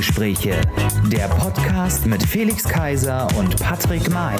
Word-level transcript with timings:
Regenbogengespräche, 0.00 0.60
der 1.12 1.28
Podcast 1.28 2.06
mit 2.06 2.22
Felix 2.22 2.64
Kaiser 2.64 3.28
und 3.36 3.60
Patrick 3.60 4.08
May. 4.10 4.36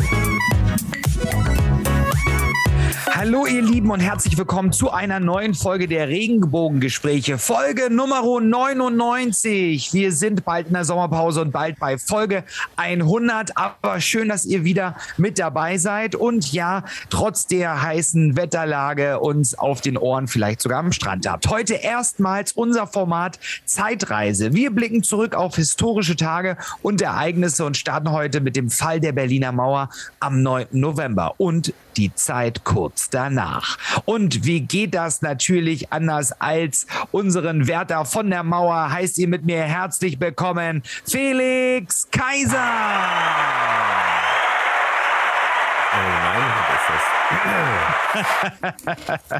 Hallo 3.20 3.44
ihr 3.44 3.60
Lieben 3.60 3.90
und 3.90 4.00
herzlich 4.00 4.38
willkommen 4.38 4.72
zu 4.72 4.92
einer 4.92 5.20
neuen 5.20 5.52
Folge 5.52 5.86
der 5.86 6.08
Regenbogengespräche. 6.08 7.36
Folge 7.36 7.90
Nummer 7.90 8.22
99. 8.22 9.92
Wir 9.92 10.12
sind 10.12 10.42
bald 10.46 10.68
in 10.68 10.72
der 10.72 10.86
Sommerpause 10.86 11.42
und 11.42 11.52
bald 11.52 11.78
bei 11.78 11.98
Folge 11.98 12.44
100. 12.76 13.58
Aber 13.58 14.00
schön, 14.00 14.30
dass 14.30 14.46
ihr 14.46 14.64
wieder 14.64 14.96
mit 15.18 15.38
dabei 15.38 15.76
seid 15.76 16.14
und 16.14 16.50
ja, 16.54 16.82
trotz 17.10 17.46
der 17.46 17.82
heißen 17.82 18.38
Wetterlage 18.38 19.20
uns 19.20 19.54
auf 19.54 19.82
den 19.82 19.98
Ohren 19.98 20.26
vielleicht 20.26 20.62
sogar 20.62 20.78
am 20.78 20.90
Strand 20.90 21.28
habt. 21.28 21.46
Heute 21.48 21.74
erstmals 21.74 22.52
unser 22.52 22.86
Format 22.86 23.38
Zeitreise. 23.66 24.54
Wir 24.54 24.70
blicken 24.70 25.02
zurück 25.02 25.34
auf 25.34 25.56
historische 25.56 26.16
Tage 26.16 26.56
und 26.80 27.02
Ereignisse 27.02 27.66
und 27.66 27.76
starten 27.76 28.12
heute 28.12 28.40
mit 28.40 28.56
dem 28.56 28.70
Fall 28.70 28.98
der 28.98 29.12
Berliner 29.12 29.52
Mauer 29.52 29.90
am 30.20 30.42
9. 30.42 30.68
November 30.70 31.34
und 31.36 31.74
die 32.00 32.14
Zeit 32.14 32.64
kurz 32.64 33.10
danach. 33.10 33.76
Und 34.06 34.46
wie 34.46 34.62
geht 34.62 34.94
das 34.94 35.20
natürlich 35.20 35.92
anders 35.92 36.32
als 36.40 36.86
unseren 37.12 37.68
Wärter 37.68 38.06
von 38.06 38.30
der 38.30 38.42
Mauer? 38.42 38.90
Heißt 38.90 39.18
ihr 39.18 39.28
mit 39.28 39.44
mir 39.44 39.62
herzlich 39.64 40.18
willkommen, 40.18 40.82
Felix 41.04 42.08
Kaiser. 42.10 42.56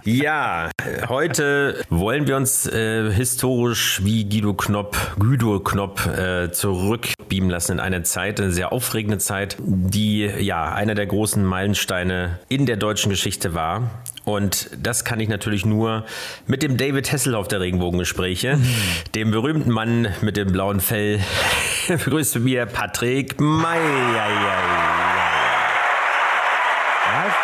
Ja, 0.05 0.71
heute 1.09 1.85
wollen 1.91 2.27
wir 2.27 2.37
uns 2.37 2.67
äh, 2.67 3.11
historisch 3.13 4.01
wie 4.05 4.29
Guido 4.29 4.55
Knopp, 4.55 4.97
Guido 5.19 5.61
Knopp 5.61 6.07
äh, 6.07 6.51
zurückbeamen 6.51 7.51
lassen 7.51 7.73
in 7.73 7.81
eine 7.81 8.03
Zeit, 8.03 8.41
eine 8.41 8.53
sehr 8.53 8.73
aufregende 8.73 9.19
Zeit, 9.19 9.57
die 9.59 10.21
ja 10.21 10.73
einer 10.73 10.95
der 10.95 11.07
großen 11.07 11.45
Meilensteine 11.45 12.39
in 12.49 12.67
der 12.67 12.77
deutschen 12.77 13.11
Geschichte 13.11 13.55
war. 13.55 13.91
Und 14.25 14.71
das 14.81 15.05
kann 15.05 15.19
ich 15.19 15.29
natürlich 15.29 15.65
nur 15.67 16.05
mit 16.47 16.63
dem 16.63 16.77
David 16.77 17.11
Hasselhoff 17.11 17.49
der 17.49 17.61
Regenbogengespräche, 17.61 18.57
mhm. 18.57 18.67
dem 19.15 19.31
berühmten 19.31 19.71
Mann 19.71 20.09
mit 20.21 20.37
dem 20.37 20.53
blauen 20.53 20.81
Fell. 20.81 21.21
Begrüßt 21.89 22.39
mir 22.39 22.67
Patrick 22.67 23.41
May. 23.41 23.79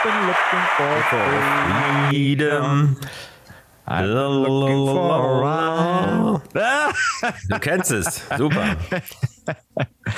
Been 0.02 0.26
looking 0.26 0.66
for 0.76 1.02
freedom. 2.10 2.96
I'm 3.88 4.06
looking 4.06 4.86
for 4.86 6.42
Du 7.48 7.58
kennst 7.60 7.92
es, 7.92 8.22
super. 8.36 8.76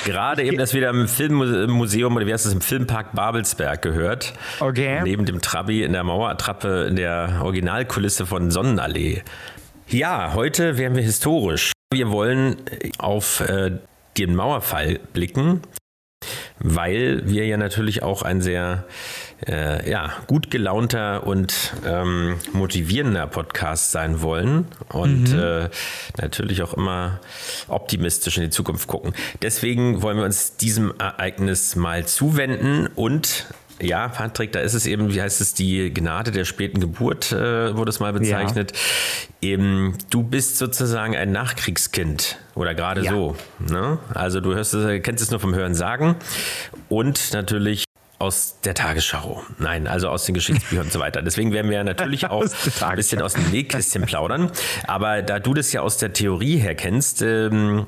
Gerade 0.05 0.43
eben 0.43 0.59
das 0.59 0.75
wieder 0.75 0.91
im 0.91 1.07
Filmmuseum 1.07 2.17
oder 2.17 2.27
wie 2.27 2.33
heißt 2.33 2.47
es 2.47 2.53
im 2.53 2.61
Filmpark 2.61 3.15
Babelsberg 3.15 3.83
gehört. 3.83 4.33
Okay. 4.61 5.01
Neben 5.03 5.27
dem 5.27 5.41
Trabi 5.41 5.83
in 5.83 5.93
der 5.93 6.05
Mauerattrappe 6.05 6.87
in 6.89 6.97
der 6.97 7.41
Originalkulisse 7.43 8.27
von 8.27 8.51
Sonnenallee. 8.51 9.23
Ja, 9.89 10.33
heute 10.35 10.77
wären 10.79 10.95
wir 10.97 11.03
historisch. 11.03 11.73
Wir 11.93 12.11
wollen 12.11 12.57
auf 12.99 13.41
äh, 13.41 13.79
den 14.19 14.35
Mauerfall 14.35 14.99
blicken, 15.13 15.63
weil 16.59 17.23
wir 17.25 17.47
ja 17.47 17.57
natürlich 17.57 18.03
auch 18.03 18.23
ein 18.23 18.41
sehr 18.41 18.85
äh, 19.47 19.89
ja, 19.89 20.13
gut 20.27 20.51
gelaunter 20.51 21.27
und 21.27 21.75
ähm, 21.87 22.37
motivierender 22.53 23.27
Podcast 23.27 23.93
sein 23.93 24.21
wollen 24.21 24.67
und 24.93 25.33
mhm. 25.33 25.39
äh, 25.39 25.69
natürlich 26.21 26.63
auch 26.63 26.75
immer 26.75 27.21
optimistisch 27.69 28.37
in 28.37 28.45
die 28.45 28.51
Zukunft 28.51 28.89
gucken. 28.89 29.13
Deswegen 29.43 30.03
wollen 30.03 30.17
wir 30.17 30.25
uns 30.25 30.57
diesem 30.57 30.93
Ereignis 30.99 31.77
mal 31.77 32.07
zuwenden 32.07 32.89
und 32.95 33.47
ja, 33.81 34.09
Patrick, 34.09 34.53
da 34.53 34.61
ist 34.61 34.75
es 34.75 34.87
eben, 34.87 35.15
wie 35.15 35.23
heißt 35.23 35.41
es, 35.41 35.55
die 35.55 35.93
Gnade 35.93 36.33
der 36.33 36.45
späten 36.45 36.81
Geburt, 36.81 37.31
äh, 37.33 37.77
wurde 37.77 37.91
es 37.91 38.01
mal 38.01 38.13
bezeichnet. 38.13 38.73
Ja. 38.73 39.51
Eben, 39.51 39.97
du 40.11 40.25
bist 40.25 40.59
sozusagen 40.59 41.17
ein 41.17 41.31
Nachkriegskind 41.31 42.39
oder 42.57 42.75
gerade 42.75 43.05
ja. 43.05 43.13
so. 43.13 43.37
Ne? 43.61 43.99
Also 44.13 44.41
du 44.41 44.55
hörst 44.55 44.75
es, 44.75 45.03
kennst 45.03 45.23
es 45.23 45.31
nur 45.31 45.39
vom 45.39 45.55
Hören 45.55 45.75
sagen 45.75 46.17
und 46.89 47.33
natürlich 47.33 47.85
aus 48.19 48.59
der 48.65 48.75
Tagesschau. 48.75 49.43
Nein, 49.59 49.87
also 49.87 50.09
aus 50.09 50.25
den 50.25 50.35
Geschichtsbüchern 50.35 50.87
und 50.87 50.93
so 50.93 50.99
weiter. 50.99 51.23
Deswegen 51.23 51.53
werden 51.53 51.71
wir 51.71 51.83
natürlich 51.85 52.27
auch 52.31 52.45
ein 52.81 52.97
bisschen 52.97 53.23
aus 53.23 53.35
dem 53.35 53.51
Nähkästchen 53.51 54.03
plaudern. 54.03 54.51
Aber 54.87 55.23
da 55.23 55.39
du 55.39 55.55
das 55.55 55.73
ja 55.73 55.83
aus 55.83 55.99
der 55.99 56.13
Theorie 56.13 56.57
her 56.57 56.75
kennst, 56.75 57.23
ähm, 57.23 57.87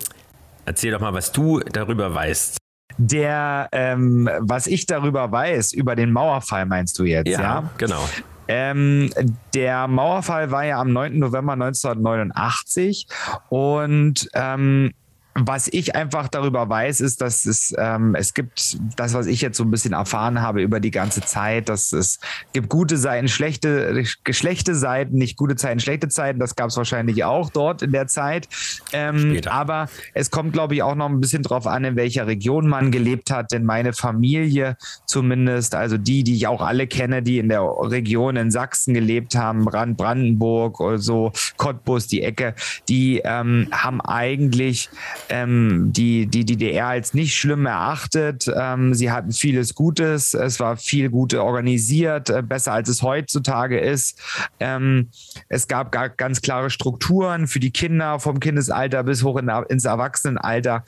erzähl 0.66 0.92
doch 0.92 1.00
mal, 1.00 1.14
was 1.14 1.32
du 1.32 1.60
darüber 1.60 2.14
weißt. 2.14 2.58
Der, 2.98 3.68
ähm, 3.72 4.28
was 4.40 4.66
ich 4.66 4.86
darüber 4.86 5.30
weiß, 5.32 5.72
über 5.72 5.96
den 5.96 6.12
Mauerfall 6.12 6.66
meinst 6.66 6.98
du 6.98 7.04
jetzt, 7.04 7.28
ja? 7.28 7.40
Ja, 7.40 7.70
genau. 7.78 8.08
Ähm, 8.46 9.10
der 9.54 9.86
Mauerfall 9.86 10.50
war 10.50 10.64
ja 10.64 10.80
am 10.80 10.92
9. 10.92 11.18
November 11.18 11.52
1989 11.52 13.06
und 13.48 14.28
ähm, 14.34 14.90
was 15.34 15.68
ich 15.68 15.94
einfach 15.94 16.28
darüber 16.28 16.68
weiß, 16.68 17.00
ist, 17.00 17.20
dass 17.20 17.46
es, 17.46 17.74
ähm, 17.78 18.14
es 18.14 18.34
gibt 18.34 18.78
das, 18.96 19.14
was 19.14 19.26
ich 19.26 19.40
jetzt 19.40 19.56
so 19.56 19.64
ein 19.64 19.70
bisschen 19.70 19.92
erfahren 19.92 20.42
habe 20.42 20.60
über 20.60 20.80
die 20.80 20.90
ganze 20.90 21.20
Zeit, 21.20 21.68
dass 21.68 21.92
es 21.92 22.18
gibt 22.52 22.68
gute 22.68 22.96
Seiten, 22.96 23.28
schlechte, 23.28 24.04
schlechte 24.30 24.74
Seiten, 24.74 25.16
nicht 25.16 25.36
gute 25.36 25.54
Zeiten, 25.54 25.78
schlechte 25.78 26.08
Zeiten. 26.08 26.40
Das 26.40 26.56
gab 26.56 26.68
es 26.68 26.76
wahrscheinlich 26.76 27.22
auch 27.24 27.50
dort 27.50 27.82
in 27.82 27.92
der 27.92 28.08
Zeit. 28.08 28.48
Ähm, 28.92 29.40
aber 29.46 29.88
es 30.14 30.30
kommt, 30.30 30.52
glaube 30.52 30.74
ich, 30.74 30.82
auch 30.82 30.96
noch 30.96 31.08
ein 31.08 31.20
bisschen 31.20 31.42
drauf 31.42 31.66
an, 31.66 31.84
in 31.84 31.96
welcher 31.96 32.26
Region 32.26 32.68
man 32.68 32.90
gelebt 32.90 33.30
hat. 33.30 33.52
Denn 33.52 33.64
meine 33.64 33.92
Familie 33.92 34.76
zumindest, 35.06 35.76
also 35.76 35.96
die, 35.96 36.24
die 36.24 36.34
ich 36.34 36.48
auch 36.48 36.60
alle 36.60 36.88
kenne, 36.88 37.22
die 37.22 37.38
in 37.38 37.48
der 37.48 37.62
Region 37.62 38.36
in 38.36 38.50
Sachsen 38.50 38.94
gelebt 38.94 39.36
haben, 39.36 39.64
Brand, 39.64 39.96
Brandenburg 39.96 40.80
oder 40.80 40.98
so, 40.98 41.32
Cottbus, 41.56 42.08
die 42.08 42.22
Ecke, 42.22 42.54
die 42.88 43.20
ähm, 43.24 43.68
haben 43.70 44.00
eigentlich 44.00 44.90
ähm, 45.30 45.92
die, 45.92 46.26
die 46.26 46.44
DDR 46.44 46.88
als 46.88 47.14
nicht 47.14 47.34
schlimm 47.36 47.64
erachtet. 47.64 48.50
Ähm, 48.54 48.94
sie 48.94 49.10
hatten 49.10 49.32
vieles 49.32 49.74
Gutes, 49.74 50.34
es 50.34 50.60
war 50.60 50.76
viel 50.76 51.08
Gute 51.08 51.42
organisiert, 51.42 52.28
äh, 52.28 52.42
besser 52.42 52.72
als 52.72 52.88
es 52.88 53.02
heutzutage 53.02 53.78
ist. 53.78 54.20
Ähm, 54.58 55.08
es 55.48 55.68
gab 55.68 55.92
gar 55.92 56.08
ganz 56.08 56.42
klare 56.42 56.68
Strukturen 56.68 57.46
für 57.46 57.60
die 57.60 57.70
Kinder 57.70 58.18
vom 58.18 58.40
Kindesalter 58.40 59.04
bis 59.04 59.22
hoch 59.22 59.36
in, 59.36 59.48
ins 59.68 59.84
Erwachsenenalter. 59.84 60.84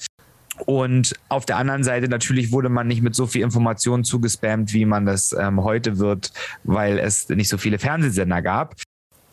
Und 0.66 1.14
auf 1.28 1.46
der 1.46 1.56
anderen 1.56 1.82
Seite 1.82 2.08
natürlich 2.08 2.52
wurde 2.52 2.68
man 2.68 2.86
nicht 2.86 3.02
mit 3.02 3.14
so 3.14 3.26
viel 3.26 3.42
Informationen 3.42 4.04
zugespammt, 4.04 4.72
wie 4.72 4.84
man 4.84 5.06
das 5.06 5.32
ähm, 5.32 5.62
heute 5.62 5.98
wird, 5.98 6.32
weil 6.64 6.98
es 6.98 7.28
nicht 7.28 7.48
so 7.48 7.58
viele 7.58 7.78
Fernsehsender 7.78 8.42
gab. 8.42 8.74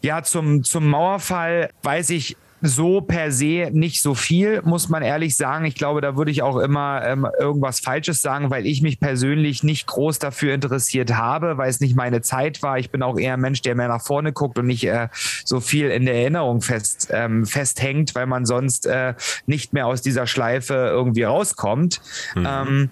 Ja, 0.01 0.23
zum, 0.23 0.63
zum 0.63 0.87
Mauerfall 0.87 1.71
weiß 1.83 2.11
ich 2.11 2.37
so 2.61 3.01
per 3.01 3.31
se 3.31 3.69
nicht 3.71 4.01
so 4.01 4.15
viel, 4.15 4.61
muss 4.63 4.89
man 4.89 5.03
ehrlich 5.03 5.37
sagen. 5.37 5.65
Ich 5.65 5.75
glaube, 5.75 6.01
da 6.01 6.17
würde 6.17 6.31
ich 6.31 6.41
auch 6.41 6.57
immer 6.57 7.01
ähm, 7.05 7.27
irgendwas 7.39 7.79
Falsches 7.79 8.21
sagen, 8.21 8.49
weil 8.49 8.65
ich 8.65 8.81
mich 8.81 8.99
persönlich 8.99 9.63
nicht 9.63 9.87
groß 9.87 10.19
dafür 10.19 10.53
interessiert 10.53 11.15
habe, 11.15 11.57
weil 11.57 11.69
es 11.69 11.79
nicht 11.79 11.95
meine 11.95 12.21
Zeit 12.21 12.61
war. 12.61 12.77
Ich 12.77 12.91
bin 12.91 13.01
auch 13.03 13.17
eher 13.17 13.33
ein 13.33 13.41
Mensch, 13.41 13.61
der 13.61 13.75
mehr 13.75 13.87
nach 13.87 14.01
vorne 14.01 14.33
guckt 14.33 14.59
und 14.59 14.67
nicht 14.67 14.85
äh, 14.85 15.07
so 15.45 15.59
viel 15.59 15.89
in 15.89 16.05
der 16.05 16.15
Erinnerung 16.15 16.61
fest, 16.61 17.09
ähm, 17.11 17.45
festhängt, 17.45 18.15
weil 18.15 18.25
man 18.25 18.45
sonst 18.45 18.85
äh, 18.85 19.13
nicht 19.45 19.73
mehr 19.73 19.87
aus 19.87 20.01
dieser 20.01 20.27
Schleife 20.27 20.73
irgendwie 20.73 21.23
rauskommt. 21.23 22.01
Mhm. 22.35 22.47
Ähm, 22.47 22.91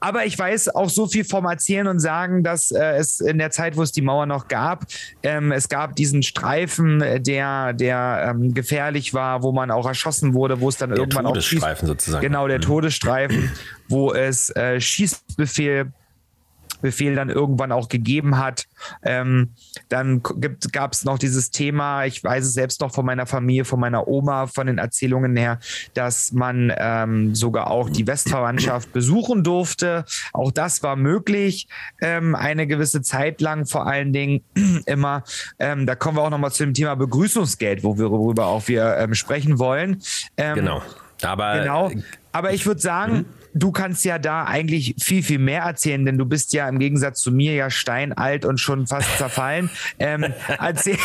aber 0.00 0.24
ich 0.24 0.38
weiß 0.38 0.74
auch 0.74 0.88
so 0.88 1.06
viel 1.06 1.24
vom 1.24 1.44
Erzählen 1.44 1.86
und 1.86 1.98
sagen, 1.98 2.42
dass 2.42 2.70
äh, 2.70 2.96
es 2.96 3.20
in 3.20 3.38
der 3.38 3.50
Zeit, 3.50 3.76
wo 3.76 3.82
es 3.82 3.92
die 3.92 4.02
Mauer 4.02 4.26
noch 4.26 4.48
gab, 4.48 4.86
ähm, 5.22 5.52
es 5.52 5.68
gab 5.68 5.96
diesen 5.96 6.22
Streifen, 6.22 7.02
der, 7.22 7.72
der 7.72 8.34
ähm, 8.34 8.54
gefährlich 8.54 9.14
war, 9.14 9.42
wo 9.42 9.52
man 9.52 9.70
auch 9.70 9.86
erschossen 9.86 10.34
wurde, 10.34 10.60
wo 10.60 10.68
es 10.68 10.76
dann 10.76 10.90
der 10.90 10.98
irgendwann 10.98 11.26
auch. 11.26 11.30
Todesstreifen 11.30 11.86
sozusagen. 11.86 12.22
Genau, 12.22 12.48
der 12.48 12.58
mhm. 12.58 12.62
Todesstreifen, 12.62 13.52
wo 13.88 14.12
es 14.12 14.50
äh, 14.50 14.80
Schießbefehl 14.80 15.92
Befehl 16.86 17.16
dann 17.16 17.30
irgendwann 17.30 17.72
auch 17.72 17.88
gegeben 17.88 18.38
hat. 18.38 18.66
Ähm, 19.02 19.50
dann 19.88 20.22
gab 20.22 20.92
es 20.92 21.04
noch 21.04 21.18
dieses 21.18 21.50
Thema, 21.50 22.04
ich 22.04 22.22
weiß 22.22 22.44
es 22.44 22.54
selbst 22.54 22.80
noch 22.80 22.94
von 22.94 23.04
meiner 23.04 23.26
Familie, 23.26 23.64
von 23.64 23.80
meiner 23.80 24.06
Oma, 24.06 24.46
von 24.46 24.68
den 24.68 24.78
Erzählungen 24.78 25.36
her, 25.36 25.58
dass 25.94 26.32
man 26.32 26.72
ähm, 26.78 27.34
sogar 27.34 27.72
auch 27.72 27.90
die 27.90 28.06
Westverwandtschaft 28.06 28.92
besuchen 28.92 29.42
durfte. 29.42 30.04
Auch 30.32 30.52
das 30.52 30.84
war 30.84 30.94
möglich, 30.94 31.66
ähm, 32.00 32.36
eine 32.36 32.68
gewisse 32.68 33.02
Zeit 33.02 33.40
lang 33.40 33.66
vor 33.66 33.88
allen 33.88 34.12
Dingen 34.12 34.42
immer. 34.86 35.24
Ähm, 35.58 35.86
da 35.86 35.96
kommen 35.96 36.16
wir 36.16 36.22
auch 36.22 36.30
nochmal 36.30 36.52
zu 36.52 36.64
dem 36.64 36.72
Thema 36.72 36.94
Begrüßungsgeld, 36.94 37.82
wo 37.82 37.98
wir, 37.98 38.12
worüber 38.12 38.46
auch 38.46 38.68
wir 38.68 38.96
ähm, 38.98 39.14
sprechen 39.14 39.58
wollen. 39.58 40.00
Ähm, 40.36 40.54
genau. 40.54 40.82
Aber 41.22 41.58
genau. 41.58 41.90
Aber 42.30 42.52
ich 42.52 42.64
würde 42.64 42.80
sagen, 42.80 43.12
mhm 43.14 43.45
du 43.56 43.72
kannst 43.72 44.04
ja 44.04 44.18
da 44.18 44.44
eigentlich 44.44 44.94
viel, 45.00 45.22
viel 45.22 45.38
mehr 45.38 45.62
erzählen, 45.62 46.04
denn 46.04 46.18
du 46.18 46.26
bist 46.26 46.52
ja 46.52 46.68
im 46.68 46.78
Gegensatz 46.78 47.20
zu 47.22 47.32
mir 47.32 47.54
ja 47.54 47.70
steinalt 47.70 48.44
und 48.44 48.58
schon 48.58 48.86
fast 48.86 49.16
zerfallen. 49.16 49.70
ähm, 49.98 50.26
erzähl, 50.58 50.98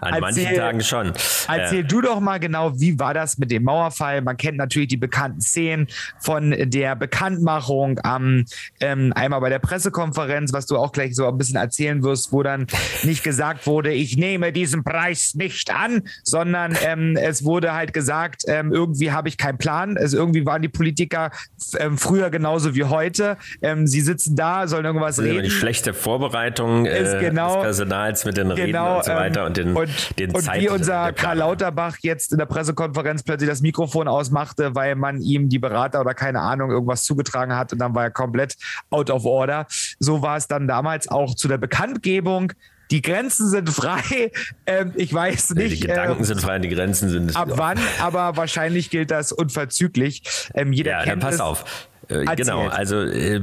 An 0.00 0.14
erzähl, 0.14 0.20
manchen 0.20 0.54
Tagen 0.54 0.80
schon. 0.82 1.12
Erzähl 1.48 1.80
ja. 1.80 1.86
du 1.86 2.00
doch 2.02 2.20
mal 2.20 2.38
genau, 2.38 2.78
wie 2.78 2.98
war 2.98 3.14
das 3.14 3.38
mit 3.38 3.50
dem 3.50 3.64
Mauerfall? 3.64 4.20
Man 4.20 4.36
kennt 4.36 4.58
natürlich 4.58 4.88
die 4.88 4.96
bekannten 4.98 5.40
Szenen 5.40 5.88
von 6.20 6.54
der 6.58 6.96
Bekanntmachung 6.96 7.98
am 8.02 8.44
ähm, 8.80 9.12
einmal 9.16 9.40
bei 9.40 9.48
der 9.48 9.58
Pressekonferenz, 9.58 10.52
was 10.52 10.66
du 10.66 10.76
auch 10.76 10.92
gleich 10.92 11.14
so 11.14 11.26
ein 11.26 11.38
bisschen 11.38 11.56
erzählen 11.56 12.02
wirst, 12.02 12.32
wo 12.32 12.42
dann 12.42 12.66
nicht 13.02 13.24
gesagt 13.24 13.66
wurde, 13.66 13.92
ich 13.92 14.16
nehme 14.16 14.52
diesen 14.52 14.84
Preis 14.84 15.34
nicht 15.34 15.74
an, 15.74 16.02
sondern 16.22 16.76
ähm, 16.84 17.16
es 17.16 17.44
wurde 17.44 17.72
halt 17.72 17.94
gesagt, 17.94 18.42
ähm, 18.46 18.72
irgendwie 18.72 19.12
habe 19.12 19.28
ich 19.28 19.38
keinen 19.38 19.58
Plan. 19.58 19.96
Also 19.96 20.18
irgendwie 20.18 20.44
waren 20.44 20.60
die 20.60 20.68
Politiker 20.68 21.30
ähm, 21.78 21.98
früher 21.98 22.30
genauso 22.30 22.74
wie 22.74 22.84
heute. 22.84 23.36
Ähm, 23.62 23.86
sie 23.86 24.00
sitzen 24.00 24.36
da, 24.36 24.66
sollen 24.66 24.84
irgendwas 24.84 25.16
das 25.16 25.24
reden. 25.24 25.42
Die 25.42 25.50
schlechte 25.50 25.94
Vorbereitung 25.94 26.86
äh, 26.86 27.18
genau, 27.20 27.54
des 27.54 27.62
Personals 27.62 28.24
mit 28.24 28.36
den 28.36 28.50
Reden 28.50 28.66
genau, 28.66 28.98
und 28.98 29.04
so 29.04 29.12
weiter 29.12 29.46
und 29.46 29.56
den, 29.56 29.76
und, 29.76 30.18
den 30.18 30.30
und 30.30 30.54
wie 30.54 30.68
unser 30.68 31.12
Karl 31.12 31.38
Lauterbach 31.38 31.96
jetzt 32.00 32.32
in 32.32 32.38
der 32.38 32.46
Pressekonferenz 32.46 33.22
plötzlich 33.22 33.48
das 33.48 33.60
Mikrofon 33.60 34.08
ausmachte, 34.08 34.74
weil 34.74 34.94
man 34.94 35.20
ihm 35.20 35.48
die 35.48 35.58
Berater 35.58 36.00
oder 36.00 36.14
keine 36.14 36.40
Ahnung 36.40 36.70
irgendwas 36.70 37.04
zugetragen 37.04 37.54
hat 37.54 37.72
und 37.72 37.78
dann 37.78 37.94
war 37.94 38.04
er 38.04 38.10
komplett 38.10 38.56
out 38.90 39.10
of 39.10 39.24
order. 39.24 39.66
So 39.98 40.22
war 40.22 40.36
es 40.36 40.48
dann 40.48 40.66
damals 40.66 41.08
auch 41.08 41.34
zu 41.34 41.48
der 41.48 41.58
Bekanntgebung 41.58 42.52
die 42.90 43.02
Grenzen 43.02 43.48
sind 43.48 43.68
frei. 43.70 44.32
Ähm, 44.66 44.92
ich 44.96 45.12
weiß 45.12 45.54
nicht. 45.54 45.82
Die 45.82 45.86
Gedanken 45.86 46.22
äh, 46.22 46.26
sind 46.26 46.40
frei, 46.40 46.58
die 46.58 46.68
Grenzen 46.68 47.08
sind. 47.08 47.36
Ab 47.36 47.48
wann, 47.52 47.78
aber 48.00 48.36
wahrscheinlich 48.36 48.90
gilt 48.90 49.10
das 49.10 49.32
unverzüglich. 49.32 50.22
Ähm, 50.54 50.72
jeder 50.72 50.92
ja, 50.92 51.04
kennt 51.04 51.22
dann 51.22 51.30
pass 51.30 51.34
es. 51.36 51.40
auf. 51.40 51.88
Äh, 52.08 52.24
genau, 52.36 52.68
also, 52.68 53.02
äh, 53.02 53.42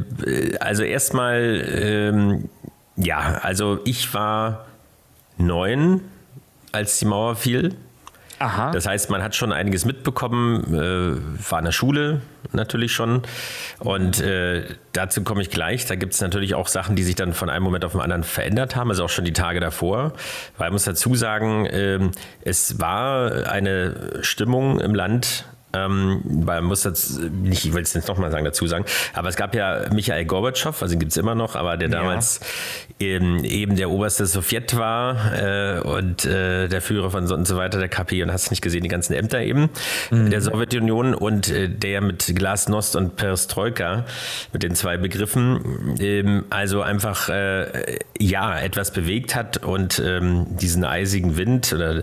also 0.59 0.83
erstmal, 0.83 1.63
ähm, 1.67 2.49
ja, 2.95 3.39
also 3.41 3.79
ich 3.85 4.13
war 4.13 4.65
neun, 5.37 6.01
als 6.71 6.99
die 6.99 7.05
Mauer 7.05 7.35
fiel. 7.35 7.75
Aha. 8.39 8.71
Das 8.71 8.85
heißt, 8.85 9.09
man 9.09 9.23
hat 9.23 9.35
schon 9.35 9.53
einiges 9.53 9.85
mitbekommen, 9.85 10.73
äh, 10.73 11.49
war 11.49 11.59
in 11.59 11.65
der 11.65 11.71
Schule 11.71 12.21
natürlich 12.51 12.93
schon. 12.93 13.21
Und 13.79 14.21
äh, 14.21 14.63
dazu 14.93 15.23
komme 15.23 15.41
ich 15.41 15.49
gleich. 15.49 15.85
Da 15.85 15.95
gibt 15.95 16.13
es 16.13 16.21
natürlich 16.21 16.55
auch 16.55 16.67
Sachen, 16.67 16.95
die 16.95 17.03
sich 17.03 17.15
dann 17.15 17.33
von 17.33 17.49
einem 17.49 17.63
Moment 17.63 17.85
auf 17.85 17.93
den 17.93 18.01
anderen 18.01 18.23
verändert 18.23 18.75
haben, 18.75 18.89
also 18.89 19.05
auch 19.05 19.09
schon 19.09 19.25
die 19.25 19.33
Tage 19.33 19.59
davor. 19.59 20.13
Weil 20.57 20.67
ich 20.67 20.73
muss 20.73 20.83
dazu 20.83 21.15
sagen, 21.15 21.65
äh, 21.65 21.99
es 22.41 22.79
war 22.79 23.47
eine 23.49 24.19
Stimmung 24.21 24.79
im 24.79 24.95
Land, 24.95 25.45
ähm, 25.75 26.21
weil 26.23 26.61
man 26.61 26.69
muss 26.69 26.83
das 26.83 27.19
nicht, 27.19 27.65
ich 27.65 27.73
will 27.73 27.83
es 27.83 27.93
jetzt 27.93 28.07
nochmal 28.07 28.31
sagen, 28.31 28.45
dazu 28.45 28.65
sagen, 28.67 28.85
aber 29.13 29.29
es 29.29 29.35
gab 29.35 29.55
ja 29.55 29.81
Michael 29.91 30.25
Gorbatschow, 30.25 30.81
also 30.81 30.97
gibt 30.97 31.11
es 31.11 31.17
immer 31.17 31.35
noch, 31.35 31.55
aber 31.55 31.77
der 31.77 31.89
damals. 31.89 32.39
Eben, 32.99 33.43
eben, 33.43 33.75
der 33.75 33.89
oberste 33.89 34.25
Sowjet 34.25 34.75
war 34.77 35.33
äh, 35.33 35.79
und 35.81 36.25
äh, 36.25 36.67
der 36.67 36.81
Führer 36.81 37.11
von 37.11 37.27
so 37.27 37.35
und 37.35 37.45
so 37.45 37.57
weiter, 37.57 37.79
der 37.79 37.89
KP 37.89 38.23
und 38.23 38.31
hast 38.31 38.51
nicht 38.51 38.61
gesehen, 38.61 38.83
die 38.83 38.89
ganzen 38.89 39.13
Ämter 39.13 39.41
eben 39.41 39.69
mhm. 40.11 40.29
der 40.29 40.41
Sowjetunion 40.41 41.13
und 41.13 41.49
äh, 41.49 41.67
der 41.67 42.01
mit 42.01 42.33
Glasnost 42.35 42.95
und 42.95 43.17
Perestroika, 43.17 44.05
mit 44.53 44.63
den 44.63 44.75
zwei 44.75 44.95
Begriffen, 44.97 45.95
ähm, 45.99 46.45
also 46.49 46.81
einfach 46.81 47.27
äh, 47.27 47.99
ja, 48.17 48.57
etwas 48.59 48.91
bewegt 48.91 49.35
hat 49.35 49.57
und 49.57 50.01
ähm, 50.03 50.45
diesen 50.57 50.85
eisigen 50.85 51.35
Wind 51.35 51.73
oder 51.73 52.01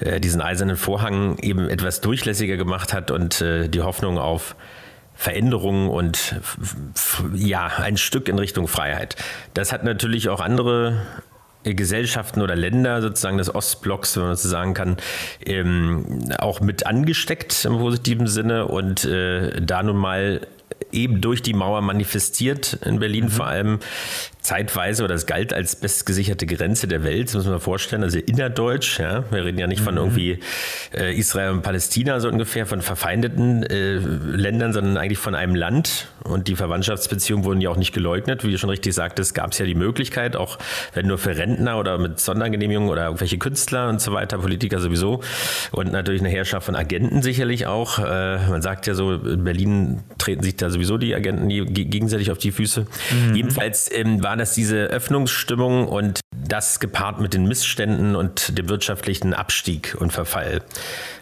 äh, 0.00 0.20
diesen 0.20 0.42
eisernen 0.42 0.76
Vorhang 0.76 1.38
eben 1.38 1.70
etwas 1.70 2.02
durchlässiger 2.02 2.58
gemacht 2.58 2.92
hat 2.92 3.10
und 3.10 3.40
äh, 3.40 3.68
die 3.68 3.80
Hoffnung 3.80 4.18
auf 4.18 4.56
Veränderungen 5.24 5.88
und 5.88 6.34
ja, 7.34 7.66
ein 7.78 7.96
Stück 7.96 8.28
in 8.28 8.38
Richtung 8.38 8.68
Freiheit. 8.68 9.16
Das 9.54 9.72
hat 9.72 9.82
natürlich 9.82 10.28
auch 10.28 10.40
andere 10.40 11.00
Gesellschaften 11.62 12.42
oder 12.42 12.54
Länder 12.54 13.00
sozusagen 13.00 13.38
des 13.38 13.54
Ostblocks, 13.54 14.18
wenn 14.18 14.24
man 14.24 14.36
so 14.36 14.50
sagen 14.50 14.74
kann, 14.74 14.98
ähm, 15.46 16.30
auch 16.36 16.60
mit 16.60 16.84
angesteckt 16.84 17.64
im 17.64 17.78
positiven 17.78 18.26
Sinne 18.26 18.66
und 18.66 19.06
äh, 19.06 19.62
da 19.62 19.82
nun 19.82 19.96
mal 19.96 20.46
eben 20.92 21.20
durch 21.20 21.42
die 21.42 21.54
Mauer 21.54 21.80
manifestiert, 21.80 22.78
in 22.84 22.98
Berlin 22.98 23.24
mhm. 23.24 23.30
vor 23.30 23.46
allem 23.46 23.80
zeitweise, 24.40 25.04
oder 25.04 25.14
es 25.14 25.26
galt 25.26 25.54
als 25.54 25.76
bestgesicherte 25.76 26.46
Grenze 26.46 26.86
der 26.86 27.02
Welt, 27.02 27.28
das 27.28 27.34
muss 27.34 27.46
man 27.46 27.60
vorstellen, 27.60 28.02
also 28.02 28.18
innerdeutsch, 28.18 29.00
ja, 29.00 29.24
wir 29.30 29.44
reden 29.44 29.58
ja 29.58 29.66
nicht 29.66 29.80
von 29.80 29.94
mhm. 29.94 30.00
irgendwie 30.00 30.38
äh, 30.94 31.16
Israel 31.16 31.50
und 31.50 31.62
Palästina 31.62 32.20
so 32.20 32.28
ungefähr, 32.28 32.66
von 32.66 32.82
verfeindeten 32.82 33.62
äh, 33.64 33.96
Ländern, 33.96 34.72
sondern 34.72 34.96
eigentlich 34.98 35.18
von 35.18 35.34
einem 35.34 35.54
Land. 35.54 36.08
Und 36.24 36.48
die 36.48 36.56
Verwandtschaftsbeziehungen 36.56 37.44
wurden 37.44 37.60
ja 37.60 37.70
auch 37.70 37.76
nicht 37.76 37.92
geleugnet, 37.92 38.44
wie 38.44 38.50
du 38.50 38.58
schon 38.58 38.70
richtig 38.70 38.94
sagtest, 38.94 39.34
gab 39.34 39.52
es 39.52 39.58
ja 39.58 39.66
die 39.66 39.74
Möglichkeit, 39.74 40.36
auch 40.36 40.58
wenn 40.94 41.06
nur 41.06 41.18
für 41.18 41.36
Rentner 41.36 41.78
oder 41.78 41.98
mit 41.98 42.20
Sondergenehmigungen 42.20 42.88
oder 42.88 43.06
irgendwelche 43.06 43.38
Künstler 43.38 43.88
und 43.88 44.00
so 44.00 44.12
weiter, 44.12 44.38
Politiker 44.38 44.78
sowieso 44.78 45.22
und 45.72 45.92
natürlich 45.92 46.20
eine 46.20 46.30
Herrschaft 46.30 46.66
von 46.66 46.76
Agenten 46.76 47.22
sicherlich 47.22 47.66
auch, 47.66 47.98
äh, 47.98 48.38
man 48.48 48.62
sagt 48.62 48.86
ja 48.86 48.94
so, 48.94 49.14
in 49.14 49.44
Berlin 49.44 50.02
treten 50.18 50.42
sich 50.42 50.53
da 50.56 50.70
sowieso 50.70 50.98
die 50.98 51.14
Agenten 51.14 51.48
gegenseitig 51.48 52.30
auf 52.30 52.38
die 52.38 52.52
Füße. 52.52 52.86
Mhm. 53.10 53.34
Jedenfalls 53.34 53.90
ähm, 53.92 54.22
war 54.22 54.36
das 54.36 54.54
diese 54.54 54.76
Öffnungsstimmung 54.76 55.88
und 55.88 56.20
das 56.46 56.80
gepaart 56.80 57.20
mit 57.20 57.34
den 57.34 57.46
Missständen 57.46 58.16
und 58.16 58.58
dem 58.58 58.68
wirtschaftlichen 58.68 59.34
Abstieg 59.34 59.96
und 59.98 60.12
Verfall. 60.12 60.62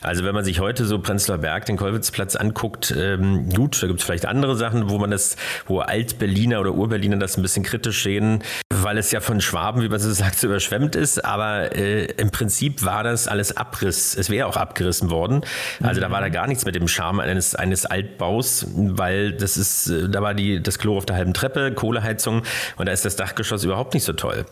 Also 0.01 0.25
wenn 0.25 0.35
man 0.35 0.45
sich 0.45 0.61
heute 0.61 0.85
so 0.85 0.99
Prenzlauer 0.99 1.39
Berg, 1.39 1.67
den 1.67 1.77
Kolwitzplatz 1.77 2.37
anguckt, 2.37 2.95
ähm, 2.97 3.49
gut, 3.51 3.83
da 3.83 3.87
gibt 3.87 4.01
es 4.01 4.07
vielleicht 4.07 4.27
andere 4.27 4.57
Sachen, 4.57 4.91
wo 4.91 4.99
man 4.99 5.11
das, 5.11 5.37
wo 5.67 5.81
Alt-Berliner 5.81 6.61
oder 6.61 6.75
Ur-Berliner 6.75 7.19
das 7.19 7.37
ein 7.37 7.43
bisschen 7.43 7.63
kritisch 7.63 8.03
sehen, 8.03 8.43
weil 8.83 8.99
es 8.99 9.11
ja 9.11 9.21
von 9.21 9.41
Schwaben, 9.41 9.83
wie 9.83 9.89
man 9.89 9.99
so 9.99 10.11
sagt, 10.13 10.39
so 10.39 10.47
überschwemmt 10.47 10.97
ist. 10.97 11.25
Aber 11.25 11.75
äh, 11.75 12.05
im 12.05 12.31
Prinzip 12.31 12.85
war 12.85 13.05
das 13.05 13.29
alles 13.29 13.57
Abriss. 13.57 14.17
Es 14.17 14.31
wäre 14.31 14.47
auch 14.47 14.57
abgerissen 14.57 15.11
worden. 15.11 15.43
Also 15.83 16.01
mhm. 16.01 16.05
da 16.05 16.11
war 16.11 16.21
da 16.21 16.29
gar 16.29 16.47
nichts 16.47 16.65
mit 16.65 16.75
dem 16.75 16.89
Charme 16.89 17.21
eines, 17.21 17.55
eines 17.55 17.87
Altbaus, 17.87 18.67
weil 18.75 19.33
das 19.33 19.57
ist, 19.57 19.89
äh, 19.89 20.09
da 20.09 20.23
war 20.23 20.35
die, 20.35 20.63
das 20.63 20.79
Klo 20.79 20.97
auf 20.97 21.07
der 21.07 21.17
halben 21.17 21.35
Treppe, 21.35 21.73
Kohleheizung 21.73 22.43
und 22.77 22.87
da 22.87 22.93
ist 22.93 23.05
das 23.05 23.17
Dachgeschoss 23.17 23.65
überhaupt 23.65 23.95
nicht 23.95 24.05
so 24.05 24.13
toll. 24.13 24.47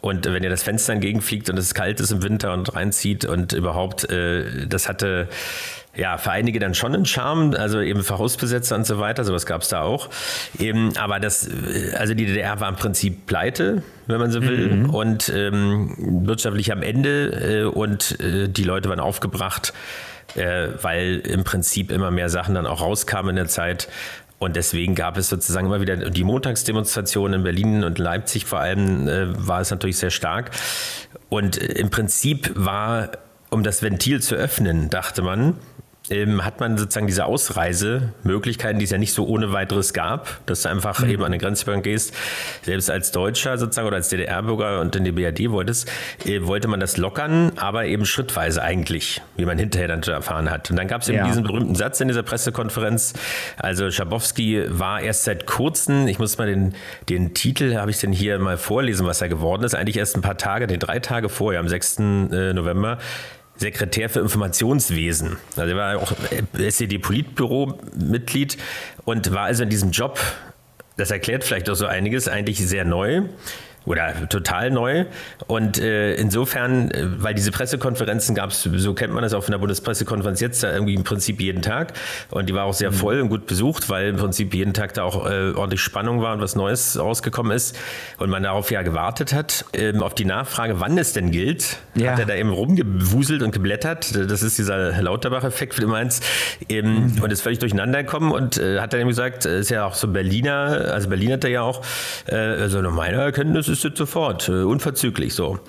Und 0.00 0.26
wenn 0.26 0.42
ihr 0.42 0.50
das 0.50 0.62
Fenster 0.62 0.92
entgegenfliegt 0.92 1.50
und 1.50 1.58
es 1.58 1.74
kalt 1.74 2.00
ist 2.00 2.10
im 2.10 2.22
Winter 2.22 2.52
und 2.52 2.74
reinzieht 2.74 3.24
und 3.24 3.52
überhaupt, 3.52 4.10
äh, 4.10 4.66
das 4.66 4.88
hatte 4.88 5.28
ja, 5.96 6.18
für 6.18 6.30
einige 6.30 6.60
dann 6.60 6.74
schon 6.74 6.94
einen 6.94 7.04
Charme, 7.04 7.54
also 7.54 7.80
eben 7.80 8.04
für 8.04 8.18
Hausbesetzer 8.18 8.76
und 8.76 8.86
so 8.86 8.98
weiter, 9.00 9.24
sowas 9.24 9.44
gab 9.44 9.62
es 9.62 9.68
da 9.68 9.82
auch. 9.82 10.08
Eben, 10.58 10.96
aber 10.96 11.18
das, 11.18 11.48
also 11.96 12.14
die 12.14 12.26
DDR 12.26 12.60
war 12.60 12.68
im 12.68 12.76
Prinzip 12.76 13.26
pleite, 13.26 13.82
wenn 14.06 14.18
man 14.18 14.30
so 14.30 14.42
will, 14.42 14.68
mhm. 14.68 14.90
und 14.90 15.28
ähm, 15.34 15.94
wirtschaftlich 16.26 16.70
am 16.70 16.82
Ende 16.82 17.62
äh, 17.62 17.64
und 17.64 18.20
äh, 18.20 18.48
die 18.48 18.62
Leute 18.62 18.88
waren 18.88 19.00
aufgebracht, 19.00 19.72
äh, 20.36 20.68
weil 20.80 21.18
im 21.24 21.42
Prinzip 21.42 21.90
immer 21.90 22.12
mehr 22.12 22.28
Sachen 22.28 22.54
dann 22.54 22.66
auch 22.66 22.80
rauskamen 22.80 23.30
in 23.30 23.36
der 23.36 23.48
Zeit. 23.48 23.88
Und 24.38 24.56
deswegen 24.56 24.94
gab 24.94 25.18
es 25.18 25.28
sozusagen 25.28 25.66
immer 25.66 25.82
wieder 25.82 25.96
die 25.96 26.24
Montagsdemonstrationen 26.24 27.40
in 27.40 27.42
Berlin 27.42 27.84
und 27.84 27.98
Leipzig 27.98 28.46
vor 28.46 28.60
allem 28.60 29.06
äh, 29.08 29.46
war 29.46 29.60
es 29.60 29.70
natürlich 29.70 29.98
sehr 29.98 30.10
stark. 30.10 30.52
Und 31.28 31.56
im 31.58 31.90
Prinzip 31.90 32.52
war, 32.54 33.10
um 33.50 33.64
das 33.64 33.82
Ventil 33.82 34.22
zu 34.22 34.36
öffnen, 34.36 34.88
dachte 34.88 35.20
man, 35.20 35.56
ähm, 36.10 36.44
hat 36.44 36.60
man 36.60 36.76
sozusagen 36.76 37.06
diese 37.06 37.24
Ausreisemöglichkeiten, 37.24 38.78
die 38.78 38.84
es 38.84 38.90
ja 38.90 38.98
nicht 38.98 39.12
so 39.12 39.26
ohne 39.26 39.52
weiteres 39.52 39.92
gab, 39.92 40.44
dass 40.46 40.62
du 40.62 40.68
einfach 40.68 41.00
mhm. 41.00 41.10
eben 41.10 41.24
an 41.24 41.32
den 41.32 41.40
Grenzübergang 41.40 41.82
gehst, 41.82 42.14
selbst 42.62 42.90
als 42.90 43.12
Deutscher 43.12 43.56
sozusagen 43.58 43.86
oder 43.86 43.96
als 43.96 44.08
DDR-Bürger 44.08 44.80
und 44.80 44.94
in 44.96 45.04
die 45.04 45.12
BRD 45.12 45.50
wolltest, 45.50 45.90
äh, 46.24 46.44
wollte 46.46 46.68
man 46.68 46.80
das 46.80 46.96
lockern, 46.96 47.52
aber 47.56 47.86
eben 47.86 48.04
schrittweise 48.04 48.62
eigentlich, 48.62 49.22
wie 49.36 49.44
man 49.44 49.58
hinterher 49.58 49.88
dann 49.88 50.02
erfahren 50.02 50.50
hat. 50.50 50.70
Und 50.70 50.76
dann 50.76 50.88
gab 50.88 51.02
es 51.02 51.08
eben 51.08 51.18
ja. 51.18 51.26
diesen 51.26 51.44
berühmten 51.44 51.74
Satz 51.74 52.00
in 52.00 52.08
dieser 52.08 52.22
Pressekonferenz, 52.22 53.12
also 53.56 53.90
Schabowski 53.90 54.64
war 54.68 55.00
erst 55.00 55.24
seit 55.24 55.46
kurzem, 55.46 56.08
ich 56.08 56.18
muss 56.18 56.38
mal 56.38 56.46
den, 56.46 56.74
den 57.08 57.34
Titel, 57.34 57.76
habe 57.76 57.90
ich 57.90 57.98
denn 57.98 58.12
hier 58.12 58.38
mal 58.38 58.56
vorlesen, 58.56 59.06
was 59.06 59.20
er 59.22 59.28
geworden 59.28 59.62
ist, 59.62 59.74
eigentlich 59.74 59.96
erst 59.96 60.16
ein 60.16 60.22
paar 60.22 60.36
Tage, 60.36 60.66
den 60.66 60.80
drei 60.80 60.98
Tage 60.98 61.28
vorher, 61.28 61.60
am 61.60 61.68
6. 61.68 61.98
Äh, 61.98 62.52
November, 62.52 62.98
Sekretär 63.60 64.08
für 64.08 64.20
Informationswesen. 64.20 65.36
Also 65.54 65.70
er 65.70 65.76
war 65.76 65.98
auch 65.98 66.12
SED-Politbüro-Mitglied 66.56 68.56
und 69.04 69.30
war 69.32 69.42
also 69.42 69.64
in 69.64 69.68
diesem 69.68 69.90
Job, 69.90 70.18
das 70.96 71.10
erklärt 71.10 71.44
vielleicht 71.44 71.68
auch 71.68 71.74
so 71.74 71.84
einiges, 71.84 72.26
eigentlich 72.26 72.66
sehr 72.66 72.86
neu. 72.86 73.24
Oder 73.86 74.28
total 74.28 74.70
neu. 74.70 75.06
Und 75.46 75.78
äh, 75.78 76.14
insofern, 76.14 76.90
äh, 76.90 77.06
weil 77.18 77.34
diese 77.34 77.50
Pressekonferenzen 77.50 78.34
gab 78.34 78.50
es, 78.50 78.62
so 78.62 78.94
kennt 78.94 79.12
man 79.12 79.22
das 79.22 79.34
auch 79.34 79.42
von 79.42 79.52
der 79.52 79.58
Bundespressekonferenz 79.58 80.40
jetzt, 80.40 80.62
da 80.62 80.72
irgendwie 80.72 80.94
im 80.94 81.04
Prinzip 81.04 81.40
jeden 81.40 81.62
Tag. 81.62 81.94
Und 82.30 82.48
die 82.48 82.54
war 82.54 82.64
auch 82.64 82.74
sehr 82.74 82.90
mhm. 82.90 82.96
voll 82.96 83.20
und 83.20 83.28
gut 83.28 83.46
besucht, 83.46 83.88
weil 83.88 84.08
im 84.08 84.16
Prinzip 84.16 84.54
jeden 84.54 84.74
Tag 84.74 84.94
da 84.94 85.02
auch 85.04 85.26
äh, 85.26 85.52
ordentlich 85.52 85.80
Spannung 85.80 86.20
war 86.20 86.34
und 86.34 86.40
was 86.40 86.56
Neues 86.56 86.98
rausgekommen 86.98 87.52
ist. 87.52 87.78
Und 88.18 88.30
man 88.30 88.42
darauf 88.42 88.70
ja 88.70 88.82
gewartet 88.82 89.32
hat, 89.32 89.64
ähm, 89.72 90.02
auf 90.02 90.14
die 90.14 90.24
Nachfrage, 90.24 90.80
wann 90.80 90.98
es 90.98 91.12
denn 91.12 91.30
gilt, 91.30 91.78
ja. 91.94 92.12
hat 92.12 92.18
er 92.18 92.26
da 92.26 92.34
eben 92.34 92.50
rumgewuselt 92.50 93.42
und 93.42 93.52
geblättert. 93.52 94.14
Das 94.30 94.42
ist 94.42 94.58
dieser 94.58 95.00
Lauterbach-Effekt, 95.00 95.78
wie 95.78 95.82
du 95.82 95.88
meinst. 95.88 96.22
Ähm, 96.68 97.14
mhm. 97.14 97.22
Und 97.22 97.32
ist 97.32 97.42
völlig 97.42 97.58
durcheinander 97.58 98.02
gekommen 98.02 98.32
und 98.32 98.58
äh, 98.58 98.80
hat 98.80 98.92
dann 98.92 99.00
eben 99.00 99.08
gesagt, 99.08 99.46
äh, 99.46 99.60
ist 99.60 99.70
ja 99.70 99.86
auch 99.86 99.94
so 99.94 100.08
Berliner, 100.08 100.90
also 100.92 101.08
Berlin 101.08 101.32
hat 101.32 101.44
er 101.44 101.50
ja 101.50 101.62
auch, 101.62 101.82
äh, 102.26 102.36
also 102.36 102.80
nach 102.82 102.92
meiner 102.92 103.18
Erkenntnis 103.18 103.69
ist 103.70 103.84
es 103.84 103.96
sofort, 103.96 104.48
äh, 104.48 104.62
unverzüglich 104.62 105.34
so. 105.34 105.60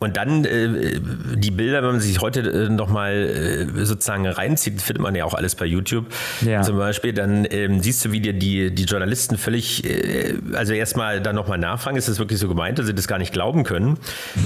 Und 0.00 0.16
dann 0.16 0.46
äh, 0.46 0.98
die 1.36 1.50
Bilder, 1.50 1.82
wenn 1.82 1.90
man 1.90 2.00
sich 2.00 2.22
heute 2.22 2.40
äh, 2.40 2.68
nochmal 2.70 3.12
äh, 3.12 3.84
sozusagen 3.84 4.26
reinzieht, 4.26 4.80
findet 4.80 5.02
man 5.02 5.14
ja 5.14 5.26
auch 5.26 5.34
alles 5.34 5.54
bei 5.54 5.66
YouTube 5.66 6.06
ja. 6.40 6.62
zum 6.62 6.78
Beispiel, 6.78 7.12
dann 7.12 7.46
ähm, 7.50 7.82
siehst 7.82 8.02
du, 8.06 8.10
wie 8.10 8.20
dir 8.20 8.32
die, 8.32 8.74
die 8.74 8.84
Journalisten 8.84 9.36
völlig, 9.36 9.84
äh, 9.84 10.36
also 10.54 10.72
erstmal 10.72 11.20
dann 11.20 11.36
nochmal 11.36 11.58
nachfragen, 11.58 11.98
ist 11.98 12.08
das 12.08 12.18
wirklich 12.18 12.38
so 12.38 12.48
gemeint, 12.48 12.78
dass 12.78 12.86
sie 12.86 12.94
das 12.94 13.08
gar 13.08 13.18
nicht 13.18 13.34
glauben 13.34 13.62
können. 13.62 13.98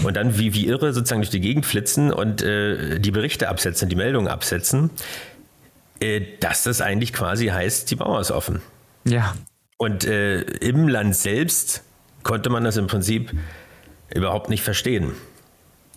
Und 0.03 0.17
dann 0.17 0.37
wie, 0.39 0.55
wie 0.55 0.67
irre 0.67 0.93
sozusagen 0.93 1.23
durch 1.23 1.31
die 1.31 1.41
Gegend 1.41 1.67
flitzen 1.67 2.13
und 2.13 2.43
äh, 2.43 2.99
die 2.99 3.13
Berichte 3.13 3.49
absetzen, 3.49 3.89
die 3.89 3.97
Meldungen 3.97 4.27
absetzen, 4.27 4.91
äh, 6.01 6.21
dass 6.41 6.65
das 6.65 6.81
eigentlich 6.81 7.13
quasi 7.13 7.47
heißt, 7.47 7.93
die 7.93 7.97
Mauer 7.97 8.21
ist 8.21 8.33
offen. 8.33 8.61
Ja. 9.05 9.35
Und 9.77 10.05
äh, 10.05 10.41
im 10.41 10.89
Land 10.89 11.15
selbst 11.15 11.85
konnte 12.25 12.51
man 12.51 12.65
das 12.65 12.77
im 12.77 12.89
Prinzip 12.89 13.33
überhaupt 14.13 14.51
nicht 14.51 14.63
verstehen. 14.63 15.13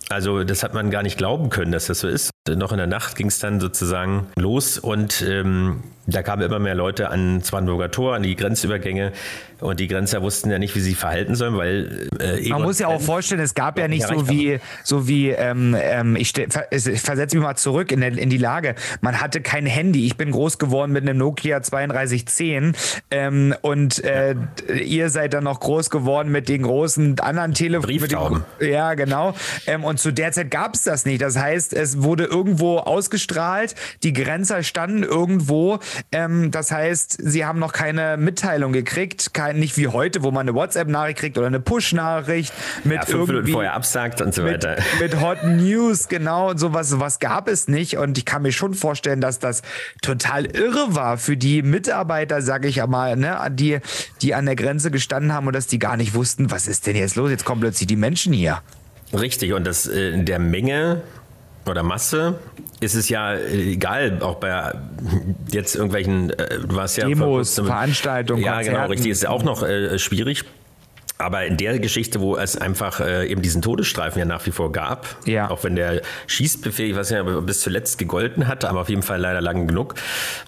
Also 0.08 0.44
das 0.44 0.62
hat 0.62 0.72
man 0.74 0.90
gar 0.90 1.02
nicht 1.02 1.18
glauben 1.18 1.50
können, 1.50 1.72
dass 1.72 1.86
das 1.86 2.00
so 2.00 2.08
ist. 2.08 2.30
Noch 2.56 2.72
in 2.72 2.78
der 2.78 2.86
Nacht 2.86 3.16
ging 3.16 3.28
es 3.28 3.38
dann 3.38 3.60
sozusagen 3.60 4.26
los 4.36 4.78
und 4.78 5.22
ähm, 5.22 5.82
da 6.06 6.22
kamen 6.22 6.42
immer 6.42 6.58
mehr 6.58 6.74
Leute 6.74 7.10
an 7.10 7.42
Brandenburger 7.48 7.90
Tor, 7.90 8.14
an 8.14 8.22
die 8.22 8.34
Grenzübergänge 8.34 9.12
und 9.60 9.80
die 9.80 9.88
Grenzer 9.88 10.22
wussten 10.22 10.50
ja 10.50 10.58
nicht, 10.58 10.74
wie 10.76 10.80
sie 10.80 10.94
verhalten 10.94 11.34
sollen, 11.34 11.56
weil 11.56 12.08
äh, 12.20 12.48
man 12.48 12.62
muss 12.62 12.78
ja 12.78 12.86
auch 12.86 13.00
vorstellen, 13.00 13.40
es 13.40 13.54
gab 13.54 13.78
ja 13.78 13.88
nicht 13.88 14.06
so 14.06 14.28
wie 14.28 14.60
so 14.84 15.08
wie 15.08 15.30
ähm, 15.30 15.76
ähm, 15.78 16.16
ich, 16.16 16.32
versetze 16.32 17.36
mich 17.36 17.44
mal 17.44 17.56
zurück 17.56 17.90
in, 17.92 18.00
der, 18.00 18.16
in 18.16 18.30
die 18.30 18.38
Lage. 18.38 18.74
Man 19.00 19.20
hatte 19.20 19.40
kein 19.40 19.66
Handy. 19.66 20.06
Ich 20.06 20.16
bin 20.16 20.30
groß 20.30 20.58
geworden 20.58 20.92
mit 20.92 21.02
einem 21.02 21.18
Nokia 21.18 21.60
3210 21.60 22.74
ähm, 23.10 23.54
und 23.62 24.02
äh, 24.04 24.34
ja. 24.34 24.74
ihr 24.74 25.10
seid 25.10 25.34
dann 25.34 25.44
noch 25.44 25.60
groß 25.60 25.90
geworden 25.90 26.30
mit 26.30 26.48
den 26.48 26.62
großen 26.62 27.18
anderen 27.20 27.52
Telefonen. 27.52 28.44
Ja, 28.60 28.94
genau. 28.94 29.34
Ähm, 29.66 29.84
und 29.84 29.98
zu 29.98 30.12
der 30.12 30.32
Zeit 30.32 30.50
gab 30.50 30.74
es 30.74 30.84
das 30.84 31.04
nicht. 31.04 31.20
Das 31.20 31.36
heißt, 31.36 31.74
es 31.74 32.02
wurde 32.02 32.24
irgendwo 32.38 32.78
ausgestrahlt. 32.78 33.74
Die 34.02 34.12
Grenzer 34.12 34.62
standen 34.62 35.02
irgendwo. 35.02 35.80
Ähm, 36.12 36.50
das 36.50 36.70
heißt, 36.70 37.18
sie 37.20 37.44
haben 37.44 37.58
noch 37.58 37.72
keine 37.72 38.16
Mitteilung 38.16 38.72
gekriegt, 38.72 39.34
kein, 39.34 39.58
nicht 39.58 39.76
wie 39.76 39.88
heute, 39.88 40.22
wo 40.22 40.30
man 40.30 40.48
eine 40.48 40.54
WhatsApp-Nachricht 40.54 41.18
kriegt 41.18 41.38
oder 41.38 41.48
eine 41.48 41.60
Push-Nachricht 41.60 42.52
mit 42.84 42.96
ja, 42.96 43.04
fünf 43.04 43.28
Minuten 43.28 43.48
vorher 43.48 43.74
absagt 43.74 44.20
und 44.20 44.34
so 44.34 44.44
weiter. 44.44 44.76
Mit, 45.00 45.12
mit 45.12 45.20
Hot 45.20 45.44
News, 45.44 46.08
genau, 46.08 46.50
und 46.50 46.58
sowas, 46.58 46.88
sowas 46.88 47.18
gab 47.18 47.48
es 47.48 47.66
nicht. 47.66 47.96
Und 47.96 48.16
ich 48.16 48.24
kann 48.24 48.42
mir 48.42 48.52
schon 48.52 48.74
vorstellen, 48.74 49.20
dass 49.20 49.38
das 49.38 49.62
total 50.00 50.46
irre 50.46 50.94
war 50.94 51.18
für 51.18 51.36
die 51.36 51.62
Mitarbeiter, 51.62 52.40
sage 52.40 52.68
ich 52.68 52.82
einmal, 52.82 53.16
ne, 53.16 53.38
die, 53.50 53.78
die 54.22 54.34
an 54.34 54.46
der 54.46 54.56
Grenze 54.56 54.90
gestanden 54.90 55.32
haben 55.32 55.46
und 55.48 55.54
dass 55.54 55.66
die 55.66 55.78
gar 55.78 55.96
nicht 55.96 56.14
wussten, 56.14 56.50
was 56.50 56.68
ist 56.68 56.86
denn 56.86 56.96
jetzt 56.96 57.16
los? 57.16 57.30
Jetzt 57.30 57.44
kommen 57.44 57.60
plötzlich 57.60 57.88
die 57.88 57.96
Menschen 57.96 58.32
hier. 58.32 58.62
Richtig, 59.12 59.52
und 59.54 59.66
das 59.66 59.86
äh, 59.86 60.10
in 60.10 60.26
der 60.26 60.38
Menge 60.38 61.02
oder 61.66 61.82
Masse 61.82 62.38
ist 62.80 62.94
es 62.94 63.08
ja 63.08 63.34
egal, 63.36 64.18
auch 64.22 64.36
bei 64.36 64.72
jetzt 65.50 65.74
irgendwelchen, 65.74 66.30
äh, 66.30 66.60
du 66.60 66.76
warst 66.76 66.96
ja 66.96 67.06
Demos, 67.06 67.54
Veranstaltungen, 67.54 68.42
ja 68.42 68.54
Konzerten. 68.54 68.76
genau, 68.76 68.90
richtig, 68.90 69.10
ist 69.10 69.26
auch 69.26 69.42
noch 69.42 69.62
äh, 69.62 69.98
schwierig. 69.98 70.44
Aber 71.20 71.44
in 71.44 71.56
der 71.56 71.80
Geschichte, 71.80 72.20
wo 72.20 72.36
es 72.36 72.56
einfach 72.56 73.00
äh, 73.00 73.26
eben 73.26 73.42
diesen 73.42 73.60
Todesstreifen 73.60 74.20
ja 74.20 74.24
nach 74.24 74.46
wie 74.46 74.52
vor 74.52 74.70
gab, 74.70 75.16
ja. 75.26 75.50
auch 75.50 75.64
wenn 75.64 75.74
der 75.74 76.02
Schießbefehl, 76.28 76.90
ich 76.90 76.96
weiß 76.96 77.10
nicht, 77.10 77.46
bis 77.46 77.60
zuletzt 77.60 77.98
gegolten 77.98 78.46
hat, 78.46 78.64
aber 78.64 78.82
auf 78.82 78.88
jeden 78.88 79.02
Fall 79.02 79.20
leider 79.20 79.40
lang 79.40 79.66
genug. 79.66 79.96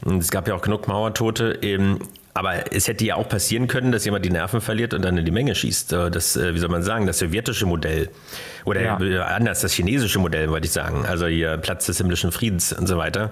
Und 0.05 0.23
es 0.23 0.31
gab 0.31 0.47
ja 0.47 0.55
auch 0.55 0.62
genug 0.62 0.87
Mauertote. 0.87 1.59
Eben, 1.62 1.99
aber 2.32 2.72
es 2.72 2.87
hätte 2.87 3.04
ja 3.04 3.16
auch 3.16 3.28
passieren 3.28 3.66
können, 3.66 3.92
dass 3.92 4.04
jemand 4.04 4.25
die 4.25 4.30
Nerven 4.30 4.60
verliert 4.60 4.94
und 4.94 5.02
dann 5.02 5.16
in 5.18 5.25
die 5.25 5.30
Menge 5.30 5.54
schießt. 5.54 5.92
Äh, 5.92 6.10
das, 6.10 6.37
äh, 6.37 6.54
wie 6.54 6.58
soll 6.58 6.68
man 6.68 6.82
sagen, 6.82 7.06
das 7.06 7.18
sowjetische 7.18 7.66
Modell. 7.66 8.08
Oder 8.64 8.82
ja. 8.82 9.00
Äh, 9.00 9.18
anders, 9.18 9.60
das 9.60 9.72
chinesische 9.72 10.18
Modell, 10.18 10.49
wollte 10.50 10.66
ich 10.66 10.72
sagen. 10.72 11.04
Also 11.06 11.26
hier 11.26 11.56
Platz 11.58 11.87
des 11.87 11.99
himmlischen 11.99 12.30
Friedens 12.30 12.72
und 12.72 12.87
so 12.87 12.96
weiter. 12.99 13.30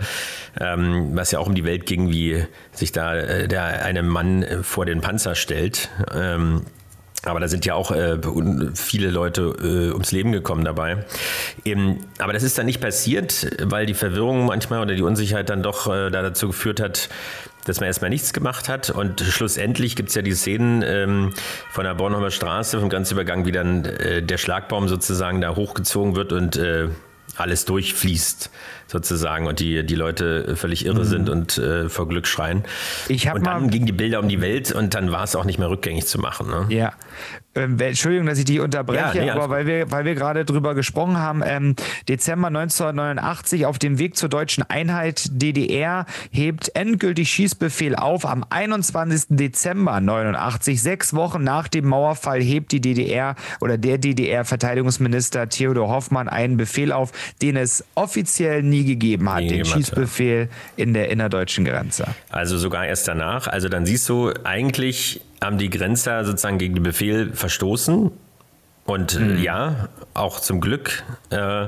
Ähm, 0.60 1.10
was 1.14 1.30
ja 1.30 1.38
auch 1.38 1.46
um 1.46 1.54
die 1.54 1.64
Welt 1.64 1.86
ging, 1.86 2.10
wie 2.10 2.44
sich 2.72 2.92
da 2.92 3.46
der 3.46 3.84
eine 3.84 4.02
Mann 4.02 4.44
vor 4.62 4.84
den 4.84 5.00
Panzer 5.00 5.34
stellt. 5.34 5.90
Ähm, 6.14 6.62
aber 7.24 7.40
da 7.40 7.48
sind 7.48 7.66
ja 7.66 7.74
auch 7.74 7.90
äh, 7.90 8.18
viele 8.74 9.10
Leute 9.10 9.42
äh, 9.42 9.92
ums 9.92 10.12
Leben 10.12 10.32
gekommen 10.32 10.64
dabei. 10.64 11.04
Eben, 11.64 11.98
aber 12.18 12.32
das 12.32 12.42
ist 12.42 12.58
dann 12.58 12.66
nicht 12.66 12.80
passiert, 12.80 13.50
weil 13.62 13.86
die 13.86 13.94
Verwirrung 13.94 14.46
manchmal 14.46 14.80
oder 14.80 14.94
die 14.94 15.02
Unsicherheit 15.02 15.50
dann 15.50 15.62
doch 15.62 15.88
äh, 15.88 16.10
da 16.10 16.22
dazu 16.22 16.48
geführt 16.48 16.80
hat, 16.80 17.08
dass 17.68 17.80
man 17.80 17.87
erstmal 17.87 18.10
nichts 18.10 18.32
gemacht 18.32 18.68
hat. 18.68 18.90
Und 18.90 19.20
schlussendlich 19.20 19.94
gibt 19.96 20.08
es 20.08 20.14
ja 20.14 20.22
die 20.22 20.34
Szenen 20.34 20.82
ähm, 20.87 21.34
von 21.70 21.84
der 21.84 21.94
Bornholmer 21.94 22.30
Straße, 22.30 22.80
vom 22.80 22.88
Grenzübergang, 22.88 23.44
wie 23.44 23.52
dann 23.52 23.84
äh, 23.84 24.22
der 24.22 24.38
Schlagbaum 24.38 24.88
sozusagen 24.88 25.40
da 25.40 25.54
hochgezogen 25.54 26.16
wird 26.16 26.32
und 26.32 26.56
äh, 26.56 26.88
alles 27.37 27.64
durchfließt 27.66 28.50
sozusagen 28.88 29.47
und 29.47 29.61
die, 29.61 29.87
die 29.87 29.95
Leute 29.95 30.57
völlig 30.57 30.85
irre 30.85 31.00
mhm. 31.00 31.04
sind 31.04 31.30
und 31.30 31.59
äh, 31.59 31.88
vor 31.88 32.09
Glück 32.09 32.26
schreien. 32.26 32.64
Ich 33.09 33.30
und 33.30 33.47
dann 33.47 33.71
gingen 33.71 33.87
die 33.87 33.92
Bilder 33.92 34.21
um 34.21 34.28
die 34.28 34.40
Welt 34.40 34.73
und 34.73 34.95
dann 34.95 35.12
war 35.12 35.25
es 35.25 35.37
auch 35.37 35.45
nicht 35.45 35.59
mehr 35.59 35.71
rückgängig 35.71 36.07
zu 36.07 36.18
machen. 36.18 36.49
Ne? 36.49 36.66
Ja. 36.71 36.95
Ähm, 37.54 37.78
Entschuldigung, 37.78 38.26
dass 38.26 38.38
ich 38.38 38.45
die 38.45 38.61
unterbreche, 38.61 39.18
ja, 39.18 39.25
nee, 39.25 39.30
aber 39.30 39.50
weil 39.50 39.66
wir, 39.66 39.90
weil 39.90 40.04
wir 40.04 40.14
gerade 40.14 40.45
drüber 40.45 40.75
gesprochen 40.75 41.18
haben, 41.18 41.42
ähm, 41.45 41.75
Dezember 42.09 42.49
1989 42.49 43.66
auf 43.66 43.78
dem 43.78 43.99
Weg 43.99 44.16
zur 44.16 44.28
deutschen 44.28 44.62
Einheit 44.62 45.28
DDR 45.30 46.07
hebt 46.30 46.71
endgültig 46.75 47.30
Schießbefehl 47.30 47.97
auf. 47.97 48.26
Am 48.26 48.45
21. 48.49 49.37
Dezember 49.37 50.00
89, 50.00 50.80
sechs 50.80 51.14
Wochen 51.14 51.42
nach 51.42 51.68
dem 51.68 51.87
Mauerfall, 51.87 52.40
hebt 52.40 52.73
die 52.73 52.80
DDR 52.80 53.35
oder 53.61 53.76
der 53.76 53.99
DDR-Verteidigungsminister 53.99 55.49
Theodor 55.49 55.88
Hoffmann 55.88 56.28
einen 56.28 56.57
Befehl 56.57 56.92
auf, 56.92 57.12
den 57.42 57.57
es 57.57 57.85
offiziell 57.95 58.62
nie 58.62 58.77
gegeben 58.85 59.30
hat, 59.30 59.40
nie 59.40 59.49
den 59.49 59.64
Schießbefehl 59.64 60.49
in 60.76 60.94
der 60.94 61.11
innerdeutschen 61.11 61.64
Grenze. 61.64 62.06
Also 62.30 62.58
sogar 62.58 62.87
erst 62.87 63.08
danach. 63.08 63.47
Also 63.47 63.68
dann 63.68 63.87
siehst 63.87 64.08
du, 64.08 64.32
eigentlich 64.44 65.20
haben 65.42 65.58
die 65.58 65.70
Grenzer 65.70 66.25
sozusagen 66.25 66.58
gegen 66.58 66.75
den 66.75 66.82
Befehl 66.82 67.32
verstoßen. 67.32 68.11
Und 68.85 69.20
mhm. 69.20 69.38
ja, 69.42 69.88
auch 70.14 70.40
zum 70.40 70.61
Glück. 70.61 71.04
Äh, 71.30 71.66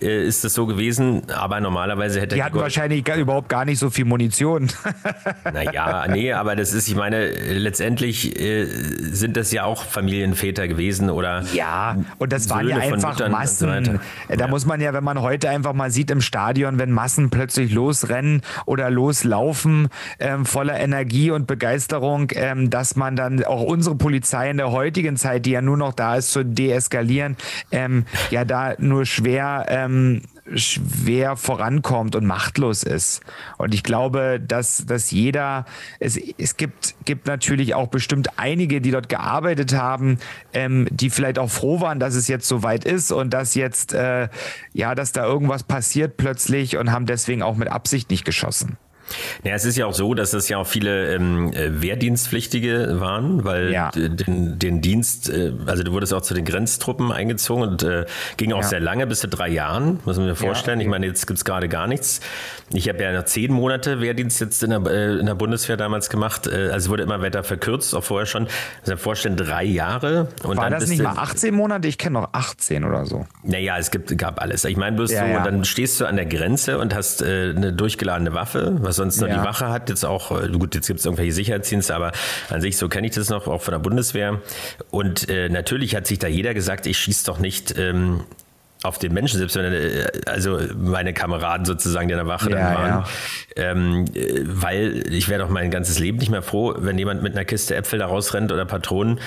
äh, 0.00 0.26
ist 0.26 0.44
es 0.44 0.54
so 0.54 0.66
gewesen, 0.66 1.22
aber 1.30 1.60
normalerweise 1.60 2.20
hätte 2.20 2.34
die 2.34 2.42
hatten 2.42 2.56
wahrscheinlich 2.56 3.04
gar, 3.04 3.16
überhaupt 3.16 3.48
gar 3.48 3.64
nicht 3.64 3.78
so 3.78 3.90
viel 3.90 4.04
Munition. 4.04 4.68
naja, 5.52 6.06
nee, 6.08 6.32
aber 6.32 6.56
das 6.56 6.72
ist, 6.72 6.88
ich 6.88 6.94
meine, 6.94 7.28
letztendlich 7.28 8.38
äh, 8.40 8.64
sind 8.64 9.36
das 9.36 9.52
ja 9.52 9.64
auch 9.64 9.84
Familienväter 9.84 10.68
gewesen 10.68 11.10
oder 11.10 11.44
ja, 11.52 11.96
und 12.18 12.32
das 12.32 12.44
Söhne 12.44 12.56
waren 12.56 12.68
ja 12.68 12.76
einfach 12.78 13.28
Massen. 13.28 13.84
So 13.84 13.92
da 14.28 14.44
ja. 14.44 14.48
muss 14.48 14.66
man 14.66 14.80
ja, 14.80 14.92
wenn 14.92 15.04
man 15.04 15.20
heute 15.20 15.48
einfach 15.50 15.72
mal 15.72 15.90
sieht 15.90 16.10
im 16.10 16.20
Stadion, 16.20 16.78
wenn 16.78 16.90
Massen 16.90 17.30
plötzlich 17.30 17.72
losrennen 17.72 18.42
oder 18.66 18.90
loslaufen 18.90 19.88
ähm, 20.18 20.44
voller 20.44 20.78
Energie 20.78 21.30
und 21.30 21.46
Begeisterung, 21.46 22.30
ähm, 22.34 22.70
dass 22.70 22.96
man 22.96 23.16
dann 23.16 23.44
auch 23.44 23.62
unsere 23.62 23.96
Polizei 23.96 24.50
in 24.50 24.56
der 24.56 24.70
heutigen 24.70 25.16
Zeit, 25.16 25.46
die 25.46 25.52
ja 25.52 25.62
nur 25.62 25.76
noch 25.76 25.92
da 25.92 26.16
ist 26.16 26.32
zu 26.32 26.44
deeskalieren, 26.44 27.36
ähm, 27.70 28.04
ja 28.30 28.44
da 28.44 28.74
nur 28.78 29.06
schwer 29.06 29.66
ähm, 29.86 30.22
schwer 30.54 31.36
vorankommt 31.36 32.14
und 32.14 32.26
machtlos 32.26 32.82
ist. 32.82 33.20
Und 33.58 33.74
ich 33.74 33.82
glaube, 33.82 34.40
dass, 34.40 34.86
dass 34.86 35.10
jeder, 35.10 35.64
es, 35.98 36.16
es 36.16 36.56
gibt, 36.56 36.94
gibt 37.04 37.26
natürlich 37.26 37.74
auch 37.74 37.88
bestimmt 37.88 38.38
einige, 38.38 38.80
die 38.80 38.90
dort 38.90 39.08
gearbeitet 39.08 39.74
haben, 39.74 40.18
ähm, 40.52 40.86
die 40.90 41.10
vielleicht 41.10 41.38
auch 41.38 41.50
froh 41.50 41.80
waren, 41.80 41.98
dass 41.98 42.14
es 42.14 42.28
jetzt 42.28 42.46
so 42.46 42.62
weit 42.62 42.84
ist 42.84 43.10
und 43.12 43.30
dass 43.30 43.54
jetzt, 43.54 43.92
äh, 43.92 44.28
ja, 44.72 44.94
dass 44.94 45.12
da 45.12 45.24
irgendwas 45.24 45.62
passiert 45.64 46.16
plötzlich 46.16 46.76
und 46.76 46.92
haben 46.92 47.06
deswegen 47.06 47.42
auch 47.42 47.56
mit 47.56 47.68
Absicht 47.68 48.10
nicht 48.10 48.24
geschossen. 48.24 48.76
Ja, 49.44 49.54
es 49.54 49.64
ist 49.64 49.76
ja 49.76 49.86
auch 49.86 49.94
so, 49.94 50.14
dass 50.14 50.32
es 50.32 50.48
ja 50.48 50.58
auch 50.58 50.66
viele 50.66 51.14
ähm, 51.14 51.52
äh, 51.52 51.80
Wehrdienstpflichtige 51.80 53.00
waren, 53.00 53.44
weil 53.44 53.72
ja. 53.72 53.90
den, 53.90 54.58
den, 54.58 54.80
Dienst, 54.80 55.28
äh, 55.30 55.52
also 55.66 55.82
du 55.82 55.92
wurdest 55.92 56.12
auch 56.12 56.22
zu 56.22 56.34
den 56.34 56.44
Grenztruppen 56.44 57.12
eingezogen 57.12 57.62
und 57.62 57.82
äh, 57.82 58.06
ging 58.36 58.52
auch 58.52 58.62
ja. 58.62 58.68
sehr 58.68 58.80
lange, 58.80 59.06
bis 59.06 59.20
zu 59.20 59.28
drei 59.28 59.48
Jahren, 59.48 60.00
muss 60.04 60.16
man 60.16 60.26
mir 60.26 60.34
vorstellen. 60.34 60.80
Ja, 60.80 60.82
okay. 60.82 60.86
Ich 60.86 60.90
meine, 60.90 61.06
jetzt 61.06 61.26
gibt 61.26 61.38
es 61.38 61.44
gerade 61.44 61.68
gar 61.68 61.86
nichts. 61.86 62.20
Ich 62.72 62.88
habe 62.88 63.02
ja 63.02 63.12
noch 63.12 63.24
zehn 63.24 63.52
Monate 63.52 64.00
Wehrdienst 64.00 64.40
jetzt 64.40 64.62
in 64.62 64.70
der, 64.70 64.84
äh, 64.86 65.18
in 65.18 65.26
der 65.26 65.34
Bundeswehr 65.34 65.76
damals 65.76 66.10
gemacht. 66.10 66.46
Äh, 66.46 66.70
also 66.70 66.90
wurde 66.90 67.04
immer 67.04 67.22
weiter 67.22 67.44
verkürzt, 67.44 67.94
auch 67.94 68.02
vorher 68.02 68.26
schon. 68.26 68.48
Also 68.80 68.92
mir 68.92 68.98
vorstellen, 68.98 69.36
drei 69.36 69.64
Jahre. 69.64 70.28
Und 70.42 70.56
War 70.56 70.70
das 70.70 70.88
nicht 70.88 71.02
mal 71.02 71.16
18 71.16 71.54
Monate? 71.54 71.86
Ich 71.86 71.98
kenne 71.98 72.20
noch 72.20 72.30
18 72.32 72.84
oder 72.84 73.06
so. 73.06 73.26
Naja, 73.44 73.78
es 73.78 73.90
gibt, 73.90 74.16
gab 74.18 74.40
alles. 74.40 74.64
Ich 74.64 74.76
meine, 74.76 74.96
bloß 74.96 75.10
so, 75.10 75.16
ja. 75.16 75.44
dann 75.44 75.64
stehst 75.64 76.00
du 76.00 76.06
an 76.06 76.16
der 76.16 76.26
Grenze 76.26 76.78
und 76.78 76.94
hast 76.94 77.22
äh, 77.22 77.52
eine 77.56 77.72
durchgeladene 77.72 78.34
Waffe, 78.34 78.76
was 78.80 78.95
sonst 78.96 79.20
nur 79.20 79.28
ja. 79.28 79.38
die 79.38 79.44
Wache 79.44 79.68
hat. 79.68 79.88
Jetzt 79.88 80.04
auch, 80.04 80.30
äh, 80.30 80.48
gut, 80.48 80.74
jetzt 80.74 80.86
gibt 80.86 81.00
es 81.00 81.06
irgendwelche 81.06 81.32
Sicherheitsdienste, 81.32 81.94
aber 81.94 82.12
an 82.50 82.60
sich, 82.60 82.76
so 82.76 82.88
kenne 82.88 83.06
ich 83.06 83.14
das 83.14 83.28
noch, 83.28 83.46
auch 83.46 83.62
von 83.62 83.72
der 83.72 83.78
Bundeswehr. 83.78 84.40
Und 84.90 85.28
äh, 85.28 85.48
natürlich 85.48 85.94
hat 85.94 86.06
sich 86.06 86.18
da 86.18 86.26
jeder 86.26 86.54
gesagt, 86.54 86.86
ich 86.86 86.98
schieße 86.98 87.26
doch 87.26 87.38
nicht 87.38 87.78
ähm, 87.78 88.24
auf 88.82 88.98
den 88.98 89.12
Menschen, 89.12 89.38
selbst 89.38 89.56
wenn 89.56 89.72
äh, 89.72 90.06
also 90.26 90.58
meine 90.76 91.12
Kameraden 91.12 91.66
sozusagen, 91.66 92.08
die 92.08 92.12
in 92.12 92.18
der 92.18 92.26
Wache 92.26 92.50
ja, 92.50 92.56
dann 92.56 92.74
waren, 92.74 92.88
ja. 92.88 93.04
ähm, 93.56 94.04
äh, 94.14 94.42
weil 94.44 95.12
ich 95.12 95.28
wäre 95.28 95.42
doch 95.42 95.50
mein 95.50 95.70
ganzes 95.70 95.98
Leben 95.98 96.18
nicht 96.18 96.30
mehr 96.30 96.42
froh, 96.42 96.74
wenn 96.78 96.98
jemand 96.98 97.22
mit 97.22 97.32
einer 97.34 97.44
Kiste 97.44 97.74
Äpfel 97.74 97.98
da 97.98 98.06
rausrennt 98.06 98.52
oder 98.52 98.64
Patronen. 98.64 99.20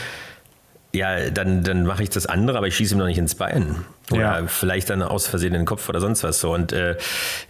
Ja, 0.91 1.29
dann, 1.29 1.63
dann 1.63 1.85
mache 1.85 2.01
ich 2.01 2.09
das 2.09 2.25
andere, 2.25 2.57
aber 2.57 2.67
ich 2.67 2.75
schieße 2.75 2.95
ihm 2.95 2.97
noch 2.97 3.05
nicht 3.05 3.19
ins 3.19 3.35
Bein. 3.35 3.75
Oder 4.11 4.21
ja. 4.21 4.47
vielleicht 4.47 4.89
dann 4.89 5.03
aus 5.03 5.27
Versehen 5.27 5.53
in 5.53 5.61
den 5.61 5.65
Kopf 5.65 5.87
oder 5.87 5.99
sonst 5.99 6.23
was 6.23 6.39
so. 6.39 6.51
Und 6.51 6.73
äh, 6.73 6.97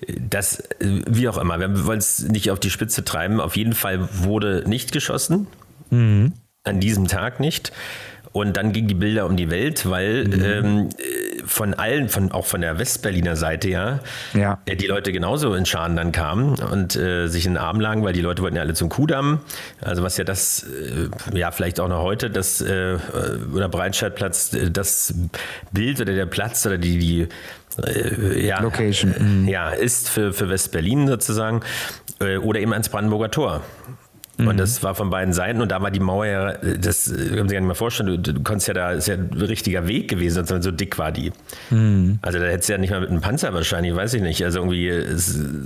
das, 0.07 0.63
wie 0.79 1.29
auch 1.29 1.37
immer, 1.37 1.57
wir 1.59 1.85
wollen 1.85 1.99
es 1.99 2.19
nicht 2.19 2.51
auf 2.51 2.59
die 2.59 2.69
Spitze 2.69 3.05
treiben. 3.05 3.39
Auf 3.39 3.55
jeden 3.55 3.73
Fall 3.73 4.09
wurde 4.11 4.63
nicht 4.67 4.91
geschossen. 4.91 5.47
Mhm. 5.89 6.33
An 6.65 6.81
diesem 6.81 7.07
Tag 7.07 7.39
nicht. 7.39 7.71
Und 8.33 8.57
dann 8.57 8.73
gingen 8.73 8.89
die 8.89 8.95
Bilder 8.95 9.25
um 9.25 9.37
die 9.37 9.49
Welt, 9.49 9.89
weil 9.89 10.27
mhm. 10.27 10.43
ähm, 10.43 10.89
von 11.49 11.73
allen, 11.73 12.09
von, 12.09 12.31
auch 12.31 12.45
von 12.45 12.61
der 12.61 12.77
Westberliner 12.79 13.35
Seite 13.35 13.69
ja, 13.69 13.99
ja. 14.33 14.59
Äh, 14.65 14.75
die 14.75 14.87
Leute 14.87 15.11
genauso 15.11 15.53
in 15.55 15.65
Scharen 15.65 15.95
dann 15.95 16.11
kamen 16.11 16.55
und 16.59 16.95
äh, 16.95 17.27
sich 17.27 17.45
in 17.45 17.53
den 17.53 17.57
Arm 17.57 17.79
lagen, 17.79 18.03
weil 18.03 18.13
die 18.13 18.21
Leute 18.21 18.41
wollten 18.41 18.55
ja 18.55 18.61
alle 18.61 18.73
zum 18.73 18.89
Kudamm. 18.89 19.39
Also 19.81 20.03
was 20.03 20.17
ja 20.17 20.23
das, 20.23 20.63
äh, 20.63 21.37
ja 21.37 21.51
vielleicht 21.51 21.79
auch 21.79 21.87
noch 21.87 22.01
heute, 22.01 22.29
das 22.29 22.61
äh, 22.61 22.97
oder 23.53 23.67
Breitscheidplatz, 23.67 24.53
äh, 24.53 24.69
das 24.71 25.13
Bild 25.71 25.99
oder 25.99 26.13
der 26.13 26.27
Platz 26.27 26.65
oder 26.65 26.77
die, 26.77 26.99
die 26.99 27.27
äh, 27.83 28.45
ja, 28.45 28.61
Location. 28.61 29.13
Mhm. 29.17 29.47
Ja, 29.47 29.71
ist 29.71 30.09
für, 30.09 30.33
für 30.33 30.49
Westberlin 30.49 31.07
sozusagen 31.07 31.61
oder 32.41 32.59
eben 32.59 32.73
ans 32.73 32.89
Brandenburger 32.89 33.31
Tor. 33.31 33.61
Mhm. 34.39 34.47
Und 34.47 34.57
das 34.57 34.81
war 34.83 34.95
von 34.95 35.09
beiden 35.09 35.33
Seiten 35.33 35.61
und 35.61 35.71
da 35.71 35.81
war 35.81 35.91
die 35.91 35.99
Mauer 35.99 36.25
ja, 36.25 36.53
das 36.53 37.05
können 37.05 37.19
Sie 37.19 37.25
sich 37.25 37.33
gar 37.35 37.43
nicht 37.43 37.61
mehr 37.61 37.75
vorstellen, 37.75 38.23
du, 38.23 38.33
du 38.33 38.41
konntest 38.41 38.69
ja 38.69 38.73
da, 38.73 38.91
ist 38.91 39.07
ja 39.07 39.15
ein 39.15 39.29
richtiger 39.33 39.87
Weg 39.87 40.09
gewesen, 40.09 40.45
so 40.45 40.71
dick 40.71 40.97
war 40.97 41.11
die. 41.11 41.31
Mhm. 41.69 42.19
Also 42.21 42.39
da 42.39 42.45
hättest 42.45 42.69
du 42.69 42.73
ja 42.73 42.79
nicht 42.79 42.91
mal 42.91 43.01
mit 43.01 43.09
einem 43.09 43.21
Panzer 43.21 43.53
wahrscheinlich, 43.53 43.95
weiß 43.95 44.13
ich 44.13 44.21
nicht. 44.21 44.43
Also 44.43 44.59
irgendwie, 44.59 44.91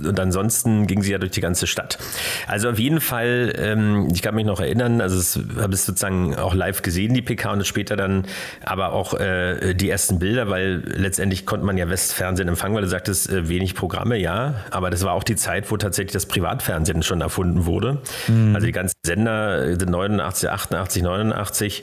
und 0.06 0.18
ansonsten 0.18 0.86
ging 0.86 1.02
sie 1.02 1.12
ja 1.12 1.18
durch 1.18 1.32
die 1.32 1.40
ganze 1.40 1.66
Stadt. 1.66 1.98
Also 2.46 2.70
auf 2.70 2.78
jeden 2.78 3.00
Fall, 3.00 3.54
ähm, 3.56 4.08
ich 4.12 4.22
kann 4.22 4.34
mich 4.34 4.44
noch 4.44 4.60
erinnern, 4.60 5.00
also 5.00 5.18
es 5.18 5.38
habe 5.58 5.74
ich 5.74 5.80
sozusagen 5.80 6.34
auch 6.34 6.54
live 6.54 6.82
gesehen, 6.82 7.14
die 7.14 7.22
PK 7.22 7.52
und 7.52 7.66
später 7.66 7.96
dann 7.96 8.26
aber 8.64 8.92
auch 8.92 9.14
äh, 9.14 9.74
die 9.74 9.88
ersten 9.88 10.18
Bilder, 10.18 10.48
weil 10.48 10.82
letztendlich 10.84 11.46
konnte 11.46 11.64
man 11.64 11.78
ja 11.78 11.88
Westfernsehen 11.88 12.48
empfangen, 12.48 12.74
weil 12.74 12.82
du 12.82 12.88
sagtest, 12.88 13.30
äh, 13.30 13.48
wenig 13.48 13.74
Programme, 13.74 14.18
ja, 14.18 14.54
aber 14.70 14.90
das 14.90 15.04
war 15.04 15.12
auch 15.12 15.24
die 15.24 15.36
Zeit, 15.36 15.70
wo 15.70 15.76
tatsächlich 15.76 16.12
das 16.12 16.26
Privatfernsehen 16.26 17.02
schon 17.02 17.20
erfunden 17.20 17.66
wurde. 17.66 17.98
Mhm. 18.28 18.54
Also 18.54 18.63
also 18.64 18.66
die 18.66 18.72
ganzen 18.72 18.96
Sender 19.04 19.76
sind 19.78 19.90
89, 19.90 20.50
88, 20.50 21.02
89. 21.02 21.82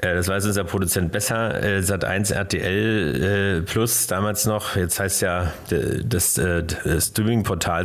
das 0.00 0.28
weiß 0.28 0.46
unser 0.46 0.64
Produzent 0.64 1.12
besser. 1.12 1.62
Äh, 1.62 1.82
Sat 1.82 2.04
1 2.04 2.30
RTL 2.30 3.60
äh, 3.60 3.62
Plus 3.62 4.06
damals 4.06 4.46
noch. 4.46 4.76
Jetzt 4.76 4.98
heißt 4.98 5.20
ja 5.22 5.52
das, 5.68 6.38
äh, 6.38 6.62
das 6.62 7.08
Streaming-Portal 7.08 7.82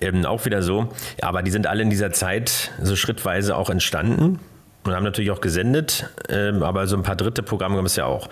ähm, 0.00 0.24
auch 0.24 0.44
wieder 0.44 0.62
so. 0.62 0.88
Aber 1.20 1.42
die 1.42 1.50
sind 1.50 1.66
alle 1.66 1.82
in 1.82 1.90
dieser 1.90 2.12
Zeit 2.12 2.70
so 2.80 2.96
schrittweise 2.96 3.56
auch 3.56 3.68
entstanden 3.68 4.38
und 4.84 4.94
haben 4.94 5.04
natürlich 5.04 5.30
auch 5.30 5.42
gesendet, 5.42 6.08
ähm, 6.30 6.62
aber 6.62 6.86
so 6.86 6.96
ein 6.96 7.02
paar 7.02 7.16
dritte 7.16 7.42
Programme 7.42 7.76
gab 7.76 7.84
es 7.84 7.96
ja 7.96 8.06
auch. 8.06 8.28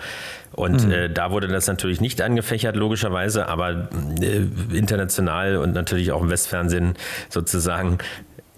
Und 0.51 0.85
mhm. 0.85 0.91
äh, 0.91 1.09
da 1.09 1.31
wurde 1.31 1.47
das 1.47 1.67
natürlich 1.67 2.01
nicht 2.01 2.21
angefächert, 2.21 2.75
logischerweise, 2.75 3.47
aber 3.47 3.89
äh, 4.19 4.47
international 4.73 5.57
und 5.57 5.73
natürlich 5.73 6.11
auch 6.11 6.23
im 6.23 6.31
Westfernsehen 6.31 6.95
sozusagen 7.29 7.99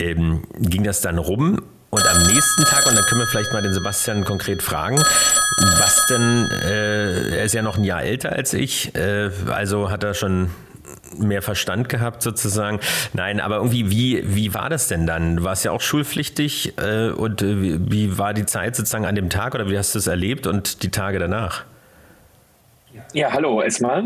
ähm, 0.01 0.43
ging 0.59 0.83
das 0.83 1.01
dann 1.01 1.17
rum 1.17 1.61
und 1.91 2.07
am 2.07 2.17
nächsten 2.19 2.63
Tag, 2.63 2.87
und 2.87 2.95
dann 2.97 3.03
können 3.05 3.19
wir 3.19 3.27
vielleicht 3.27 3.51
mal 3.51 3.61
den 3.61 3.73
Sebastian 3.73 4.23
konkret 4.23 4.61
fragen, 4.63 4.97
was 4.97 6.05
denn, 6.07 6.49
äh, 6.63 7.37
er 7.37 7.43
ist 7.43 7.53
ja 7.53 7.61
noch 7.61 7.77
ein 7.77 7.83
Jahr 7.83 8.01
älter 8.01 8.31
als 8.31 8.53
ich, 8.53 8.95
äh, 8.95 9.29
also 9.49 9.89
hat 9.89 10.03
er 10.03 10.13
schon 10.13 10.51
mehr 11.17 11.41
Verstand 11.41 11.89
gehabt 11.89 12.23
sozusagen. 12.23 12.79
Nein, 13.13 13.41
aber 13.41 13.57
irgendwie, 13.57 13.91
wie, 13.91 14.23
wie 14.23 14.53
war 14.53 14.69
das 14.69 14.87
denn 14.87 15.05
dann? 15.05 15.37
Du 15.37 15.43
warst 15.43 15.65
ja 15.65 15.71
auch 15.71 15.81
schulpflichtig 15.81 16.77
äh, 16.77 17.09
und 17.09 17.41
äh, 17.41 17.61
wie, 17.61 17.91
wie 17.91 18.17
war 18.17 18.33
die 18.33 18.45
Zeit 18.45 18.77
sozusagen 18.77 19.05
an 19.05 19.15
dem 19.15 19.29
Tag 19.29 19.53
oder 19.53 19.69
wie 19.69 19.77
hast 19.77 19.93
du 19.93 19.99
es 19.99 20.07
erlebt 20.07 20.47
und 20.47 20.83
die 20.83 20.91
Tage 20.91 21.19
danach? 21.19 21.65
Ja, 23.13 23.33
hallo 23.33 23.61
erstmal. 23.61 24.03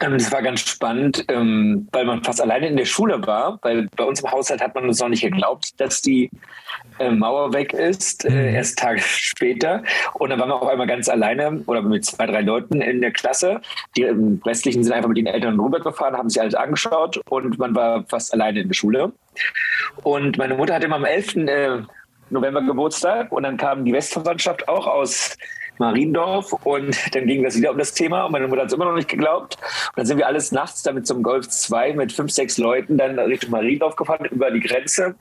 Ähm, 0.00 0.12
das 0.12 0.30
war 0.30 0.40
ganz 0.40 0.60
spannend, 0.60 1.24
ähm, 1.28 1.88
weil 1.90 2.04
man 2.04 2.22
fast 2.22 2.40
alleine 2.40 2.68
in 2.68 2.76
der 2.76 2.84
Schule 2.84 3.26
war, 3.26 3.58
weil 3.62 3.88
bei 3.96 4.04
uns 4.04 4.20
im 4.20 4.30
Haushalt 4.30 4.60
hat 4.62 4.74
man 4.74 4.84
uns 4.84 5.00
noch 5.00 5.08
nicht 5.08 5.22
geglaubt, 5.22 5.78
dass 5.80 6.00
die 6.00 6.30
äh, 7.00 7.10
Mauer 7.10 7.52
weg 7.52 7.72
ist, 7.72 8.24
äh, 8.24 8.30
mhm. 8.30 8.54
erst 8.54 8.78
Tage 8.78 9.00
später. 9.00 9.82
Und 10.14 10.30
dann 10.30 10.38
waren 10.38 10.48
wir 10.48 10.62
auch 10.62 10.68
einmal 10.68 10.86
ganz 10.86 11.08
alleine 11.08 11.60
oder 11.66 11.82
mit 11.82 12.04
zwei, 12.04 12.26
drei 12.26 12.40
Leuten 12.40 12.80
in 12.80 13.00
der 13.00 13.10
Klasse. 13.10 13.60
Die 13.96 14.02
ähm, 14.02 14.40
restlichen 14.46 14.84
sind 14.84 14.92
einfach 14.92 15.08
mit 15.08 15.18
den 15.18 15.26
Eltern 15.26 15.58
rübergefahren, 15.58 16.16
haben 16.16 16.30
sich 16.30 16.40
alles 16.40 16.54
angeschaut 16.54 17.20
und 17.28 17.58
man 17.58 17.74
war 17.74 18.04
fast 18.08 18.32
alleine 18.32 18.60
in 18.60 18.68
der 18.68 18.74
Schule. 18.74 19.12
Und 20.04 20.38
meine 20.38 20.54
Mutter 20.54 20.74
hatte 20.74 20.86
immer 20.86 20.96
am 20.96 21.04
11. 21.04 21.34
Äh, 21.34 21.82
November 22.30 22.62
Geburtstag 22.62 23.32
und 23.32 23.42
dann 23.42 23.56
kam 23.56 23.84
die 23.84 23.92
Westverwandtschaft 23.92 24.68
auch 24.68 24.86
aus 24.86 25.36
Mariendorf 25.80 26.52
und 26.64 26.96
dann 27.14 27.26
ging 27.26 27.42
das 27.42 27.56
wieder 27.56 27.72
um 27.72 27.78
das 27.78 27.92
Thema 27.92 28.24
und 28.26 28.32
meine 28.32 28.46
Mutter 28.46 28.62
hat 28.62 28.68
es 28.68 28.74
immer 28.74 28.84
noch 28.84 28.94
nicht 28.94 29.08
geglaubt. 29.08 29.56
Und 29.56 29.96
dann 29.96 30.06
sind 30.06 30.18
wir 30.18 30.26
alles 30.26 30.52
nachts 30.52 30.82
damit 30.82 31.06
zum 31.06 31.22
Golf 31.22 31.48
2 31.48 31.94
mit 31.94 32.12
fünf, 32.12 32.30
sechs 32.30 32.58
Leuten 32.58 32.96
dann 32.98 33.18
Richtung 33.18 33.50
Mariendorf 33.50 33.96
gefahren, 33.96 34.26
über 34.26 34.50
die 34.50 34.60
Grenze 34.60 35.14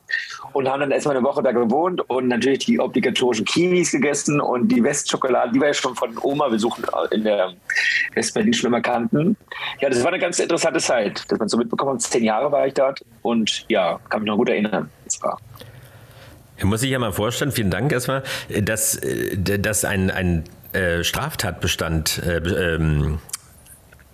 und 0.54 0.70
haben 0.70 0.82
dann 0.82 0.92
erstmal 0.92 1.18
eine 1.18 1.26
Woche 1.26 1.42
da 1.42 1.52
gewohnt 1.52 2.08
und 2.10 2.28
natürlich 2.28 2.66
die 2.66 2.80
obligatorischen 2.80 3.46
Kiwis 3.46 3.92
gegessen 3.92 4.40
und 4.40 4.68
die 4.68 4.84
Westschokolade, 4.84 5.52
die 5.54 5.60
wir 5.60 5.68
ja 5.68 5.74
schon 5.74 5.96
von 5.96 6.16
Oma 6.22 6.50
besuchen 6.50 6.86
in 7.12 7.24
der 7.24 7.54
Westberlin 8.14 8.54
schon 8.54 8.68
immer 8.68 8.82
kannten. 8.82 9.38
Ja, 9.80 9.90
das 9.90 10.04
war 10.04 10.10
eine 10.10 10.20
ganz 10.20 10.40
interessante 10.40 10.80
Zeit, 10.80 11.24
dass 11.30 11.40
man 11.40 11.48
so 11.48 11.58
mitbekommen 11.58 11.94
hat. 11.94 12.02
Zehn 12.02 12.24
Jahre 12.24 12.52
war 12.52 12.68
ich 12.68 12.74
dort 12.74 13.04
und 13.22 13.66
ja, 13.70 14.00
kann 14.10 14.22
mich 14.22 14.28
noch 14.28 14.38
gut 14.38 14.50
erinnern. 14.50 14.90
Das 15.06 15.22
war 15.24 15.40
muss 16.64 16.84
ich 16.84 16.92
ja 16.92 17.00
mal 17.00 17.12
vorstellen, 17.14 17.52
vielen 17.52 17.72
Dank 17.72 17.92
erstmal, 17.92 18.24
dass, 18.62 18.96
äh, 18.96 19.38
dass 19.38 19.86
ein, 19.86 20.12
ein 20.12 20.44
äh, 20.74 21.04
Straftatbestand, 21.04 22.22
äh, 22.26 22.38
ähm, 22.38 23.20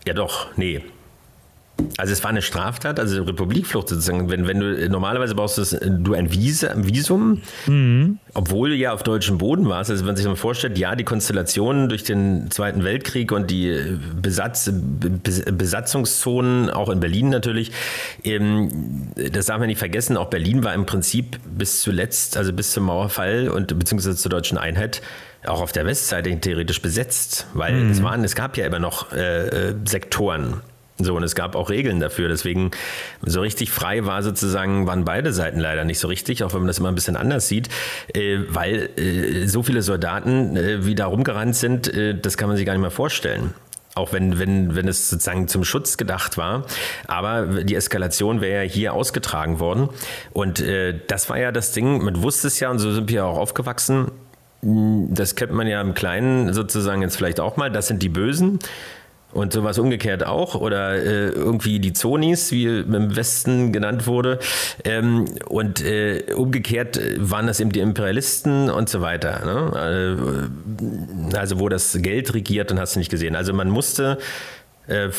ja 0.07 0.13
doch, 0.13 0.47
nee, 0.55 0.83
also 1.97 2.13
es 2.13 2.23
war 2.23 2.29
eine 2.29 2.41
Straftat, 2.41 2.99
also 2.99 3.23
Republikflucht 3.23 3.89
sozusagen. 3.89 4.29
Wenn, 4.29 4.47
wenn 4.47 4.59
du 4.59 4.89
normalerweise 4.89 5.35
brauchst 5.35 5.57
du 5.57 6.13
ein 6.13 6.33
Visum, 6.33 7.41
mhm. 7.67 8.19
obwohl 8.33 8.69
du 8.69 8.75
ja 8.75 8.93
auf 8.93 9.03
deutschem 9.03 9.37
Boden 9.37 9.67
warst. 9.67 9.89
Also 9.89 10.01
wenn 10.01 10.07
man 10.07 10.15
sich 10.15 10.25
mal 10.25 10.35
vorstellt, 10.35 10.77
ja, 10.77 10.95
die 10.95 11.03
Konstellationen 11.03 11.89
durch 11.89 12.03
den 12.03 12.49
Zweiten 12.49 12.83
Weltkrieg 12.83 13.31
und 13.31 13.51
die 13.51 13.97
Besatz, 14.21 14.71
Besatzungszonen, 14.71 16.69
auch 16.69 16.89
in 16.89 16.99
Berlin 16.99 17.29
natürlich, 17.29 17.71
ähm, 18.23 19.11
das 19.15 19.47
darf 19.47 19.59
man 19.59 19.67
nicht 19.67 19.79
vergessen, 19.79 20.17
auch 20.17 20.29
Berlin 20.29 20.63
war 20.63 20.73
im 20.73 20.85
Prinzip 20.85 21.39
bis 21.45 21.81
zuletzt, 21.81 22.37
also 22.37 22.53
bis 22.53 22.71
zum 22.71 22.85
Mauerfall 22.85 23.49
und 23.49 23.77
beziehungsweise 23.77 24.15
zur 24.15 24.29
deutschen 24.29 24.57
Einheit, 24.57 25.01
auch 25.45 25.61
auf 25.61 25.71
der 25.71 25.85
Westseite 25.85 26.39
theoretisch 26.39 26.81
besetzt, 26.81 27.47
weil 27.53 27.73
mhm. 27.73 27.91
es 27.91 28.01
waren, 28.01 28.23
es 28.23 28.35
gab 28.35 28.57
ja 28.57 28.65
immer 28.65 28.79
noch 28.79 29.11
äh, 29.11 29.69
äh 29.69 29.75
Sektoren 29.85 30.61
so, 30.97 31.15
und 31.15 31.23
es 31.23 31.35
gab 31.35 31.55
auch 31.55 31.69
Regeln 31.69 31.99
dafür. 31.99 32.29
Deswegen, 32.29 32.71
so 33.21 33.41
richtig 33.41 33.69
frei 33.71 34.05
war 34.05 34.23
sozusagen, 34.23 34.87
waren 34.87 35.03
beide 35.03 35.33
Seiten 35.33 35.59
leider 35.59 35.83
nicht 35.83 35.99
so 35.99 36.07
richtig, 36.07 36.43
auch 36.43 36.53
wenn 36.53 36.61
man 36.61 36.67
das 36.67 36.79
immer 36.79 36.89
ein 36.89 36.95
bisschen 36.95 37.17
anders 37.17 37.49
sieht, 37.49 37.67
äh, 38.13 38.39
weil 38.47 38.89
äh, 38.97 39.47
so 39.47 39.61
viele 39.61 39.81
Soldaten 39.81 40.55
äh, 40.55 40.85
wie 40.85 40.95
da 40.95 41.07
rumgerannt 41.07 41.55
sind, 41.55 41.91
das 42.21 42.37
kann 42.37 42.47
man 42.47 42.57
sich 42.57 42.65
gar 42.65 42.73
nicht 42.73 42.81
mehr 42.81 42.91
vorstellen. 42.91 43.53
Auch 43.93 44.11
wenn, 44.11 44.39
wenn, 44.39 44.75
wenn 44.75 44.87
es 44.87 45.09
sozusagen 45.09 45.47
zum 45.47 45.63
Schutz 45.63 45.97
gedacht 45.97 46.37
war. 46.37 46.65
Aber 47.07 47.63
die 47.63 47.75
Eskalation 47.75 48.41
wäre 48.41 48.65
ja 48.65 48.69
hier 48.69 48.93
ausgetragen 48.93 49.59
worden. 49.59 49.89
Und 50.33 50.61
das 51.07 51.29
war 51.29 51.39
ja 51.39 51.53
das 51.53 51.71
Ding, 51.71 52.03
man 52.03 52.21
wusste 52.21 52.47
es 52.47 52.59
ja, 52.59 52.69
und 52.69 52.79
so 52.79 52.91
sind 52.91 53.09
wir 53.09 53.25
auch 53.25 53.37
aufgewachsen. 53.37 54.11
Das 54.61 55.35
kennt 55.35 55.53
man 55.53 55.67
ja 55.67 55.79
im 55.79 55.93
Kleinen 55.93 56.51
sozusagen 56.53 57.03
jetzt 57.03 57.15
vielleicht 57.15 57.39
auch 57.39 57.55
mal. 57.55 57.71
Das 57.71 57.87
sind 57.87 58.03
die 58.03 58.09
Bösen. 58.09 58.59
Und 59.35 59.51
sowas 59.51 59.77
umgekehrt 59.77 60.25
auch 60.25 60.55
oder 60.55 60.95
äh, 60.95 61.27
irgendwie 61.27 61.79
die 61.79 61.91
Zonis, 61.91 62.53
wie 62.53 62.67
im 62.67 63.17
Westen 63.17 63.73
genannt 63.73 64.07
wurde. 64.07 64.39
Ähm, 64.85 65.25
und 65.49 65.83
äh, 65.83 66.23
umgekehrt 66.33 66.97
waren 67.17 67.45
das 67.45 67.59
eben 67.59 67.73
die 67.73 67.81
Imperialisten 67.81 68.69
und 68.69 68.87
so 68.87 69.01
weiter. 69.01 69.45
Ne? 69.45 70.17
Äh, 71.33 71.35
also 71.35 71.59
wo 71.59 71.67
das 71.67 71.97
Geld 72.01 72.33
regiert, 72.33 72.71
dann 72.71 72.79
hast 72.79 72.95
du 72.95 72.99
nicht 72.99 73.11
gesehen. 73.11 73.35
Also 73.35 73.51
man 73.51 73.69
musste 73.69 74.19
äh, 74.87 75.09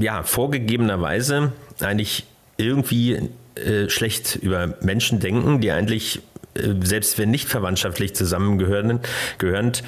ja, 0.00 0.24
vorgegebenerweise 0.24 1.52
eigentlich 1.80 2.24
irgendwie 2.56 3.30
äh, 3.54 3.88
schlecht 3.88 4.36
über 4.36 4.74
Menschen 4.80 5.20
denken, 5.20 5.60
die 5.60 5.70
eigentlich, 5.70 6.22
äh, 6.54 6.74
selbst 6.82 7.18
wenn 7.18 7.30
nicht 7.30 7.48
verwandtschaftlich 7.48 8.14
zusammengehörend, 8.14 9.06
gehörend, 9.38 9.84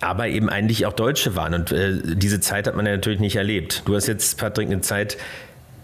aber 0.00 0.28
eben 0.28 0.48
eigentlich 0.48 0.86
auch 0.86 0.92
Deutsche 0.92 1.36
waren. 1.36 1.54
Und 1.54 1.72
äh, 1.72 1.98
diese 2.04 2.40
Zeit 2.40 2.66
hat 2.66 2.76
man 2.76 2.86
ja 2.86 2.92
natürlich 2.92 3.20
nicht 3.20 3.36
erlebt. 3.36 3.82
Du 3.86 3.94
hast 3.94 4.06
jetzt, 4.06 4.38
Patrick, 4.38 4.68
eine 4.68 4.80
Zeit, 4.80 5.16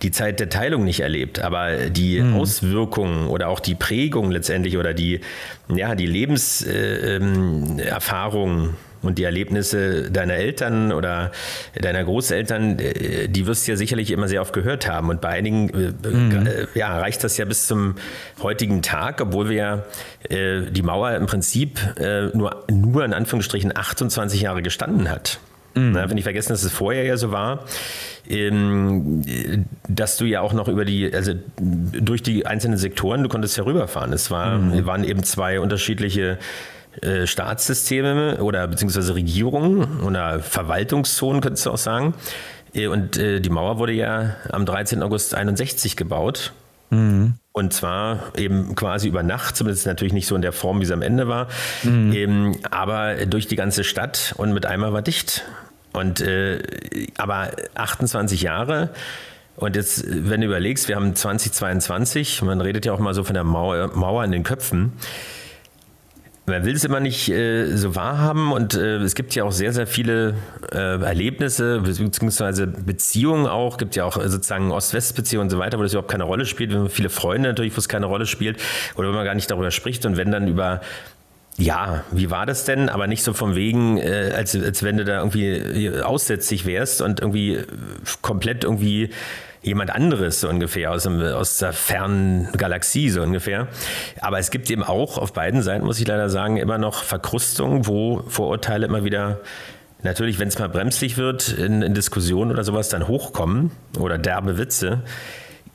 die 0.02 0.10
Zeit 0.10 0.40
der 0.40 0.48
Teilung 0.48 0.84
nicht 0.84 1.00
erlebt, 1.00 1.40
aber 1.40 1.88
die 1.88 2.20
mhm. 2.20 2.34
Auswirkungen 2.34 3.28
oder 3.28 3.48
auch 3.48 3.60
die 3.60 3.74
Prägung 3.74 4.30
letztendlich 4.30 4.76
oder 4.76 4.94
die, 4.94 5.20
ja, 5.68 5.94
die 5.94 6.06
Lebenserfahrung 6.06 8.50
äh, 8.50 8.64
ähm, 8.64 8.74
und 9.02 9.18
die 9.18 9.24
Erlebnisse 9.24 10.10
deiner 10.10 10.34
Eltern 10.34 10.92
oder 10.92 11.32
deiner 11.80 12.04
Großeltern, 12.04 12.78
äh, 12.78 13.28
die 13.28 13.46
wirst 13.46 13.66
du 13.66 13.72
ja 13.72 13.76
sicherlich 13.76 14.10
immer 14.10 14.28
sehr 14.28 14.40
oft 14.40 14.52
gehört 14.52 14.88
haben. 14.88 15.10
Und 15.10 15.20
bei 15.20 15.28
einigen 15.28 15.68
äh, 15.70 16.08
mhm. 16.08 16.48
ja, 16.74 16.98
reicht 16.98 17.24
das 17.24 17.36
ja 17.36 17.44
bis 17.44 17.66
zum 17.66 17.96
heutigen 18.42 18.82
Tag, 18.82 19.20
obwohl 19.20 19.48
wir 19.48 19.56
ja 19.56 19.84
äh, 20.28 20.70
die 20.70 20.82
Mauer 20.82 21.12
im 21.12 21.26
Prinzip 21.26 21.78
äh, 21.98 22.26
nur, 22.36 22.64
nur 22.70 23.04
in 23.04 23.12
Anführungsstrichen 23.12 23.76
28 23.76 24.40
Jahre 24.40 24.62
gestanden 24.62 25.10
hat. 25.10 25.38
Mhm. 25.74 25.92
Na, 25.92 26.10
wenn 26.10 26.18
ich 26.18 26.24
vergessen, 26.24 26.50
dass 26.52 26.62
es 26.62 26.72
vorher 26.72 27.04
ja 27.04 27.16
so 27.16 27.32
war, 27.32 27.64
ähm, 28.28 29.22
dass 29.88 30.16
du 30.16 30.24
ja 30.24 30.40
auch 30.40 30.52
noch 30.52 30.68
über 30.68 30.84
die, 30.84 31.12
also 31.12 31.32
durch 31.58 32.22
die 32.22 32.46
einzelnen 32.46 32.78
Sektoren, 32.78 33.22
du 33.22 33.28
konntest 33.28 33.56
ja 33.56 33.64
rüberfahren. 33.64 34.12
Es 34.12 34.30
war, 34.30 34.58
mhm. 34.58 34.86
waren 34.86 35.04
eben 35.04 35.22
zwei 35.22 35.60
unterschiedliche 35.60 36.38
äh, 37.00 37.26
Staatssysteme 37.26 38.42
oder 38.42 38.68
beziehungsweise 38.68 39.14
Regierungen 39.14 40.00
oder 40.00 40.40
Verwaltungszonen, 40.40 41.40
könntest 41.40 41.66
du 41.66 41.70
auch 41.70 41.78
sagen. 41.78 42.14
Äh, 42.74 42.88
und 42.88 43.16
äh, 43.16 43.40
die 43.40 43.50
Mauer 43.50 43.78
wurde 43.78 43.92
ja 43.92 44.36
am 44.50 44.66
13. 44.66 45.02
August 45.02 45.34
61 45.34 45.96
gebaut. 45.96 46.52
Mhm. 46.90 47.34
Und 47.52 47.72
zwar 47.72 48.36
eben 48.36 48.74
quasi 48.74 49.08
über 49.08 49.22
Nacht, 49.22 49.56
zumindest 49.56 49.86
natürlich 49.86 50.12
nicht 50.12 50.26
so 50.26 50.36
in 50.36 50.42
der 50.42 50.52
Form, 50.52 50.80
wie 50.80 50.84
es 50.84 50.90
am 50.90 51.02
Ende 51.02 51.28
war, 51.28 51.48
mhm. 51.82 52.12
eben, 52.12 52.58
aber 52.70 53.26
durch 53.26 53.46
die 53.46 53.56
ganze 53.56 53.84
Stadt 53.84 54.34
und 54.36 54.52
mit 54.52 54.66
einmal 54.66 54.92
war 54.92 55.02
dicht. 55.02 55.44
Und 55.92 56.20
äh, 56.20 56.62
aber 57.18 57.50
28 57.74 58.42
Jahre. 58.42 58.90
Und 59.56 59.76
jetzt, 59.76 60.04
wenn 60.08 60.40
du 60.40 60.46
überlegst, 60.46 60.88
wir 60.88 60.96
haben 60.96 61.14
2022, 61.14 62.42
man 62.42 62.60
redet 62.60 62.86
ja 62.86 62.92
auch 62.92 62.98
mal 62.98 63.12
so 63.12 63.24
von 63.24 63.34
der 63.34 63.44
Mauer, 63.44 63.90
Mauer 63.94 64.24
in 64.24 64.32
den 64.32 64.42
Köpfen 64.42 64.92
man 66.46 66.64
will 66.64 66.74
es 66.74 66.84
immer 66.84 66.98
nicht 66.98 67.28
äh, 67.28 67.76
so 67.76 67.94
wahrhaben 67.94 68.52
und 68.52 68.74
äh, 68.74 68.96
es 68.96 69.14
gibt 69.14 69.34
ja 69.34 69.44
auch 69.44 69.52
sehr, 69.52 69.72
sehr 69.72 69.86
viele 69.86 70.34
äh, 70.72 71.00
Erlebnisse 71.00 71.80
beziehungsweise 71.80 72.66
Beziehungen 72.66 73.46
auch, 73.46 73.76
gibt 73.76 73.94
ja 73.94 74.04
auch 74.04 74.20
sozusagen 74.20 74.72
Ost-West-Beziehungen 74.72 75.46
und 75.46 75.50
so 75.50 75.58
weiter, 75.58 75.78
wo 75.78 75.82
das 75.82 75.92
überhaupt 75.92 76.10
keine 76.10 76.24
Rolle 76.24 76.44
spielt, 76.44 76.72
wenn 76.72 76.80
man 76.80 76.90
viele 76.90 77.10
Freunde 77.10 77.48
natürlich, 77.48 77.76
wo 77.76 77.78
es 77.78 77.88
keine 77.88 78.06
Rolle 78.06 78.26
spielt 78.26 78.60
oder 78.96 79.08
wenn 79.08 79.14
man 79.14 79.24
gar 79.24 79.34
nicht 79.34 79.50
darüber 79.50 79.70
spricht 79.70 80.04
und 80.04 80.16
wenn 80.16 80.32
dann 80.32 80.48
über 80.48 80.80
ja, 81.58 82.02
wie 82.10 82.30
war 82.30 82.46
das 82.46 82.64
denn? 82.64 82.88
Aber 82.88 83.06
nicht 83.06 83.22
so 83.22 83.34
vom 83.34 83.54
Wegen, 83.54 83.98
äh, 83.98 84.32
als, 84.34 84.56
als 84.56 84.82
wenn 84.82 84.96
du 84.96 85.04
da 85.04 85.18
irgendwie 85.18 85.90
aussätzlich 86.02 86.64
wärst 86.64 87.02
und 87.02 87.20
irgendwie 87.20 87.58
komplett 88.22 88.64
irgendwie 88.64 89.10
jemand 89.62 89.90
anderes 89.90 90.40
so 90.40 90.48
ungefähr 90.48 90.90
aus, 90.90 91.04
dem, 91.04 91.20
aus 91.20 91.58
der 91.58 91.72
fernen 91.72 92.48
Galaxie 92.52 93.08
so 93.10 93.22
ungefähr. 93.22 93.68
Aber 94.20 94.38
es 94.38 94.50
gibt 94.50 94.70
eben 94.70 94.82
auch 94.82 95.18
auf 95.18 95.32
beiden 95.32 95.62
Seiten, 95.62 95.84
muss 95.84 96.00
ich 96.00 96.06
leider 96.06 96.28
sagen, 96.28 96.56
immer 96.56 96.78
noch 96.78 97.04
Verkrustungen, 97.04 97.86
wo 97.86 98.22
Vorurteile 98.28 98.86
immer 98.86 99.04
wieder 99.04 99.40
natürlich, 100.02 100.38
wenn 100.38 100.48
es 100.48 100.58
mal 100.58 100.68
bremslich 100.68 101.16
wird, 101.16 101.48
in, 101.48 101.82
in 101.82 101.94
Diskussionen 101.94 102.50
oder 102.50 102.64
sowas 102.64 102.88
dann 102.88 103.06
hochkommen 103.06 103.70
oder 103.98 104.18
derbe 104.18 104.58
Witze. 104.58 105.02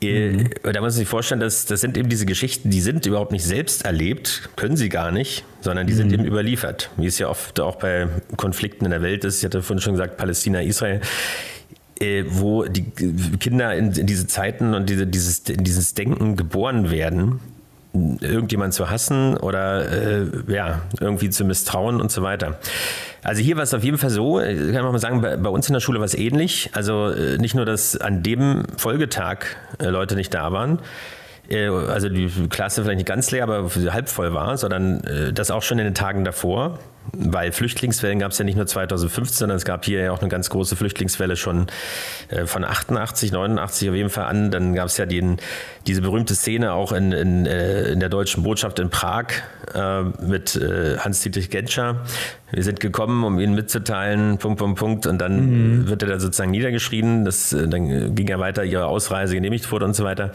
Äh, 0.02 0.32
mhm. 0.32 0.50
Da 0.64 0.74
muss 0.74 0.82
man 0.82 0.92
sich 0.92 1.08
vorstellen, 1.08 1.40
dass 1.40 1.66
das 1.66 1.82
sind 1.82 1.98
eben 1.98 2.10
diese 2.10 2.26
Geschichten, 2.26 2.70
die 2.70 2.82
sind 2.82 3.06
überhaupt 3.06 3.32
nicht 3.32 3.46
selbst 3.46 3.86
erlebt, 3.86 4.50
können 4.56 4.78
sie 4.78 4.90
gar 4.90 5.12
nicht, 5.12 5.44
sondern 5.62 5.88
die 5.88 5.94
mhm. 5.94 5.98
sind 5.98 6.14
eben 6.14 6.26
überliefert. 6.26 6.92
Wie 6.98 7.08
es 7.08 7.18
ja 7.18 7.30
oft 7.30 7.60
auch 7.60 7.78
bei 7.78 8.08
Konflikten 8.36 8.86
in 8.86 8.92
der 8.92 9.02
Welt 9.02 9.24
ist. 9.24 9.40
Ich 9.40 9.46
hatte 9.46 9.64
vorhin 9.64 9.82
schon 9.82 9.94
gesagt, 9.94 10.18
Palästina, 10.18 10.62
Israel 10.62 11.02
äh, 12.00 12.26
wo 12.28 12.64
die 12.66 12.84
Kinder 13.40 13.76
in, 13.76 13.92
in, 13.94 14.08
diese 14.08 14.28
Zeiten 14.28 14.74
und 14.74 14.90
diese, 14.90 15.08
dieses, 15.08 15.40
in 15.50 15.64
dieses 15.64 15.94
Denken 15.94 16.36
geboren 16.36 16.92
werden, 16.92 17.40
irgendjemand 18.22 18.74
zu 18.74 18.90
hassen 18.90 19.38
oder 19.38 19.92
äh, 19.92 20.26
ja, 20.48 20.82
irgendwie 21.00 21.30
zu 21.30 21.46
misstrauen 21.46 22.02
und 22.02 22.12
so 22.12 22.22
weiter. 22.22 22.60
Also 23.24 23.42
hier 23.42 23.56
war 23.56 23.64
es 23.64 23.74
auf 23.74 23.84
jeden 23.84 23.98
Fall 23.98 24.10
so, 24.10 24.40
äh, 24.40 24.56
kann 24.72 24.84
man 24.84 24.92
mal 24.92 25.00
sagen, 25.00 25.22
bei, 25.22 25.38
bei 25.38 25.50
uns 25.50 25.68
in 25.68 25.74
der 25.74 25.80
Schule 25.80 26.00
war 26.00 26.06
es 26.06 26.14
ähnlich. 26.14 26.70
Also 26.74 27.10
äh, 27.10 27.38
nicht 27.38 27.56
nur, 27.56 27.66
dass 27.66 27.98
an 27.98 28.24
dem 28.24 28.64
Folgetag 28.78 29.46
äh, 29.80 29.88
Leute 29.88 30.16
nicht 30.16 30.34
da 30.34 30.52
waren, 30.52 30.80
äh, 31.50 31.68
also 31.68 32.10
die 32.10 32.30
Klasse 32.50 32.84
vielleicht 32.84 32.98
nicht 32.98 33.08
ganz 33.08 33.32
leer, 33.32 33.44
aber 33.44 33.70
halb 33.92 34.10
voll 34.10 34.34
war, 34.34 34.58
sondern 34.58 35.02
das 35.34 35.52
auch 35.52 35.64
schon 35.64 35.80
in 35.80 35.86
den 35.86 35.96
Tagen 35.96 36.24
davor 36.24 36.80
weil 37.14 37.52
Flüchtlingswellen 37.52 38.20
gab 38.20 38.32
es 38.32 38.38
ja 38.38 38.46
nicht 38.46 38.56
nur 38.56 38.68
2015, 38.68 39.38
sondern 39.38 39.58
es 39.58 39.66
gab 39.66 39.86
hier 39.86 40.02
ja 40.02 40.12
auch 40.12 40.20
eine 40.20 40.30
ganz 40.30 40.50
große 40.50 40.76
Flüchtlingswelle 40.76 41.36
schon 41.36 41.68
äh, 42.30 42.46
von 42.46 42.64
88, 42.64 43.32
89 43.32 43.90
auf 43.90 43.96
jeden 43.96 44.10
Fall 44.10 44.26
an. 44.26 44.52
Dann 44.52 44.74
gab 44.74 44.88
es 44.88 44.98
ja 44.98 45.06
den, 45.06 45.38
diese 45.86 46.02
berühmte 46.02 46.36
Szene 46.36 46.74
auch 46.74 46.92
in, 46.92 47.12
in, 47.12 47.46
äh, 47.46 47.90
in 47.90 48.00
der 48.00 48.10
deutschen 48.10 48.44
Botschaft 48.44 48.80
in 48.80 48.90
Prag 48.90 49.28
äh, 49.74 50.04
mit 50.22 50.56
äh, 50.56 50.98
Hans-Dietrich 50.98 51.50
Genscher. 51.50 52.04
Wir 52.52 52.64
sind 52.64 52.80
gekommen, 52.80 53.24
um 53.24 53.40
Ihnen 53.40 53.56
mitzuteilen, 53.56 54.38
Punkt, 54.38 54.60
Punkt, 54.60 54.80
Punkt. 54.80 55.08
Und 55.08 55.20
dann 55.20 55.80
mhm. 55.80 55.90
wird 55.90 56.04
er 56.04 56.10
da 56.10 56.20
sozusagen 56.20 56.52
niedergeschrieben. 56.52 57.26
Das, 57.26 57.54
äh, 57.54 57.68
dann 57.68 58.16
ging 58.16 58.28
ja 58.28 58.40
weiter, 58.40 58.64
Ihre 58.64 58.86
Ausreise 58.86 59.36
genehmigt 59.36 59.72
wurde 59.72 59.86
und 59.86 59.96
so 59.96 60.04
weiter. 60.04 60.32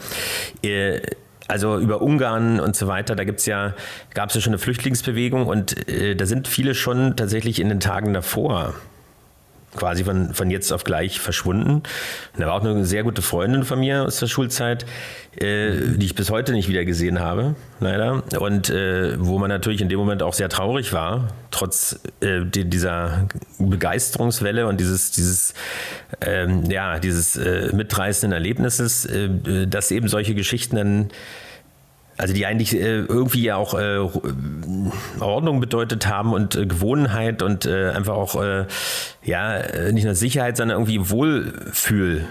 Also 1.47 1.77
über 1.77 2.01
Ungarn 2.01 2.59
und 2.59 2.75
so 2.75 2.87
weiter, 2.87 3.15
da 3.15 3.23
gibt's 3.23 3.45
ja, 3.45 3.73
gab 4.13 4.29
es 4.29 4.35
ja 4.35 4.41
schon 4.41 4.51
eine 4.51 4.59
Flüchtlingsbewegung 4.59 5.47
und 5.47 5.87
äh, 5.89 6.15
da 6.15 6.25
sind 6.25 6.47
viele 6.47 6.73
schon 6.73 7.15
tatsächlich 7.15 7.59
in 7.59 7.69
den 7.69 7.79
Tagen 7.79 8.13
davor 8.13 8.73
quasi 9.75 10.03
von, 10.03 10.33
von 10.33 10.49
jetzt 10.49 10.71
auf 10.71 10.83
gleich 10.83 11.19
verschwunden. 11.19 11.75
Und 11.75 11.83
da 12.37 12.47
war 12.47 12.55
auch 12.55 12.61
eine 12.61 12.85
sehr 12.85 13.03
gute 13.03 13.21
Freundin 13.21 13.63
von 13.63 13.79
mir 13.79 14.03
aus 14.03 14.19
der 14.19 14.27
Schulzeit, 14.27 14.85
äh, 15.35 15.75
die 15.95 16.05
ich 16.05 16.15
bis 16.15 16.29
heute 16.29 16.51
nicht 16.51 16.69
wieder 16.69 16.85
gesehen 16.85 17.19
habe, 17.19 17.55
leider. 17.79 18.23
Und 18.39 18.69
äh, 18.69 19.15
wo 19.19 19.39
man 19.39 19.49
natürlich 19.49 19.81
in 19.81 19.89
dem 19.89 19.99
Moment 19.99 20.21
auch 20.23 20.33
sehr 20.33 20.49
traurig 20.49 20.93
war, 20.93 21.29
trotz 21.51 21.99
äh, 22.21 22.45
die, 22.45 22.65
dieser 22.65 23.27
Begeisterungswelle 23.59 24.67
und 24.67 24.79
dieses, 24.79 25.11
dieses, 25.11 25.53
ähm, 26.21 26.65
ja, 26.69 26.99
dieses 26.99 27.35
äh, 27.35 27.69
mitreißenden 27.73 28.33
Erlebnisses, 28.33 29.05
äh, 29.05 29.67
dass 29.67 29.91
eben 29.91 30.07
solche 30.07 30.35
Geschichten 30.35 30.75
dann 30.75 31.09
also 32.17 32.33
die 32.33 32.45
eigentlich 32.45 32.75
äh, 32.75 32.99
irgendwie 32.99 33.43
ja 33.43 33.55
auch 33.55 33.73
äh, 33.73 33.97
Ordnung 35.19 35.59
bedeutet 35.59 36.07
haben 36.07 36.33
und 36.33 36.55
äh, 36.55 36.65
Gewohnheit 36.65 37.41
und 37.41 37.65
äh, 37.65 37.89
einfach 37.89 38.13
auch 38.13 38.41
äh, 38.41 38.65
ja 39.23 39.91
nicht 39.91 40.05
nur 40.05 40.15
Sicherheit, 40.15 40.57
sondern 40.57 40.77
irgendwie 40.77 41.09
Wohlfühl. 41.09 42.25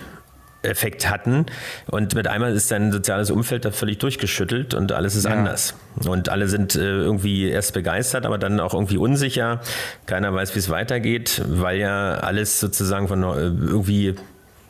Effekt 0.65 1.11
hatten 1.11 1.47
und 1.89 2.15
mit 2.15 2.29
einmal 2.29 2.53
ist 2.55 2.69
sein 2.69 2.93
soziales 2.93 3.33
Umfeld 3.33 3.65
da 3.65 3.73
völlig 3.73 3.99
durchgeschüttelt 3.99 4.75
und 4.75 4.93
alles 4.93 5.17
ist 5.17 5.25
ja. 5.25 5.33
anders. 5.33 5.75
Und 6.07 6.29
alle 6.29 6.47
sind 6.47 6.77
äh, 6.77 6.79
irgendwie 6.79 7.49
erst 7.49 7.75
begeistert, 7.75 8.27
aber 8.27 8.39
dann 8.39 8.61
auch 8.61 8.73
irgendwie 8.73 8.97
unsicher. 8.97 9.61
Keiner 10.07 10.33
weiß, 10.33 10.55
wie 10.55 10.61
es 10.61 10.71
weitergeht, 10.71 11.43
weil 11.49 11.79
ja 11.79 12.13
alles 12.15 12.61
sozusagen 12.61 13.09
von 13.09 13.25
irgendwie 13.25 14.15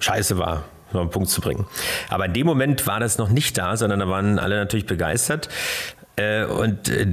scheiße 0.00 0.38
war 0.38 0.64
auf 1.00 1.02
einen 1.02 1.10
Punkt 1.10 1.30
zu 1.30 1.40
bringen. 1.40 1.66
Aber 2.08 2.26
in 2.26 2.32
dem 2.32 2.46
Moment 2.46 2.86
war 2.86 3.00
das 3.00 3.18
noch 3.18 3.28
nicht 3.28 3.58
da, 3.58 3.76
sondern 3.76 4.00
da 4.00 4.08
waren 4.08 4.38
alle 4.38 4.56
natürlich 4.56 4.86
begeistert. 4.86 5.48
Äh, 6.16 6.44
und 6.44 6.88
äh, 6.88 7.06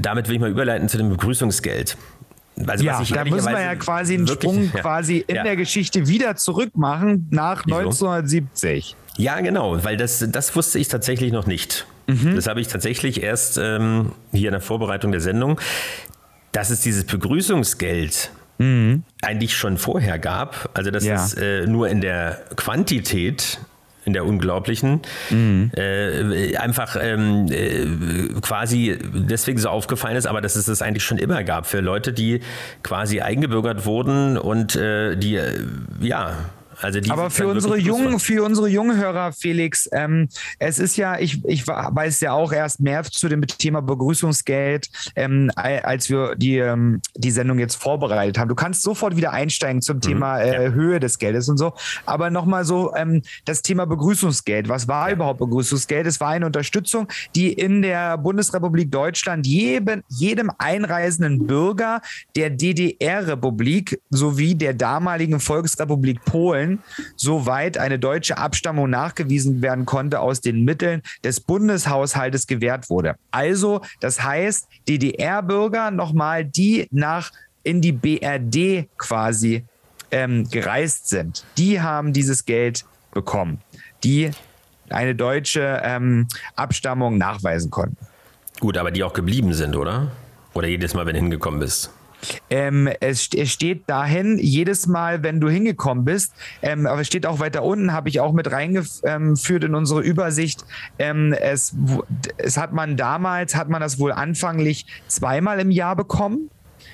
damit 0.00 0.28
will 0.28 0.36
ich 0.36 0.40
mal 0.40 0.50
überleiten 0.50 0.88
zu 0.88 0.98
dem 0.98 1.10
Begrüßungsgeld. 1.10 1.96
Also, 2.66 2.84
ja, 2.84 3.02
da 3.02 3.24
müssen 3.24 3.52
wir 3.52 3.60
ja 3.60 3.74
quasi 3.74 4.14
einen 4.14 4.28
wirklich, 4.28 4.50
Sprung 4.50 4.70
ja, 4.74 4.80
quasi 4.80 5.24
in 5.26 5.36
ja. 5.36 5.42
der 5.42 5.56
Geschichte 5.56 6.08
wieder 6.08 6.36
zurückmachen 6.36 7.26
nach 7.30 7.64
Wieso? 7.66 7.78
1970. 7.78 8.96
Ja, 9.16 9.40
genau, 9.40 9.82
weil 9.82 9.96
das, 9.96 10.24
das 10.30 10.54
wusste 10.56 10.78
ich 10.78 10.88
tatsächlich 10.88 11.32
noch 11.32 11.46
nicht. 11.46 11.86
Mhm. 12.06 12.34
Das 12.34 12.46
habe 12.46 12.60
ich 12.60 12.68
tatsächlich 12.68 13.22
erst 13.22 13.58
ähm, 13.58 14.12
hier 14.32 14.48
in 14.48 14.52
der 14.52 14.60
Vorbereitung 14.60 15.12
der 15.12 15.20
Sendung, 15.20 15.60
dass 16.52 16.70
es 16.70 16.80
dieses 16.80 17.04
Begrüßungsgeld 17.04 18.30
mhm. 18.60 19.02
eigentlich 19.22 19.56
schon 19.56 19.78
vorher 19.78 20.18
gab. 20.18 20.70
Also 20.74 20.90
dass 20.90 21.04
ja. 21.04 21.14
es 21.16 21.34
äh, 21.34 21.66
nur 21.66 21.88
in 21.88 22.00
der 22.00 22.40
Quantität 22.56 23.58
in 24.04 24.14
der 24.14 24.24
unglaublichen. 24.24 25.02
Mhm. 25.30 25.70
Äh, 25.76 26.56
einfach 26.56 26.96
ähm, 27.00 27.46
äh, 27.50 27.86
quasi 28.40 28.98
deswegen 29.02 29.58
so 29.58 29.68
aufgefallen 29.68 30.16
ist, 30.16 30.26
aber 30.26 30.40
dass 30.40 30.56
es 30.56 30.66
das 30.66 30.82
eigentlich 30.82 31.04
schon 31.04 31.18
immer 31.18 31.44
gab 31.44 31.66
für 31.66 31.80
Leute, 31.80 32.12
die 32.12 32.40
quasi 32.82 33.20
eingebürgert 33.20 33.84
wurden 33.84 34.38
und 34.38 34.74
äh, 34.74 35.16
die, 35.16 35.36
äh, 35.36 35.58
ja, 36.00 36.36
also 36.82 37.00
Aber 37.10 37.30
für 37.30 37.48
unsere 37.48 37.76
jungen, 37.78 38.18
für 38.18 38.42
unsere 38.42 38.68
jungen 38.68 38.96
Hörer, 38.96 39.32
Felix, 39.32 39.88
ähm, 39.92 40.28
es 40.58 40.78
ist 40.78 40.96
ja, 40.96 41.18
ich, 41.18 41.44
ich 41.44 41.66
weiß 41.66 42.20
ja 42.20 42.32
auch 42.32 42.52
erst 42.52 42.80
mehr 42.80 43.02
zu 43.04 43.28
dem 43.28 43.46
Thema 43.46 43.82
Begrüßungsgeld, 43.82 44.88
ähm, 45.16 45.50
als 45.54 46.08
wir 46.08 46.34
die, 46.36 46.58
ähm, 46.58 47.00
die 47.16 47.30
Sendung 47.30 47.58
jetzt 47.58 47.76
vorbereitet 47.76 48.38
haben. 48.38 48.48
Du 48.48 48.54
kannst 48.54 48.82
sofort 48.82 49.16
wieder 49.16 49.32
einsteigen 49.32 49.82
zum 49.82 49.96
mhm, 49.96 50.00
Thema 50.00 50.38
äh, 50.38 50.64
ja. 50.64 50.70
Höhe 50.70 51.00
des 51.00 51.18
Geldes 51.18 51.48
und 51.48 51.58
so. 51.58 51.74
Aber 52.06 52.30
nochmal 52.30 52.64
so 52.64 52.94
ähm, 52.94 53.22
das 53.44 53.62
Thema 53.62 53.86
Begrüßungsgeld. 53.86 54.68
Was 54.68 54.88
war 54.88 55.08
ja. 55.08 55.16
überhaupt 55.16 55.40
Begrüßungsgeld? 55.40 56.06
Es 56.06 56.20
war 56.20 56.30
eine 56.30 56.46
Unterstützung, 56.46 57.08
die 57.34 57.52
in 57.52 57.82
der 57.82 58.18
Bundesrepublik 58.18 58.90
Deutschland 58.90 59.46
jedem, 59.46 60.02
jedem 60.08 60.50
einreisenden 60.58 61.46
Bürger 61.46 62.00
der 62.36 62.50
DDR-Republik 62.50 64.00
sowie 64.10 64.54
der 64.54 64.74
damaligen 64.74 65.40
Volksrepublik 65.40 66.24
Polen 66.24 66.69
Fällen, 66.70 66.82
soweit 67.16 67.78
eine 67.78 67.98
deutsche 67.98 68.38
Abstammung 68.38 68.90
nachgewiesen 68.90 69.62
werden 69.62 69.86
konnte, 69.86 70.20
aus 70.20 70.40
den 70.40 70.64
Mitteln 70.64 71.02
des 71.24 71.40
Bundeshaushaltes 71.40 72.46
gewährt 72.46 72.90
wurde. 72.90 73.16
Also, 73.30 73.82
das 74.00 74.22
heißt, 74.22 74.68
DDR-Bürger 74.88 75.90
nochmal, 75.90 76.44
die 76.44 76.88
nach 76.90 77.32
in 77.62 77.80
die 77.80 77.92
BRD 77.92 78.88
quasi 78.96 79.64
ähm, 80.10 80.48
gereist 80.50 81.08
sind, 81.08 81.44
die 81.58 81.80
haben 81.80 82.12
dieses 82.12 82.44
Geld 82.44 82.84
bekommen, 83.12 83.60
die 84.02 84.30
eine 84.88 85.14
deutsche 85.14 85.80
ähm, 85.84 86.26
Abstammung 86.56 87.18
nachweisen 87.18 87.70
konnten. 87.70 87.96
Gut, 88.60 88.76
aber 88.76 88.90
die 88.90 89.04
auch 89.04 89.12
geblieben 89.12 89.52
sind, 89.52 89.76
oder? 89.76 90.10
Oder 90.54 90.68
jedes 90.68 90.94
Mal, 90.94 91.06
wenn 91.06 91.14
du 91.14 91.20
hingekommen 91.20 91.60
bist? 91.60 91.90
Ähm, 92.48 92.88
es, 93.00 93.28
es, 93.34 93.50
steht 93.50 93.88
dahin, 93.88 94.38
jedes 94.38 94.86
Mal, 94.86 95.22
wenn 95.22 95.40
du 95.40 95.48
hingekommen 95.48 96.04
bist, 96.04 96.32
ähm, 96.62 96.86
aber 96.86 97.00
es 97.00 97.06
steht 97.06 97.26
auch 97.26 97.38
weiter 97.38 97.62
unten, 97.62 97.92
habe 97.92 98.08
ich 98.08 98.20
auch 98.20 98.32
mit 98.32 98.50
reingeführt 98.50 99.64
in 99.64 99.74
unsere 99.74 100.00
Übersicht. 100.00 100.64
Ähm, 100.98 101.32
es, 101.32 101.74
es 102.36 102.56
hat 102.56 102.72
man 102.72 102.96
damals, 102.96 103.54
hat 103.54 103.68
man 103.68 103.80
das 103.80 103.98
wohl 103.98 104.12
anfanglich 104.12 104.86
zweimal 105.08 105.60
im 105.60 105.70
Jahr 105.70 105.96
bekommen. 105.96 106.50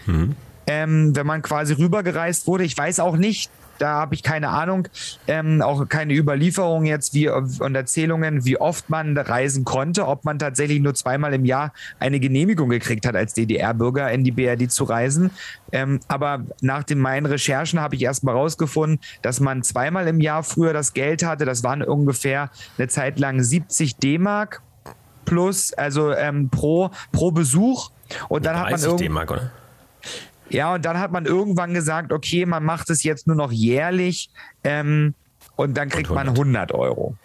Mhm. 0.07 0.37
Ähm, 0.69 1.15
wenn 1.15 1.27
man 1.27 1.43
quasi 1.43 1.75
rübergereist 1.75 2.49
wurde. 2.49 2.65
Ich 2.65 2.77
weiß 2.77 2.99
auch 2.99 3.17
nicht, 3.17 3.51
da 3.79 3.95
habe 3.95 4.15
ich 4.15 4.23
keine 4.23 4.49
Ahnung, 4.49 4.89
ähm, 5.27 5.63
auch 5.63 5.89
keine 5.89 6.15
Überlieferung 6.15 6.85
jetzt 6.85 7.15
wie, 7.15 7.29
und 7.29 7.75
Erzählungen, 7.75 8.45
wie 8.45 8.59
oft 8.59 8.91
man 8.91 9.17
reisen 9.17 9.65
konnte, 9.65 10.07
ob 10.07 10.25
man 10.25 10.39
tatsächlich 10.39 10.81
nur 10.81 10.95
zweimal 10.95 11.35
im 11.35 11.45
Jahr 11.45 11.73
eine 11.99 12.21
Genehmigung 12.21 12.69
gekriegt 12.69 13.07
hat, 13.07 13.17
als 13.17 13.35
DDR-Bürger 13.35 14.11
in 14.11 14.25
die 14.25 14.33
BRD 14.33 14.71
zu 14.71 14.85
reisen. 14.85 15.31
Ähm, 15.73 16.01
aber 16.09 16.45
nach 16.61 16.85
den, 16.85 16.99
meinen 16.99 17.27
Recherchen 17.27 17.81
habe 17.81 17.97
ich 17.97 18.03
erstmal 18.03 18.35
rausgefunden, 18.35 19.01
dass 19.23 19.41
man 19.41 19.63
zweimal 19.63 20.07
im 20.09 20.21
Jahr 20.21 20.43
früher 20.43 20.73
das 20.73 20.93
Geld 20.93 21.25
hatte. 21.25 21.45
Das 21.45 21.63
waren 21.63 21.83
ungefähr 21.83 22.51
eine 22.79 22.89
Zeit 22.89 23.19
lang 23.19 23.43
70 23.43 23.97
D-Mark 23.97 24.63
plus, 25.25 25.73
also 25.73 26.13
ähm, 26.13 26.49
pro, 26.49 26.91
pro 27.13 27.31
Besuch. 27.31 27.91
Und 28.29 28.47
dann 28.47 28.59
hat 28.59 28.71
man 28.71 28.81
irgendwie. 28.81 29.11
Ja, 30.49 30.75
und 30.75 30.85
dann 30.85 30.99
hat 30.99 31.13
man 31.13 31.27
irgendwann 31.27 31.75
gesagt, 31.75 32.13
okay, 32.13 32.47
man 32.47 32.65
macht 32.65 32.91
es 32.91 33.03
jetzt 33.03 33.27
nur 33.27 33.37
noch 33.37 33.53
jährlich 33.53 34.31
ähm, 34.65 35.15
und 35.57 35.77
dann 35.77 35.89
kriegt 35.89 36.09
und 36.11 36.15
man 36.15 36.29
100 36.29 36.73
Euro. 36.73 37.17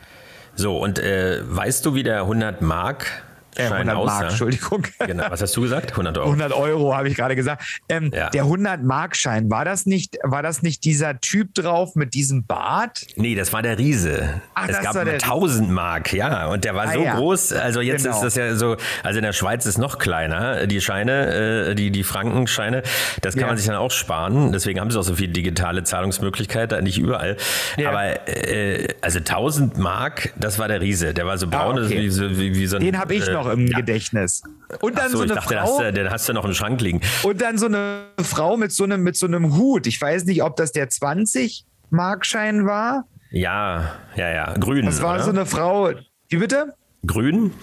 So, 0.55 0.77
und 0.77 0.99
äh, 0.99 1.41
weißt 1.43 1.85
du, 1.85 1.95
wie 1.95 2.03
der 2.03 2.21
100 2.21 2.61
Mark 2.61 3.23
äh, 3.55 3.63
100 3.63 3.95
aus, 3.95 4.05
Mark, 4.05 4.21
ja? 4.21 4.29
Entschuldigung. 4.29 4.87
Genau, 4.99 5.25
was 5.29 5.41
hast 5.41 5.55
du 5.55 5.61
gesagt? 5.61 5.91
100 5.91 6.17
Euro. 6.17 6.27
100 6.27 6.53
Euro 6.53 6.95
habe 6.95 7.09
ich 7.09 7.15
gerade 7.15 7.35
gesagt. 7.35 7.81
Ähm, 7.89 8.11
ja. 8.13 8.29
Der 8.29 8.43
100 8.43 8.83
Mark 8.83 9.15
Schein, 9.15 9.49
war 9.49 9.65
das 9.65 9.85
nicht, 9.85 10.17
war 10.23 10.43
das 10.43 10.61
nicht 10.61 10.83
dieser 10.83 11.19
Typ 11.19 11.53
drauf 11.53 11.95
mit 11.95 12.13
diesem 12.13 12.45
Bart? 12.45 13.05
Nee, 13.15 13.35
das 13.35 13.53
war 13.53 13.61
der 13.61 13.77
Riese. 13.77 14.41
Ach, 14.53 14.67
es 14.67 14.79
gab 14.81 14.95
1000 14.95 15.69
Mark, 15.69 16.13
ja, 16.13 16.47
und 16.47 16.63
der 16.63 16.75
war 16.75 16.87
ah, 16.87 16.93
so 16.93 17.01
ja. 17.01 17.15
groß. 17.15 17.53
Also 17.53 17.81
jetzt 17.81 18.03
genau. 18.03 18.15
ist 18.15 18.23
das 18.23 18.35
ja 18.35 18.55
so, 18.55 18.77
also 19.03 19.17
in 19.17 19.23
der 19.23 19.33
Schweiz 19.33 19.65
ist 19.65 19.77
noch 19.77 19.97
kleiner, 19.97 20.67
die 20.67 20.81
Scheine, 20.81 21.69
äh, 21.69 21.75
die 21.75 21.91
die 21.91 22.03
Frankenscheine, 22.03 22.83
das 23.21 23.35
kann 23.35 23.47
man 23.47 23.57
sich 23.57 23.67
dann 23.67 23.75
auch 23.75 23.91
sparen. 23.91 24.51
Deswegen 24.51 24.79
haben 24.79 24.91
sie 24.91 24.99
auch 24.99 25.03
so 25.03 25.15
viele 25.15 25.31
digitale 25.31 25.83
Zahlungsmöglichkeiten, 25.83 26.83
nicht 26.83 26.99
überall. 26.99 27.37
Aber 27.77 28.27
äh, 28.27 28.87
also 29.01 29.19
1000 29.19 29.77
Mark, 29.77 30.33
das 30.37 30.59
war 30.59 30.67
der 30.67 30.81
Riese. 30.81 31.13
Der 31.13 31.25
war 31.25 31.37
so 31.37 31.47
braun, 31.47 31.77
ah, 31.77 31.85
okay. 31.85 32.01
wie, 32.01 32.09
so, 32.09 32.29
wie, 32.29 32.55
wie 32.55 32.67
so 32.67 32.77
ein. 32.77 32.83
Den 32.83 32.99
habe 32.99 33.13
ich 33.15 33.27
noch 33.29 33.40
noch 33.43 33.51
im 33.51 33.67
ja. 33.67 33.77
Gedächtnis. 33.77 34.43
Und 34.81 34.97
dann 34.97 35.11
so, 35.11 35.17
so, 35.17 35.23
eine 35.23 35.35
dachte, 35.35 35.55
Frau. 35.55 35.79
Hast, 35.79 35.97
den 35.97 36.09
hast, 36.09 36.29
du 36.29 36.33
noch 36.33 36.45
im 36.45 36.53
Schrank 36.53 36.81
liegen. 36.81 37.01
Und 37.23 37.41
dann 37.41 37.57
so 37.57 37.65
eine 37.65 38.05
Frau 38.21 38.57
mit 38.57 38.71
so 38.71 38.83
einem, 38.83 39.01
mit 39.01 39.15
so 39.15 39.25
einem 39.25 39.57
Hut. 39.57 39.87
Ich 39.87 39.99
weiß 40.01 40.25
nicht, 40.25 40.43
ob 40.43 40.55
das 40.55 40.71
der 40.71 40.89
20 40.89 41.65
Markschein 41.89 42.65
war. 42.65 43.05
Ja, 43.31 43.95
ja, 44.15 44.29
ja. 44.29 44.53
Grün. 44.53 44.85
Das 44.85 45.01
war 45.01 45.15
oder? 45.15 45.23
so 45.23 45.29
eine 45.29 45.45
Frau. 45.45 45.91
Wie 46.29 46.37
bitte? 46.37 46.73
Grün? 47.05 47.53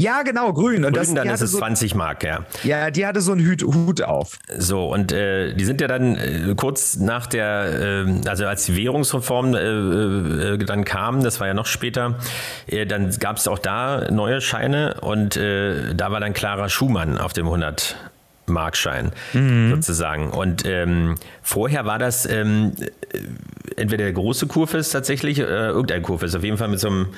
Ja, 0.00 0.22
genau, 0.22 0.52
grün. 0.54 0.84
Und 0.84 0.94
grün, 0.94 0.94
das, 0.94 1.14
dann 1.14 1.28
ist 1.28 1.42
es 1.42 1.52
so, 1.52 1.58
20 1.58 1.94
Mark, 1.94 2.24
ja. 2.24 2.46
Ja, 2.62 2.90
die 2.90 3.06
hatte 3.06 3.20
so 3.20 3.32
einen 3.32 3.46
Hut, 3.46 3.62
Hut 3.62 4.02
auf. 4.02 4.38
So, 4.56 4.90
und 4.90 5.12
äh, 5.12 5.52
die 5.54 5.64
sind 5.64 5.80
ja 5.80 5.88
dann 5.88 6.16
äh, 6.16 6.54
kurz 6.56 6.96
nach 6.96 7.26
der, 7.26 8.06
äh, 8.06 8.28
also 8.28 8.46
als 8.46 8.64
die 8.64 8.76
Währungsreform 8.76 9.54
äh, 9.54 9.58
äh, 9.58 10.58
dann 10.58 10.84
kam, 10.84 11.22
das 11.22 11.38
war 11.40 11.48
ja 11.48 11.54
noch 11.54 11.66
später, 11.66 12.18
äh, 12.66 12.86
dann 12.86 13.10
gab 13.18 13.36
es 13.36 13.46
auch 13.46 13.58
da 13.58 14.10
neue 14.10 14.40
Scheine 14.40 14.94
und 15.02 15.36
da 15.36 16.10
war 16.10 16.20
dann 16.20 16.32
Clara 16.32 16.68
Schumann 16.68 17.18
auf 17.18 17.32
dem 17.32 17.46
100 17.46 17.96
Markschein 18.46 19.12
mhm. 19.32 19.70
sozusagen. 19.70 20.30
Und 20.30 20.64
ähm, 20.66 21.16
vorher 21.42 21.86
war 21.86 21.98
das 21.98 22.26
ähm, 22.26 22.72
entweder 23.76 24.04
der 24.04 24.12
große 24.12 24.46
Kurfürst 24.46 24.92
tatsächlich, 24.92 25.38
äh, 25.38 25.42
irgendein 25.42 26.02
Kurfürst, 26.02 26.36
auf 26.36 26.44
jeden 26.44 26.58
Fall 26.58 26.68
mit 26.68 26.80
so 26.80 26.88
einem 26.88 27.08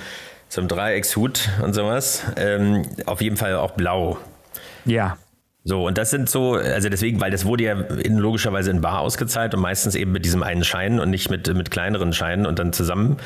so 0.52 0.60
einem 0.60 0.68
Dreieckshut 0.68 1.48
und 1.62 1.72
sowas. 1.72 2.24
Ähm, 2.36 2.82
auf 3.06 3.22
jeden 3.22 3.38
Fall 3.38 3.56
auch 3.56 3.70
blau. 3.70 4.18
Ja. 4.84 5.16
So, 5.64 5.86
und 5.86 5.96
das 5.96 6.10
sind 6.10 6.28
so, 6.28 6.54
also 6.54 6.88
deswegen, 6.88 7.20
weil 7.20 7.30
das 7.30 7.44
wurde 7.44 7.62
ja 7.62 7.74
in, 7.74 8.16
logischerweise 8.16 8.72
in 8.72 8.80
Bar 8.80 8.98
ausgezahlt 8.98 9.54
und 9.54 9.60
meistens 9.60 9.94
eben 9.94 10.10
mit 10.10 10.24
diesem 10.24 10.42
einen 10.42 10.64
Schein 10.64 10.98
und 10.98 11.08
nicht 11.10 11.30
mit, 11.30 11.54
mit 11.54 11.70
kleineren 11.70 12.12
Scheinen 12.12 12.46
und 12.46 12.58
dann 12.58 12.72
zusammen. 12.72 13.18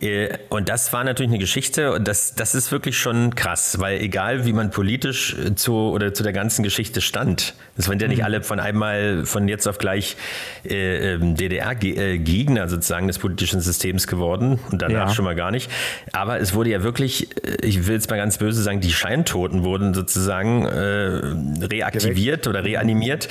Äh, 0.00 0.38
und 0.48 0.70
das 0.70 0.94
war 0.94 1.04
natürlich 1.04 1.30
eine 1.30 1.38
Geschichte 1.38 1.92
und 1.92 2.08
das, 2.08 2.34
das 2.34 2.54
ist 2.54 2.72
wirklich 2.72 2.96
schon 2.96 3.34
krass, 3.34 3.80
weil 3.80 4.00
egal 4.00 4.46
wie 4.46 4.54
man 4.54 4.70
politisch 4.70 5.36
zu 5.56 5.74
oder 5.74 6.14
zu 6.14 6.22
der 6.22 6.32
ganzen 6.32 6.62
Geschichte 6.62 7.02
stand, 7.02 7.54
es 7.76 7.86
waren 7.86 7.98
ja 7.98 8.08
nicht 8.08 8.18
mhm. 8.18 8.24
alle 8.24 8.42
von 8.42 8.60
einmal 8.60 9.26
von 9.26 9.46
jetzt 9.46 9.66
auf 9.66 9.76
gleich 9.76 10.16
äh, 10.64 11.14
ähm, 11.14 11.34
DDR-Gegner 11.34 12.68
sozusagen 12.68 13.08
des 13.08 13.18
politischen 13.18 13.60
Systems 13.60 14.06
geworden 14.06 14.58
und 14.70 14.80
danach 14.80 15.08
ja. 15.08 15.14
schon 15.14 15.26
mal 15.26 15.34
gar 15.34 15.50
nicht. 15.50 15.70
Aber 16.12 16.40
es 16.40 16.54
wurde 16.54 16.70
ja 16.70 16.82
wirklich, 16.82 17.28
äh, 17.44 17.56
ich 17.66 17.86
will 17.86 17.94
jetzt 17.94 18.08
mal 18.08 18.16
ganz 18.16 18.38
böse 18.38 18.62
sagen, 18.62 18.80
die 18.80 18.92
Scheintoten 18.92 19.64
wurden 19.64 19.92
sozusagen 19.92 20.64
äh, 20.64 21.20
reaktiviert 21.74 22.46
oder 22.46 22.64
reanimiert, 22.64 23.28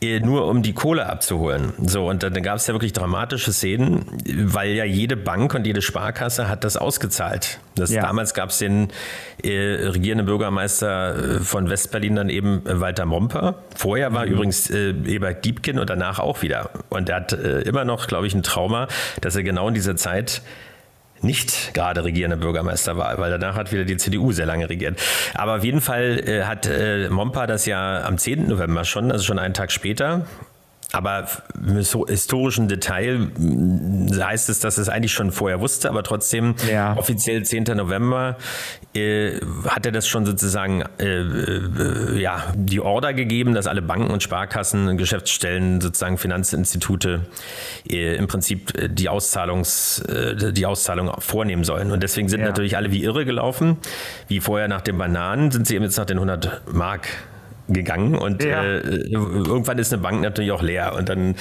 äh, 0.00 0.20
nur 0.20 0.46
um 0.46 0.62
die 0.62 0.72
Kohle 0.72 1.06
abzuholen. 1.06 1.72
So, 1.84 2.08
und 2.08 2.22
dann 2.22 2.42
gab 2.42 2.56
es 2.56 2.66
ja 2.66 2.74
wirklich 2.74 2.92
dramatische 2.92 3.52
Szenen, 3.52 4.04
weil 4.26 4.70
ja 4.70 4.84
jede 4.84 5.16
Bank 5.16 5.54
und 5.54 5.66
jede 5.66 5.82
Sparkasse 5.82 6.48
hat 6.48 6.64
das 6.64 6.76
ausgezahlt. 6.76 7.60
Das, 7.74 7.90
ja. 7.90 8.02
Damals 8.02 8.34
gab 8.34 8.50
es 8.50 8.58
den 8.58 8.88
äh, 9.42 9.50
regierenden 9.50 10.26
Bürgermeister 10.26 11.36
äh, 11.36 11.40
von 11.40 11.68
Westberlin 11.68 12.16
dann 12.16 12.28
eben 12.28 12.62
Walter 12.64 13.06
Momper. 13.06 13.62
Vorher 13.76 14.12
war 14.12 14.26
mhm. 14.26 14.32
übrigens 14.32 14.70
äh, 14.70 14.94
Ebert 15.06 15.44
Diebken 15.44 15.78
und 15.78 15.90
danach 15.90 16.18
auch 16.18 16.42
wieder. 16.42 16.70
Und 16.88 17.08
er 17.08 17.16
hat 17.16 17.32
äh, 17.32 17.60
immer 17.62 17.84
noch, 17.84 18.06
glaube 18.06 18.26
ich, 18.26 18.34
ein 18.34 18.42
Trauma, 18.42 18.88
dass 19.20 19.36
er 19.36 19.42
genau 19.42 19.68
in 19.68 19.74
dieser 19.74 19.96
Zeit 19.96 20.42
nicht 21.22 21.74
gerade 21.74 22.04
regierender 22.04 22.36
Bürgermeister 22.36 22.96
war, 22.96 23.18
weil 23.18 23.30
danach 23.30 23.56
hat 23.56 23.72
wieder 23.72 23.84
die 23.84 23.96
CDU 23.96 24.32
sehr 24.32 24.46
lange 24.46 24.68
regiert. 24.68 25.00
Aber 25.34 25.56
auf 25.56 25.64
jeden 25.64 25.80
Fall 25.80 26.22
äh, 26.26 26.44
hat 26.44 26.66
äh, 26.66 27.08
Mompa 27.08 27.46
das 27.46 27.66
ja 27.66 28.04
am 28.04 28.18
10. 28.18 28.48
November 28.48 28.84
schon, 28.84 29.10
also 29.10 29.24
schon 29.24 29.38
einen 29.38 29.54
Tag 29.54 29.72
später, 29.72 30.26
aber 30.94 31.26
im 31.54 31.76
historischen 31.76 32.68
Detail 32.68 33.28
heißt 34.16 34.48
es, 34.48 34.60
dass 34.60 34.78
es 34.78 34.88
eigentlich 34.88 35.12
schon 35.12 35.32
vorher 35.32 35.60
wusste, 35.60 35.88
aber 35.88 36.02
trotzdem 36.02 36.54
ja. 36.70 36.96
offiziell 36.96 37.42
10. 37.42 37.64
November 37.76 38.36
äh, 38.94 39.40
hat 39.66 39.86
er 39.86 39.92
das 39.92 40.06
schon 40.06 40.24
sozusagen 40.24 40.84
äh, 40.98 41.04
äh, 41.04 42.20
ja, 42.20 42.44
die 42.54 42.80
Order 42.80 43.12
gegeben, 43.12 43.54
dass 43.54 43.66
alle 43.66 43.82
Banken 43.82 44.10
und 44.10 44.22
Sparkassen, 44.22 44.96
Geschäftsstellen, 44.96 45.80
sozusagen 45.80 46.16
Finanzinstitute 46.16 47.26
äh, 47.90 48.16
im 48.16 48.28
Prinzip 48.28 48.78
äh, 48.78 48.88
die, 48.88 49.08
Auszahlungs, 49.08 49.98
äh, 50.00 50.52
die 50.52 50.66
Auszahlung 50.66 51.10
vornehmen 51.18 51.64
sollen. 51.64 51.90
Und 51.90 52.02
deswegen 52.02 52.28
sind 52.28 52.40
ja. 52.40 52.46
natürlich 52.46 52.76
alle 52.76 52.92
wie 52.92 53.02
irre 53.02 53.24
gelaufen. 53.24 53.78
Wie 54.28 54.40
vorher 54.40 54.68
nach 54.68 54.82
den 54.82 54.96
Bananen 54.96 55.50
sind 55.50 55.66
sie 55.66 55.74
eben 55.74 55.84
jetzt 55.84 55.96
nach 55.96 56.06
den 56.06 56.18
100 56.18 56.72
Mark 56.72 57.08
gegangen 57.68 58.14
und 58.14 58.42
ja. 58.44 58.62
äh, 58.62 58.78
irgendwann 59.10 59.78
ist 59.78 59.92
eine 59.92 60.02
Bank 60.02 60.20
natürlich 60.20 60.52
auch 60.52 60.62
leer 60.62 60.94
und 60.94 61.08
dann 61.08 61.34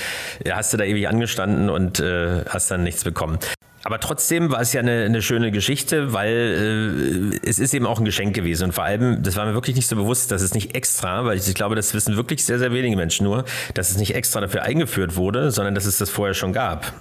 hast 0.49 0.73
du 0.73 0.77
da 0.77 0.83
ewig 0.83 1.07
angestanden 1.07 1.69
und 1.69 1.99
äh, 1.99 2.45
hast 2.47 2.71
dann 2.71 2.83
nichts 2.83 3.03
bekommen. 3.03 3.39
aber 3.83 3.99
trotzdem 3.99 4.49
war 4.49 4.61
es 4.61 4.71
ja 4.71 4.79
eine, 4.79 5.03
eine 5.03 5.21
schöne 5.21 5.51
Geschichte, 5.51 6.13
weil 6.13 7.33
äh, 7.43 7.47
es 7.47 7.59
ist 7.59 7.73
eben 7.73 7.85
auch 7.85 7.99
ein 7.99 8.05
Geschenk 8.05 8.33
gewesen. 8.33 8.65
Und 8.65 8.71
vor 8.71 8.85
allem, 8.85 9.21
das 9.21 9.35
war 9.35 9.45
mir 9.45 9.53
wirklich 9.53 9.75
nicht 9.75 9.87
so 9.87 9.97
bewusst, 9.97 10.31
dass 10.31 10.41
es 10.41 10.53
nicht 10.53 10.73
extra, 10.75 11.25
weil 11.25 11.37
ich, 11.37 11.47
ich 11.47 11.55
glaube, 11.55 11.75
das 11.75 11.93
wissen 11.93 12.15
wirklich 12.15 12.45
sehr, 12.45 12.59
sehr 12.59 12.71
wenige 12.71 12.95
Menschen 12.95 13.25
nur, 13.25 13.43
dass 13.73 13.91
es 13.91 13.97
nicht 13.97 14.15
extra 14.15 14.39
dafür 14.39 14.63
eingeführt 14.63 15.17
wurde, 15.17 15.51
sondern 15.51 15.75
dass 15.75 15.85
es 15.85 15.97
das 15.97 16.09
vorher 16.09 16.33
schon 16.33 16.53
gab. 16.53 16.93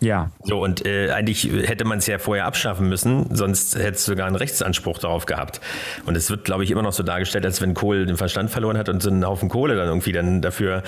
Ja. 0.00 0.30
So, 0.42 0.62
und 0.62 0.86
äh, 0.86 1.10
eigentlich 1.10 1.44
hätte 1.44 1.84
man 1.84 1.98
es 1.98 2.06
ja 2.06 2.18
vorher 2.18 2.46
abschaffen 2.46 2.88
müssen, 2.88 3.34
sonst 3.34 3.76
hätte 3.76 3.92
es 3.92 4.04
sogar 4.04 4.26
einen 4.26 4.36
Rechtsanspruch 4.36 4.98
darauf 4.98 5.26
gehabt. 5.26 5.60
Und 6.06 6.16
es 6.16 6.30
wird, 6.30 6.44
glaube 6.44 6.64
ich, 6.64 6.70
immer 6.70 6.82
noch 6.82 6.94
so 6.94 7.02
dargestellt, 7.02 7.44
als 7.44 7.60
wenn 7.60 7.74
Kohl 7.74 8.06
den 8.06 8.16
Verstand 8.16 8.50
verloren 8.50 8.78
hat 8.78 8.88
und 8.88 9.02
so 9.02 9.10
einen 9.10 9.26
Haufen 9.26 9.50
Kohle 9.50 9.76
dann 9.76 9.88
irgendwie 9.88 10.12
dann 10.12 10.40
dafür 10.40 10.82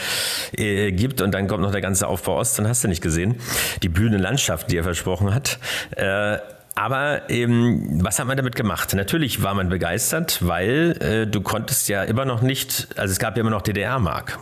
äh, 0.57 0.93
gibt 0.93 1.21
und 1.21 1.33
dann 1.33 1.47
kommt 1.47 1.63
noch 1.63 1.73
der 1.73 1.83
ganze 1.83 2.09
Aufbau 2.09 2.39
Ost, 2.39 2.59
dann 2.59 2.67
hast 2.67 2.83
du 2.85 2.89
nicht 2.89 3.03
gesehen. 3.03 3.37
Die 3.83 3.91
blühende 3.91 4.19
Landschaft, 4.19 4.71
die 4.71 4.79
er 4.79 4.85
versprochen 4.85 5.35
hat. 5.35 5.59
Äh, 5.97 6.39
aber 6.75 7.29
eben, 7.29 8.03
was 8.03 8.19
hat 8.19 8.27
man 8.27 8.39
damit 8.39 8.57
gemacht? 8.57 8.95
Natürlich 8.95 9.43
war 9.43 9.53
man 9.53 9.69
begeistert, 9.69 10.39
weil 10.41 10.97
äh, 11.01 11.27
du 11.27 11.43
konntest 11.43 11.91
ja 11.91 12.03
immer 12.03 12.25
noch 12.25 12.41
nicht, 12.41 12.89
also 12.97 13.13
es 13.13 13.19
gab 13.19 13.37
ja 13.37 13.43
immer 13.43 13.51
noch 13.51 13.61
DDR-Mark. 13.61 14.39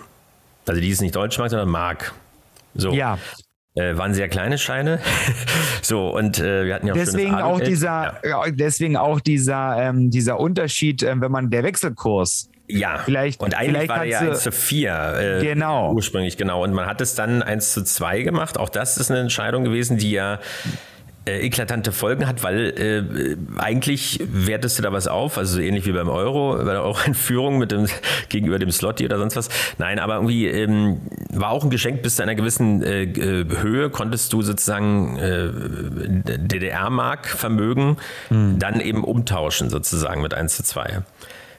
Also 0.68 0.80
die 0.80 0.88
ist 0.88 1.00
nicht 1.00 1.16
Deutschmark, 1.16 1.50
sondern 1.50 1.68
Mark. 1.68 2.12
So. 2.74 2.92
Ja. 2.92 3.18
Äh, 3.76 3.96
waren 3.96 4.14
sehr 4.14 4.28
kleine 4.28 4.59
Scheine. 4.59 4.98
so, 5.83 6.09
und 6.09 6.40
äh, 6.40 6.66
wir 6.66 6.74
hatten 6.74 6.88
ja 6.88 6.92
auch 6.92 6.98
deswegen 6.98 7.35
auch 7.37 7.61
dieser, 7.61 8.20
ja. 8.24 8.42
deswegen 8.50 8.96
auch 8.96 9.20
dieser, 9.20 9.76
ähm, 9.78 10.11
dieser 10.11 10.40
Unterschied, 10.40 11.04
äh, 11.04 11.20
wenn 11.20 11.30
man 11.30 11.50
der 11.50 11.62
Wechselkurs. 11.62 12.50
Ja, 12.66 12.98
vielleicht, 12.98 13.40
und 13.40 13.54
eigentlich 13.54 13.88
vielleicht 13.88 13.88
war 13.90 13.98
der 14.00 14.09
ja 14.09 14.30
1 14.30 14.42
zu 14.42 14.52
4 14.52 15.38
äh, 15.40 15.44
genau. 15.44 15.92
ursprünglich, 15.92 16.37
genau. 16.37 16.64
Und 16.64 16.72
man 16.72 16.87
hat 16.87 17.00
es 17.00 17.14
dann 17.14 17.42
1 17.42 17.72
zu 17.72 17.85
2 17.85 18.22
gemacht. 18.22 18.59
Auch 18.59 18.68
das 18.68 18.96
ist 18.96 19.11
eine 19.11 19.20
Entscheidung 19.20 19.64
gewesen, 19.64 19.98
die 19.98 20.12
ja 20.12 20.40
äh, 21.26 21.40
eklatante 21.40 21.92
Folgen 21.92 22.26
hat, 22.26 22.42
weil 22.42 22.70
äh, 22.78 23.61
eigentlich 23.61 24.20
wertest 24.24 24.78
du 24.78 24.83
da 24.83 24.90
was 24.90 25.06
auf, 25.06 25.37
also 25.37 25.56
so 25.56 25.61
ähnlich 25.61 25.85
wie 25.85 25.92
beim 25.92 26.09
Euro, 26.09 26.56
bei 26.56 26.72
der 26.72 26.83
Euro-Einführung 26.83 27.59
mit 27.59 27.72
dem 27.72 27.87
gegenüber 28.30 28.59
dem 28.59 28.70
Slotty 28.70 29.04
oder 29.04 29.18
sonst 29.18 29.37
was. 29.37 29.48
Nein, 29.76 29.98
aber 29.98 30.14
irgendwie 30.14 30.46
ähm, 30.46 31.02
war 31.30 31.50
auch 31.50 31.62
ein 31.62 31.68
Geschenk 31.68 32.02
bis 32.02 32.16
zu 32.16 32.22
einer 32.22 32.35
gewissen 32.35 32.83
äh, 32.83 33.02
äh 33.02 33.44
Höhe, 33.61 33.90
konntest 33.90 34.33
du 34.33 34.40
sozusagen 34.40 35.18
äh, 35.18 35.50
DDR-Mark-Vermögen 36.38 37.98
mhm. 38.30 38.59
dann 38.59 38.80
eben 38.80 39.04
umtauschen, 39.04 39.68
sozusagen 39.68 40.22
mit 40.22 40.33
1 40.33 40.56
zu 40.56 40.62
2. 40.62 41.02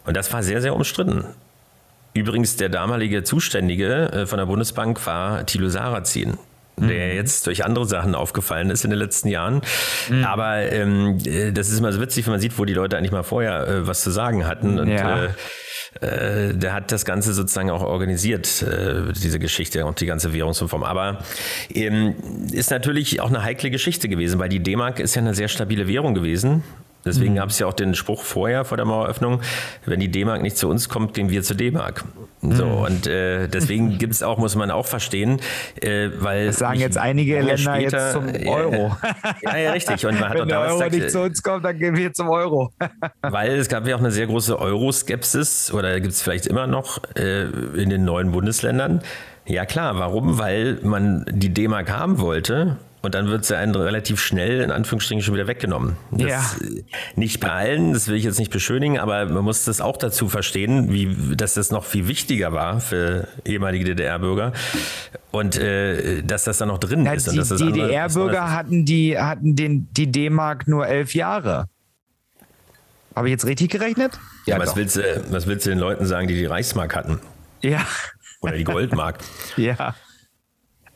Und 0.06 0.18
das 0.18 0.34
war 0.34 0.42
sehr, 0.42 0.62
sehr 0.62 0.74
umstritten. 0.74 1.26
Übrigens, 2.16 2.56
der 2.56 2.70
damalige 2.70 3.24
Zuständige 3.24 4.12
äh, 4.12 4.26
von 4.26 4.40
der 4.40 4.48
Bundesbank 4.48 5.06
war 5.06 5.46
Thilo 5.46 5.70
Sarrazin 5.70 6.40
der 6.78 7.10
mhm. 7.10 7.16
jetzt 7.16 7.48
durch 7.48 7.66
andere 7.66 7.86
Sachen 7.86 8.16
aufgefallen 8.16 8.70
ist 8.70 8.84
in 8.84 8.90
den 8.90 9.00
letzten 9.00 9.28
Jahren. 9.28 9.62
Mhm. 10.10 10.24
Aber 10.24 10.72
ähm, 10.72 11.18
äh, 11.26 11.52
das 11.52 11.70
ist 11.70 11.80
immer 11.80 11.92
so 11.92 12.02
witzig, 12.02 12.26
wenn 12.26 12.32
man 12.32 12.42
sieht, 12.42 12.58
wo 12.58 12.66
die 12.66 12.74
Leute 12.74 12.98
eigentlich 12.98 13.12
mal 13.12 13.24
vorher 13.24 13.68
äh, 13.68 13.88
was 13.88 14.02
zu 14.02 14.12
sagen 14.12 14.48
hatten. 14.48 14.80
Und 14.80 14.90
ja. 14.90 15.26
äh, 15.26 15.30
äh, 16.00 16.54
der 16.54 16.74
hat 16.74 16.92
das 16.92 17.06
Ganze 17.06 17.34
sozusagen 17.34 17.70
auch 17.70 17.84
organisiert, 17.84 18.62
äh, 18.62 19.12
diese 19.14 19.40
Geschichte 19.40 19.86
und 19.86 20.00
die 20.00 20.06
ganze 20.06 20.34
Währungsreform. 20.34 20.84
Aber 20.84 21.20
ähm, 21.74 22.16
ist 22.52 22.72
natürlich 22.72 23.20
auch 23.20 23.30
eine 23.30 23.44
heikle 23.44 23.70
Geschichte 23.72 24.08
gewesen, 24.08 24.40
weil 24.40 24.50
die 24.50 24.62
D-Mark 24.62 25.00
ist 25.00 25.16
ja 25.16 25.22
eine 25.22 25.34
sehr 25.34 25.50
stabile 25.50 25.88
Währung 25.88 26.14
gewesen. 26.14 26.64
Deswegen 27.06 27.34
mhm. 27.34 27.38
gab 27.38 27.50
es 27.50 27.60
ja 27.60 27.68
auch 27.68 27.74
den 27.74 27.96
Spruch 27.96 28.24
vorher 28.24 28.66
vor 28.66 28.78
der 28.78 28.86
Maueröffnung, 28.86 29.42
wenn 29.86 30.00
die 30.00 30.10
D-Mark 30.10 30.42
nicht 30.42 30.58
zu 30.58 30.70
uns 30.70 30.90
kommt, 30.90 31.14
gehen 31.14 31.30
wir 31.30 31.42
zur 31.42 31.58
D-Mark. 31.58 32.04
So, 32.42 32.66
mhm. 32.66 32.82
und 32.82 33.08
äh, 33.08 33.48
deswegen 33.48 33.98
gibt 34.00 34.14
es 34.14 34.24
auch, 34.24 34.38
muss 34.38 34.56
man 34.56 34.72
auch 34.72 34.86
verstehen, 34.86 35.40
äh, 35.82 36.10
weil. 36.20 36.48
Das 36.48 36.60
sagen 36.60 36.80
jetzt 36.80 36.98
einige 36.98 37.36
Länder 37.36 37.58
später, 37.58 37.82
jetzt 37.82 38.12
zum 38.14 38.48
Euro. 38.48 38.96
ja, 39.42 39.58
ja, 39.58 39.72
richtig. 39.72 40.06
Und 40.06 40.20
man 40.20 40.30
hat 40.30 40.38
wenn 40.40 40.48
der 40.48 40.60
Euro 40.60 40.74
gesagt, 40.74 40.94
nicht 40.94 41.12
zu 41.12 41.22
uns 41.22 41.42
kommt, 41.44 41.66
dann 41.66 41.78
gehen 41.78 41.96
wir 41.96 42.14
zum 42.14 42.30
Euro. 42.30 42.72
weil 43.22 43.52
es 43.52 43.68
gab 43.68 43.88
ja 43.88 43.96
auch 43.96 44.00
eine 44.00 44.12
sehr 44.12 44.28
große 44.28 44.60
Euroskepsis, 44.60 45.72
oder 45.74 46.00
gibt 46.00 46.14
es 46.14 46.22
vielleicht 46.22 46.48
immer 46.48 46.68
noch 46.68 47.02
äh, 47.16 47.44
in 47.44 47.90
den 47.90 48.06
neuen 48.06 48.32
Bundesländern. 48.32 49.02
Ja 49.46 49.66
klar, 49.66 49.98
warum? 49.98 50.38
Weil 50.38 50.80
man 50.84 51.26
die 51.30 51.54
D-Mark 51.54 51.92
haben 51.92 52.20
wollte 52.20 52.78
und 53.02 53.16
dann 53.16 53.28
wird 53.28 53.46
sie 53.46 53.58
einen 53.58 53.74
relativ 53.74 54.20
schnell, 54.20 54.62
in 54.62 54.70
Anführungsstrichen, 54.70 55.24
schon 55.24 55.34
wieder 55.34 55.48
weggenommen. 55.48 55.96
Das, 56.12 56.30
ja. 56.30 56.44
Nicht 57.16 57.40
bei 57.40 57.50
allen, 57.50 57.94
das 57.94 58.08
will 58.08 58.16
ich 58.16 58.24
jetzt 58.24 58.38
nicht 58.38 58.52
beschönigen, 58.52 59.00
aber 59.00 59.26
man 59.26 59.44
muss 59.44 59.66
das 59.66 59.82
auch 59.82 59.98
dazu 59.98 60.30
verstehen, 60.30 60.92
wie, 60.92 61.36
dass 61.36 61.56
das 61.56 61.72
noch 61.72 61.84
viel 61.84 62.08
wichtiger 62.08 62.54
war 62.54 62.80
für 62.80 63.28
ehemalige 63.44 63.86
DDR-Bürger 63.86 64.54
und 65.32 65.58
äh, 65.58 66.22
dass 66.22 66.44
das 66.44 66.60
da 66.60 66.68
noch 66.68 66.78
drin 66.78 67.06
ja, 67.06 67.14
ist. 67.14 67.32
Die 67.32 67.72
DDR-Bürger 67.72 68.52
hatten, 68.52 68.86
die, 68.86 69.18
hatten 69.18 69.56
den, 69.56 69.88
die 69.92 70.12
D-Mark 70.12 70.68
nur 70.68 70.88
elf 70.88 71.16
Jahre. 71.16 71.68
Habe 73.16 73.28
ich 73.28 73.32
jetzt 73.32 73.46
richtig 73.46 73.72
gerechnet? 73.72 74.14
Ja, 74.46 74.56
ja 74.56 74.62
was, 74.62 74.76
willst 74.76 74.98
du, 74.98 75.02
was 75.32 75.48
willst 75.48 75.66
du 75.66 75.72
den 75.72 75.80
Leuten 75.80 76.06
sagen, 76.06 76.28
die 76.28 76.36
die 76.36 76.46
Reichsmark 76.46 76.96
hatten? 76.96 77.20
Ja. 77.62 77.86
Oder 78.42 78.54
die 78.54 78.64
Goldmark? 78.64 79.20
ja. 79.58 79.96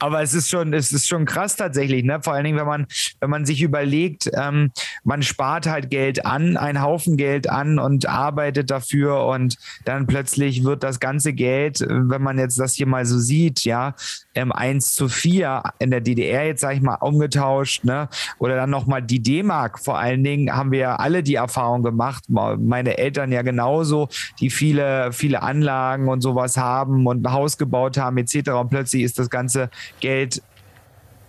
Aber 0.06 0.22
es 0.22 0.36
ist 0.36 0.52
schon, 0.52 0.72
es 0.72 0.92
ist 0.92 1.08
schon 1.08 1.26
krass 1.26 1.56
tatsächlich, 1.56 2.04
ne? 2.04 2.20
Vor 2.22 2.34
allen 2.34 2.44
Dingen, 2.44 2.60
wenn 2.60 2.68
man, 2.68 2.86
wenn 3.22 3.32
man 3.32 3.44
sich 3.44 3.64
überlegt, 3.64 4.30
ähm, 4.40 4.72
man 5.04 5.24
spart 5.24 5.66
halt 5.66 5.90
Geld 5.90 6.28
an, 6.28 6.58
einen 6.58 6.84
Haufen 6.84 7.18
Geld 7.18 7.50
an 7.50 7.80
und 7.80 8.08
arbeitet 8.08 8.70
dafür 8.70 9.26
und 9.26 9.58
dann 9.84 10.06
plötzlich 10.06 10.64
wird 10.64 10.84
das 10.84 11.00
ganze 11.00 11.34
Geld, 11.34 11.80
wenn 11.90 12.22
man 12.22 12.38
jetzt 12.38 12.60
das 12.60 12.76
hier 12.76 12.86
mal 12.86 13.04
so 13.08 13.18
sieht, 13.18 13.66
ja, 13.66 13.96
ähm, 14.36 14.52
1 14.52 14.94
zu 14.94 15.10
4 15.10 15.64
in 15.80 15.90
der 15.90 16.02
DDR 16.02 16.46
jetzt, 16.46 16.62
sage 16.62 16.76
ich 16.76 16.82
mal, 16.84 16.98
umgetauscht, 17.02 17.84
ne? 17.84 18.08
Oder 18.38 18.58
dann 18.58 18.70
nochmal 18.70 19.02
die 19.02 19.24
D-Mark. 19.24 19.80
Vor 19.80 19.98
allen 19.98 20.24
Dingen 20.24 20.56
haben 20.56 20.72
wir 20.72 20.80
ja 20.80 20.96
alle 20.98 21.24
die 21.24 21.36
Erfahrung 21.36 21.82
gemacht, 21.82 22.26
meine 22.28 23.00
Eltern 23.00 23.32
ja 23.32 23.42
genauso, 23.42 24.08
die 24.40 24.52
viele, 24.52 25.12
viele 25.14 25.42
Anlagen 25.42 26.10
und 26.10 26.22
sowas 26.22 26.58
haben 26.58 27.08
und 27.08 27.26
ein 27.26 27.34
Haus 27.34 27.58
gebaut 27.58 27.98
haben, 27.98 28.20
etc. 28.20 28.52
Und 28.52 28.70
plötzlich 28.70 29.02
ist 29.02 29.18
das 29.18 29.32
ganze 29.32 29.72
Geld 30.00 30.42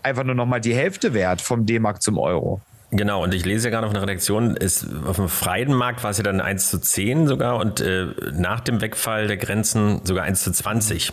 einfach 0.03 0.25
nur 0.25 0.35
noch 0.35 0.47
mal 0.47 0.61
die 0.61 0.75
Hälfte 0.75 1.15
wert 1.15 1.41
vom 1.41 1.67
D-Mark 1.67 2.03
zum 2.03 2.19
Euro. 2.19 2.61
Genau, 2.93 3.25
und 3.25 3.35
ich 3.35 3.45
lese 3.45 3.67
ja 3.67 3.71
gerade 3.73 3.87
auf 3.89 3.93
einer 3.93 4.03
Redaktion, 4.03 4.57
ist, 4.57 4.87
auf 5.05 5.17
dem 5.17 5.29
freien 5.29 5.75
Markt 5.75 6.05
war 6.05 6.11
es 6.13 6.19
ja 6.19 6.23
dann 6.23 6.41
1 6.41 6.71
zu 6.71 6.79
10 6.79 7.27
sogar 7.27 7.57
und 7.57 7.81
äh, 7.81 8.07
nach 8.33 8.61
dem 8.61 8.81
Wegfall 8.81 9.27
der 9.27 9.37
Grenzen 9.37 10.03
sogar 10.05 10.23
1 10.23 10.45
zu 10.45 10.53
20. 10.53 11.13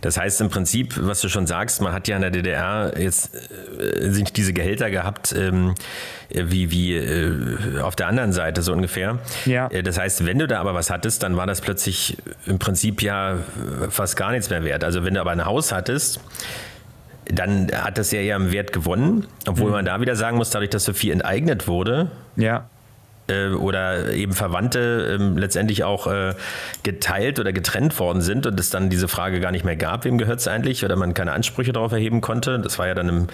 Das 0.00 0.16
heißt 0.16 0.40
im 0.40 0.48
Prinzip, 0.48 0.94
was 0.96 1.20
du 1.20 1.28
schon 1.28 1.48
sagst, 1.48 1.82
man 1.82 1.92
hat 1.92 2.06
ja 2.06 2.14
in 2.14 2.22
der 2.22 2.30
DDR 2.30 2.94
jetzt 2.96 3.34
äh, 3.34 4.08
nicht 4.08 4.36
diese 4.36 4.52
Gehälter 4.52 4.90
gehabt, 4.90 5.34
ähm, 5.36 5.74
wie, 6.30 6.70
wie 6.70 6.94
äh, 6.94 7.80
auf 7.80 7.96
der 7.96 8.06
anderen 8.06 8.32
Seite 8.32 8.62
so 8.62 8.72
ungefähr. 8.72 9.18
Ja. 9.44 9.66
Äh, 9.68 9.82
das 9.82 9.98
heißt, 9.98 10.24
wenn 10.24 10.38
du 10.38 10.46
da 10.46 10.60
aber 10.60 10.74
was 10.74 10.88
hattest, 10.88 11.24
dann 11.24 11.36
war 11.36 11.48
das 11.48 11.60
plötzlich 11.60 12.16
im 12.46 12.60
Prinzip 12.60 13.02
ja 13.02 13.38
fast 13.90 14.16
gar 14.16 14.30
nichts 14.30 14.50
mehr 14.50 14.62
wert. 14.62 14.84
Also 14.84 15.04
wenn 15.04 15.14
du 15.14 15.20
aber 15.20 15.32
ein 15.32 15.44
Haus 15.44 15.72
hattest, 15.72 16.20
dann 17.32 17.68
hat 17.72 17.98
das 17.98 18.10
ja 18.10 18.20
eher 18.20 18.36
im 18.36 18.52
Wert 18.52 18.72
gewonnen, 18.72 19.26
obwohl 19.46 19.66
mhm. 19.66 19.72
man 19.72 19.84
da 19.84 20.00
wieder 20.00 20.16
sagen 20.16 20.36
muss, 20.36 20.50
dadurch, 20.50 20.70
dass 20.70 20.84
so 20.84 20.92
viel 20.92 21.12
enteignet 21.12 21.68
wurde, 21.68 22.10
ja. 22.36 22.68
Äh, 23.28 23.48
oder 23.48 24.12
eben 24.12 24.32
Verwandte 24.32 25.18
äh, 25.18 25.38
letztendlich 25.38 25.84
auch 25.84 26.06
äh, 26.06 26.34
geteilt 26.82 27.38
oder 27.38 27.52
getrennt 27.52 27.98
worden 27.98 28.20
sind 28.20 28.46
und 28.46 28.58
es 28.58 28.70
dann 28.70 28.90
diese 28.90 29.08
Frage 29.08 29.40
gar 29.40 29.52
nicht 29.52 29.64
mehr 29.64 29.76
gab, 29.76 30.04
wem 30.04 30.18
gehört 30.18 30.40
es 30.40 30.48
eigentlich, 30.48 30.84
oder 30.84 30.96
man 30.96 31.14
keine 31.14 31.32
Ansprüche 31.32 31.72
darauf 31.72 31.92
erheben 31.92 32.20
konnte. 32.20 32.58
Das 32.58 32.78
war 32.78 32.86
ja 32.86 32.94
dann 32.94 33.08
im 33.08 33.26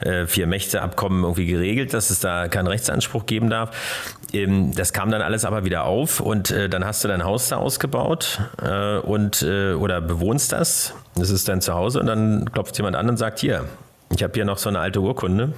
äh, 0.00 0.26
Vier-Mächte-Abkommen 0.26 1.22
irgendwie 1.22 1.46
geregelt, 1.46 1.94
dass 1.94 2.10
es 2.10 2.20
da 2.20 2.48
keinen 2.48 2.66
Rechtsanspruch 2.66 3.26
geben 3.26 3.50
darf. 3.50 4.26
Ähm, 4.32 4.74
das 4.74 4.92
kam 4.92 5.10
dann 5.10 5.22
alles 5.22 5.44
aber 5.44 5.64
wieder 5.64 5.84
auf 5.84 6.20
und 6.20 6.50
äh, 6.50 6.68
dann 6.68 6.84
hast 6.84 7.04
du 7.04 7.08
dein 7.08 7.24
Haus 7.24 7.48
da 7.48 7.56
ausgebaut 7.56 8.40
äh, 8.62 8.98
und 8.98 9.42
oder 9.42 10.00
bewohnst 10.00 10.52
das 10.52 10.94
das 11.14 11.30
ist 11.30 11.48
dein 11.48 11.60
Zuhause 11.60 12.00
und 12.00 12.06
dann 12.06 12.50
klopft 12.52 12.76
jemand 12.78 12.96
an 12.96 13.08
und 13.08 13.16
sagt, 13.16 13.38
hier, 13.38 13.64
ich 14.14 14.22
habe 14.22 14.32
hier 14.34 14.44
noch 14.44 14.58
so 14.58 14.68
eine 14.68 14.80
alte 14.80 15.00
Urkunde. 15.00 15.52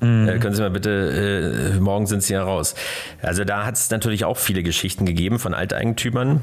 Mhm. 0.00 0.28
Äh, 0.28 0.38
können 0.38 0.54
Sie 0.54 0.62
mal 0.62 0.70
bitte, 0.70 1.74
äh, 1.76 1.80
morgen 1.80 2.06
sind 2.06 2.22
Sie 2.22 2.34
ja 2.34 2.42
raus. 2.42 2.74
Also 3.22 3.44
da 3.44 3.64
hat 3.64 3.74
es 3.74 3.90
natürlich 3.90 4.24
auch 4.24 4.36
viele 4.36 4.62
Geschichten 4.62 5.06
gegeben 5.06 5.38
von 5.38 5.54
Alteigentümern. 5.54 6.42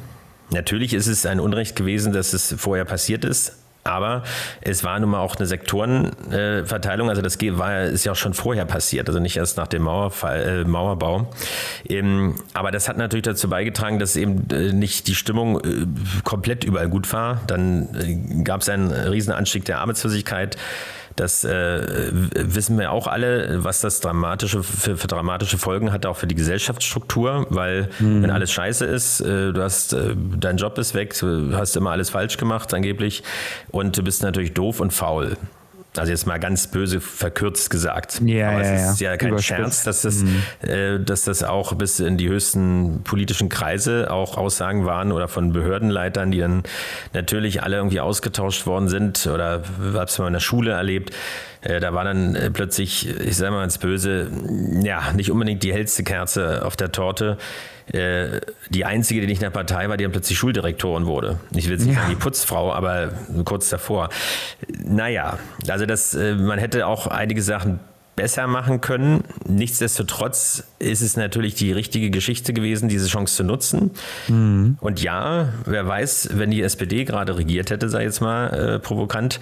Natürlich 0.51 0.93
ist 0.93 1.07
es 1.07 1.25
ein 1.25 1.39
Unrecht 1.39 1.75
gewesen, 1.75 2.13
dass 2.13 2.33
es 2.33 2.55
vorher 2.57 2.85
passiert 2.85 3.25
ist. 3.25 3.57
Aber 3.85 4.23
es 4.61 4.83
war 4.83 4.99
nun 4.99 5.11
mal 5.11 5.19
auch 5.19 5.35
eine 5.35 5.45
Sektorenverteilung, 5.45 7.07
also 7.07 7.21
das 7.21 7.37
war, 7.39 7.83
ist 7.83 8.03
ja 8.03 8.13
auch 8.13 8.17
schon 8.17 8.33
vorher 8.33 8.65
passiert, 8.65 9.07
also 9.07 9.19
nicht 9.19 9.37
erst 9.37 9.57
nach 9.57 9.67
dem 9.67 9.83
Mauerfall, 9.83 10.41
äh, 10.41 10.63
Mauerbau. 10.67 11.31
Ähm, 11.87 12.33
aber 12.55 12.71
das 12.71 12.89
hat 12.89 12.97
natürlich 12.97 13.25
dazu 13.25 13.47
beigetragen, 13.47 13.99
dass 13.99 14.15
eben 14.15 14.49
äh, 14.49 14.73
nicht 14.73 15.07
die 15.07 15.13
Stimmung 15.13 15.59
äh, 15.59 15.85
komplett 16.23 16.63
überall 16.63 16.89
gut 16.89 17.13
war. 17.13 17.41
Dann 17.45 17.89
äh, 17.93 18.43
gab 18.43 18.61
es 18.61 18.69
einen 18.69 18.89
riesen 18.89 19.33
Anstieg 19.33 19.65
der 19.65 19.81
Arbeitslosigkeit. 19.81 20.57
Das 21.15 21.45
äh, 21.45 22.09
wissen 22.11 22.77
wir 22.77 22.91
auch 22.91 23.07
alle, 23.07 23.63
was 23.63 23.79
das 23.79 24.01
dramatische 24.01 24.63
für, 24.63 24.97
für, 24.97 25.07
dramatische 25.07 25.57
Folgen 25.57 25.93
hat, 25.93 26.05
auch 26.05 26.17
für 26.17 26.27
die 26.27 26.35
Gesellschaftsstruktur, 26.35 27.47
weil 27.49 27.89
mhm. 27.99 28.23
wenn 28.23 28.31
alles 28.31 28.51
scheiße 28.51 28.85
ist, 28.85 29.21
äh, 29.21 29.53
du 29.53 29.61
hast 29.61 29.93
äh, 29.93 30.13
dein 30.15 30.57
Job 30.57 30.77
ist 30.77 30.93
weg, 30.93 31.17
du 31.17 31.55
hast 31.55 31.77
immer 31.77 31.91
alles 31.91 32.09
falsch 32.09 32.35
gemacht 32.37 32.73
angeblich 32.73 33.23
und 33.69 33.97
du 33.97 34.03
bist 34.03 34.23
natürlich 34.23 34.53
doof 34.53 34.81
und 34.81 34.91
faul. 34.91 35.37
Also 35.97 36.11
jetzt 36.11 36.25
mal 36.25 36.39
ganz 36.39 36.67
böse 36.67 37.01
verkürzt 37.01 37.69
gesagt. 37.69 38.21
Ja, 38.25 38.49
Aber 38.49 38.63
ja, 38.63 38.73
es 38.73 38.91
ist 38.91 38.99
ja. 39.01 39.11
ja 39.11 39.17
kein 39.17 39.29
Überspitzt. 39.29 39.57
Scherz, 39.57 39.83
dass 39.83 40.01
das, 40.01 40.23
äh, 40.61 40.99
dass 40.99 41.23
das 41.23 41.43
auch 41.43 41.73
bis 41.73 41.99
in 41.99 42.17
die 42.17 42.29
höchsten 42.29 43.01
politischen 43.03 43.49
Kreise 43.49 44.11
auch 44.11 44.37
Aussagen 44.37 44.85
waren 44.85 45.11
oder 45.11 45.27
von 45.27 45.53
Behördenleitern, 45.53 46.31
die 46.31 46.39
dann 46.39 46.63
natürlich 47.13 47.63
alle 47.63 47.77
irgendwie 47.77 47.99
ausgetauscht 47.99 48.65
worden 48.65 48.87
sind 48.87 49.27
oder 49.27 49.63
hab's 49.93 50.19
mal 50.19 50.27
in 50.27 50.33
der 50.33 50.39
Schule 50.39 50.71
erlebt. 50.71 51.13
Äh, 51.65 51.79
da 51.79 51.93
war 51.93 52.03
dann 52.05 52.35
äh, 52.35 52.49
plötzlich, 52.51 53.09
ich 53.19 53.35
sage 53.35 53.51
mal 53.51 53.61
ganz 53.61 53.77
böse, 53.77 54.27
ja, 54.83 55.11
nicht 55.13 55.31
unbedingt 55.31 55.63
die 55.63 55.73
hellste 55.73 56.03
Kerze 56.03 56.63
auf 56.65 56.75
der 56.77 56.91
Torte. 56.91 57.37
Äh, 57.91 58.39
die 58.69 58.85
einzige, 58.85 59.21
die 59.21 59.27
nicht 59.27 59.37
in 59.39 59.43
der 59.45 59.49
Partei 59.49 59.89
war, 59.89 59.97
die 59.97 60.03
dann 60.03 60.11
plötzlich 60.11 60.37
Schuldirektorin 60.37 61.05
wurde. 61.05 61.39
Ich 61.53 61.65
will 61.65 61.73
jetzt 61.73 61.85
nicht 61.85 61.95
Ja. 61.95 62.01
sagen 62.01 62.13
die 62.15 62.21
Putzfrau, 62.21 62.71
aber 62.73 63.09
kurz 63.43 63.69
davor. 63.69 64.09
Naja, 64.83 65.37
also 65.67 65.85
das, 65.85 66.13
man 66.15 66.57
hätte 66.59 66.87
auch 66.87 67.07
einige 67.07 67.41
Sachen 67.41 67.79
besser 68.15 68.47
machen 68.47 68.79
können. 68.81 69.23
Nichtsdestotrotz 69.47 70.63
ist 70.79 71.01
es 71.01 71.17
natürlich 71.17 71.53
die 71.55 71.71
richtige 71.73 72.09
Geschichte 72.09 72.53
gewesen, 72.53 72.87
diese 72.87 73.07
Chance 73.07 73.35
zu 73.35 73.43
nutzen. 73.43 73.91
Und 74.79 75.01
ja, 75.01 75.49
wer 75.65 75.85
weiß, 75.85 76.29
wenn 76.33 76.49
die 76.49 76.61
SPD 76.61 77.03
gerade 77.03 77.37
regiert 77.37 77.71
hätte, 77.71 77.89
sei 77.89 78.03
jetzt 78.03 78.21
mal 78.21 78.47
äh, 78.75 78.79
provokant, 78.79 79.39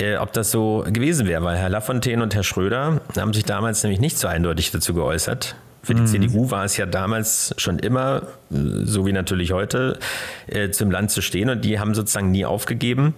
äh, 0.00 0.16
ob 0.16 0.32
das 0.32 0.50
so 0.50 0.84
gewesen 0.86 1.26
wäre, 1.26 1.42
weil 1.42 1.56
Herr 1.56 1.68
Lafontaine 1.68 2.22
und 2.22 2.34
Herr 2.34 2.44
Schröder 2.44 3.00
haben 3.16 3.32
sich 3.32 3.44
damals 3.44 3.82
nämlich 3.82 4.00
nicht 4.00 4.18
so 4.18 4.28
eindeutig 4.28 4.70
dazu 4.70 4.94
geäußert. 4.94 5.56
Für 5.82 5.94
die 5.94 6.04
CDU 6.04 6.50
war 6.50 6.64
es 6.64 6.76
ja 6.76 6.84
damals 6.84 7.54
schon 7.56 7.78
immer, 7.78 8.22
äh, 8.50 8.56
so 8.84 9.06
wie 9.06 9.12
natürlich 9.12 9.52
heute, 9.52 9.98
äh, 10.46 10.70
zum 10.70 10.90
Land 10.90 11.10
zu 11.10 11.22
stehen 11.22 11.48
und 11.48 11.64
die 11.64 11.78
haben 11.78 11.94
sozusagen 11.94 12.30
nie 12.30 12.44
aufgegeben 12.44 13.14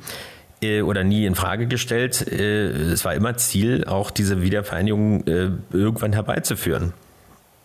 äh, 0.62 0.82
oder 0.82 1.02
nie 1.02 1.26
in 1.26 1.34
Frage 1.34 1.66
gestellt. 1.66 2.20
Es 2.22 3.04
war 3.04 3.14
immer 3.14 3.36
Ziel, 3.36 3.84
auch 3.86 4.10
diese 4.10 4.42
Wiedervereinigung 4.42 5.24
irgendwann 5.26 6.12
herbeizuführen. 6.12 6.92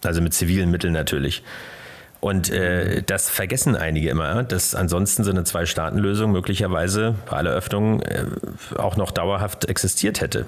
Also 0.04 0.22
mit 0.22 0.34
zivilen 0.34 0.72
Mitteln 0.72 0.94
natürlich. 0.94 1.44
Und 2.26 2.50
äh, 2.50 3.04
das 3.04 3.30
vergessen 3.30 3.76
einige 3.76 4.10
immer, 4.10 4.42
dass 4.42 4.74
ansonsten 4.74 5.24
so 5.24 5.30
eine 5.30 5.44
Zwei-Staaten-Lösung 5.44 6.32
möglicherweise 6.32 7.14
bei 7.30 7.38
aller 7.38 7.52
Öffnung 7.52 8.02
äh, 8.02 8.26
auch 8.78 8.98
noch 8.98 9.12
dauerhaft 9.12 9.66
existiert 9.66 10.22
hätte. 10.22 10.48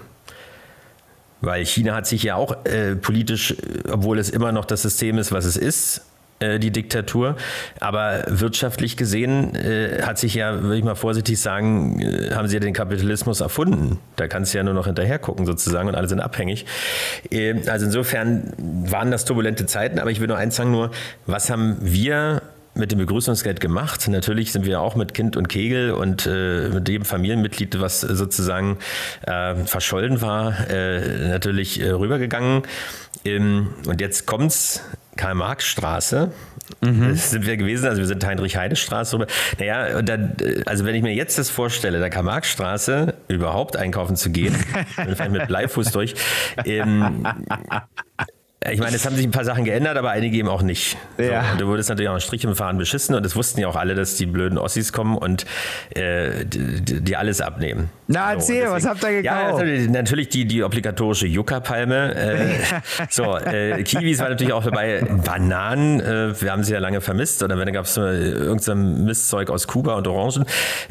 Weil 1.39 1.63
China 1.67 1.93
hat 1.93 2.07
sich 2.07 2.23
ja 2.23 2.33
auch 2.33 2.65
äh, 2.65 2.95
politisch, 2.95 3.53
obwohl 3.91 4.17
es 4.17 4.31
immer 4.31 4.51
noch 4.51 4.65
das 4.65 4.81
System 4.81 5.19
ist, 5.19 5.31
was 5.31 5.45
es 5.45 5.55
ist, 5.55 6.01
die 6.39 6.71
Diktatur, 6.71 7.35
aber 7.79 8.23
wirtschaftlich 8.27 8.95
gesehen 8.95 9.55
äh, 9.55 10.03
hat 10.03 10.19
sich 10.19 10.35
ja, 10.35 10.61
würde 10.61 10.77
ich 10.77 10.83
mal 10.83 10.95
vorsichtig 10.95 11.39
sagen, 11.39 11.99
äh, 11.99 12.33
haben 12.35 12.47
sie 12.47 12.55
ja 12.55 12.59
den 12.59 12.73
Kapitalismus 12.73 13.41
erfunden. 13.41 13.99
Da 14.17 14.27
kannst 14.27 14.53
du 14.53 14.59
ja 14.59 14.63
nur 14.63 14.73
noch 14.73 14.85
hinterher 14.85 15.17
gucken 15.17 15.45
sozusagen 15.45 15.87
und 15.87 15.95
alle 15.95 16.07
sind 16.07 16.19
abhängig. 16.19 16.65
Äh, 17.31 17.67
also 17.67 17.85
insofern 17.87 18.53
waren 18.57 19.09
das 19.09 19.25
turbulente 19.25 19.65
Zeiten, 19.65 19.99
aber 19.99 20.11
ich 20.11 20.19
will 20.19 20.27
nur 20.27 20.37
eins 20.37 20.55
sagen, 20.55 20.71
nur 20.71 20.91
was 21.25 21.49
haben 21.49 21.77
wir 21.81 22.41
mit 22.77 22.91
dem 22.91 22.99
Begrüßungsgeld 22.99 23.59
gemacht. 23.59 24.07
Natürlich 24.07 24.51
sind 24.51 24.65
wir 24.65 24.81
auch 24.81 24.95
mit 24.95 25.13
Kind 25.13 25.35
und 25.35 25.49
Kegel 25.49 25.91
und 25.91 26.27
äh, 26.27 26.69
mit 26.69 26.87
jedem 26.87 27.05
Familienmitglied, 27.05 27.79
was 27.79 28.01
sozusagen 28.01 28.77
äh, 29.23 29.55
verschollen 29.65 30.21
war, 30.21 30.69
äh, 30.69 31.29
natürlich 31.29 31.81
äh, 31.81 31.89
rübergegangen. 31.89 32.63
Ähm, 33.25 33.69
und 33.87 33.99
jetzt 33.99 34.27
kommt's, 34.27 34.83
Karl-Marx-Straße. 35.17 36.31
Das 36.81 37.31
sind 37.31 37.45
wir 37.45 37.57
gewesen, 37.57 37.87
also 37.87 37.99
wir 37.99 38.07
sind 38.07 38.25
Heinrich-Heine-Straße 38.25 39.15
rüber. 39.15 39.27
Naja, 39.59 39.99
äh, 39.99 40.63
also 40.65 40.85
wenn 40.85 40.95
ich 40.95 41.01
mir 41.01 41.13
jetzt 41.13 41.37
das 41.37 41.49
vorstelle, 41.49 41.99
der 41.99 42.09
Karl-Marx-Straße 42.09 43.13
überhaupt 43.27 43.77
einkaufen 43.77 44.15
zu 44.15 44.29
gehen, 44.29 44.55
dann 44.97 45.15
fahre 45.15 45.29
ich 45.29 45.37
mit 45.37 45.47
Bleifuß 45.47 45.91
durch. 45.91 46.15
Ähm, 46.65 47.25
ich 48.69 48.79
meine, 48.79 48.95
es 48.95 49.05
haben 49.05 49.15
sich 49.15 49.25
ein 49.25 49.31
paar 49.31 49.45
Sachen 49.45 49.63
geändert, 49.63 49.97
aber 49.97 50.09
einige 50.09 50.37
eben 50.37 50.49
auch 50.49 50.61
nicht. 50.61 50.97
Ja. 51.17 51.51
So, 51.51 51.57
du 51.57 51.67
wurdest 51.67 51.89
natürlich 51.89 52.09
auch 52.09 52.15
ein 52.15 52.21
Strich 52.21 52.43
im 52.43 52.55
Fahren 52.55 52.77
beschissen 52.77 53.15
und 53.15 53.25
es 53.25 53.35
wussten 53.35 53.61
ja 53.61 53.67
auch 53.67 53.75
alle, 53.75 53.95
dass 53.95 54.15
die 54.15 54.25
blöden 54.25 54.57
Ossis 54.57 54.91
kommen 54.91 55.17
und 55.17 55.45
äh, 55.91 56.45
die 56.45 57.15
alles 57.15 57.39
abnehmen. 57.39 57.89
Na, 58.09 58.33
erzähl, 58.33 58.67
und 58.67 58.73
was 58.73 58.85
habt 58.85 59.03
ihr 59.03 59.21
Ja, 59.21 59.35
gekauft? 59.41 59.59
natürlich, 59.59 59.89
natürlich 59.89 60.29
die, 60.29 60.45
die 60.45 60.63
obligatorische 60.63 61.27
Yucca-Palme. 61.27 62.15
Äh, 62.15 62.55
so, 63.09 63.37
äh, 63.37 63.83
Kiwis 63.83 64.19
war 64.19 64.29
natürlich 64.29 64.53
auch 64.53 64.63
dabei. 64.63 65.05
Bananen, 65.25 65.99
äh, 65.99 66.41
wir 66.41 66.51
haben 66.51 66.63
sie 66.63 66.73
ja 66.73 66.79
lange 66.79 67.01
vermisst. 67.01 67.43
Oder 67.43 67.57
wenn 67.57 67.65
da 67.65 67.71
gab 67.71 67.85
es 67.85 67.97
irgendein 67.97 69.03
Mistzeug 69.05 69.49
aus 69.49 69.67
Kuba 69.67 69.95
und 69.95 70.07
Orangen. 70.07 70.45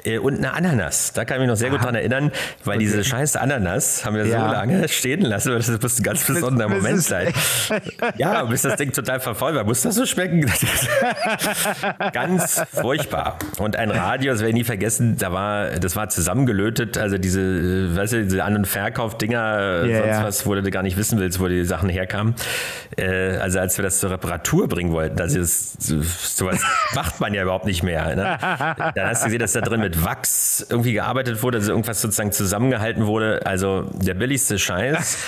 Äh, 0.05 0.19
und 0.19 0.37
eine 0.37 0.53
Ananas. 0.53 1.13
Da 1.15 1.25
kann 1.25 1.37
ich 1.37 1.41
mich 1.43 1.49
noch 1.49 1.57
sehr 1.57 1.71
gut 1.71 1.83
dran 1.83 1.95
erinnern, 1.95 2.33
weil 2.65 2.79
diese 2.79 3.03
scheiß 3.03 3.37
Ananas 3.37 4.05
haben 4.05 4.17
wir 4.17 4.27
Ja. 4.27 4.47
so 4.47 4.53
lange 4.53 4.89
stehen 4.89 5.23
lassen, 5.23 5.53
weil 5.53 5.59
das 5.59 5.71
muss 5.81 5.99
ein 5.99 6.03
ganz 6.03 6.25
besonderer 6.27 6.69
bis 6.69 6.83
Moment 6.83 7.03
sein. 7.03 7.33
Ja, 8.19 8.45
bis 8.45 8.63
das 8.63 8.77
Ding 8.77 8.93
total 8.93 9.21
vervoll 9.21 9.55
war. 9.55 9.65
Muss 9.65 9.83
das 9.83 9.95
so 9.95 10.07
schmecken? 10.07 10.45
Ganz 12.13 12.63
furchtbar. 12.73 13.39
Und 13.59 13.77
ein 13.77 13.91
Radio, 13.91 14.33
das 14.33 14.41
werde 14.41 14.51
ich 14.51 14.55
nie 14.57 14.65
vergessen, 14.65 15.17
da 15.19 15.33
war, 15.33 15.71
das 15.71 15.97
war 15.97 16.09
zusammengelötet, 16.09 16.97
also 17.07 17.19
diese, 17.19 17.41
äh, 17.41 17.97
weißt 17.97 18.13
du, 18.15 18.25
diese 18.25 18.43
An- 18.43 18.57
und 18.57 18.67
Verkaufdinger, 18.67 19.85
Ja, 19.87 19.99
sonst 19.99 20.09
ja. 20.09 20.25
was, 20.25 20.45
wo 20.47 20.55
du 20.57 20.71
gar 20.71 20.83
nicht 20.83 20.97
wissen 20.97 21.21
willst, 21.21 21.39
wo 21.39 21.47
die 21.47 21.65
Sachen 21.65 21.89
herkamen. 21.89 22.35
Äh, 22.97 23.37
also 23.37 23.61
als 23.61 23.79
wir 23.79 23.85
das 23.85 24.01
zur 24.01 24.11
Reparatur 24.11 24.67
bringen 24.67 24.93
wollten, 24.93 25.17
das 25.17 25.35
ist, 25.35 25.81
sowas 25.83 26.61
macht 26.97 27.21
man 27.21 27.33
ja 27.33 27.43
überhaupt 27.45 27.65
nicht 27.65 27.85
mehr. 27.85 28.17
Ne? 28.17 28.39
Dann 28.97 29.09
hast 29.09 29.23
du 29.23 29.27
gesehen, 29.27 29.39
dass 29.39 29.53
da 29.53 29.61
drin 29.61 29.81
mit 29.81 30.05
Wachs 30.05 30.67
irgendwie 30.69 30.95
gearbeitet 30.95 31.43
wurde, 31.45 31.59
also 31.59 31.71
irgendwas 31.71 32.03
sozusagen 32.03 32.33
zusammengehalten 32.33 33.07
wurde. 33.07 33.47
Also 33.47 33.83
der 33.95 34.15
billigste 34.15 34.59
Scheiß. 34.59 35.19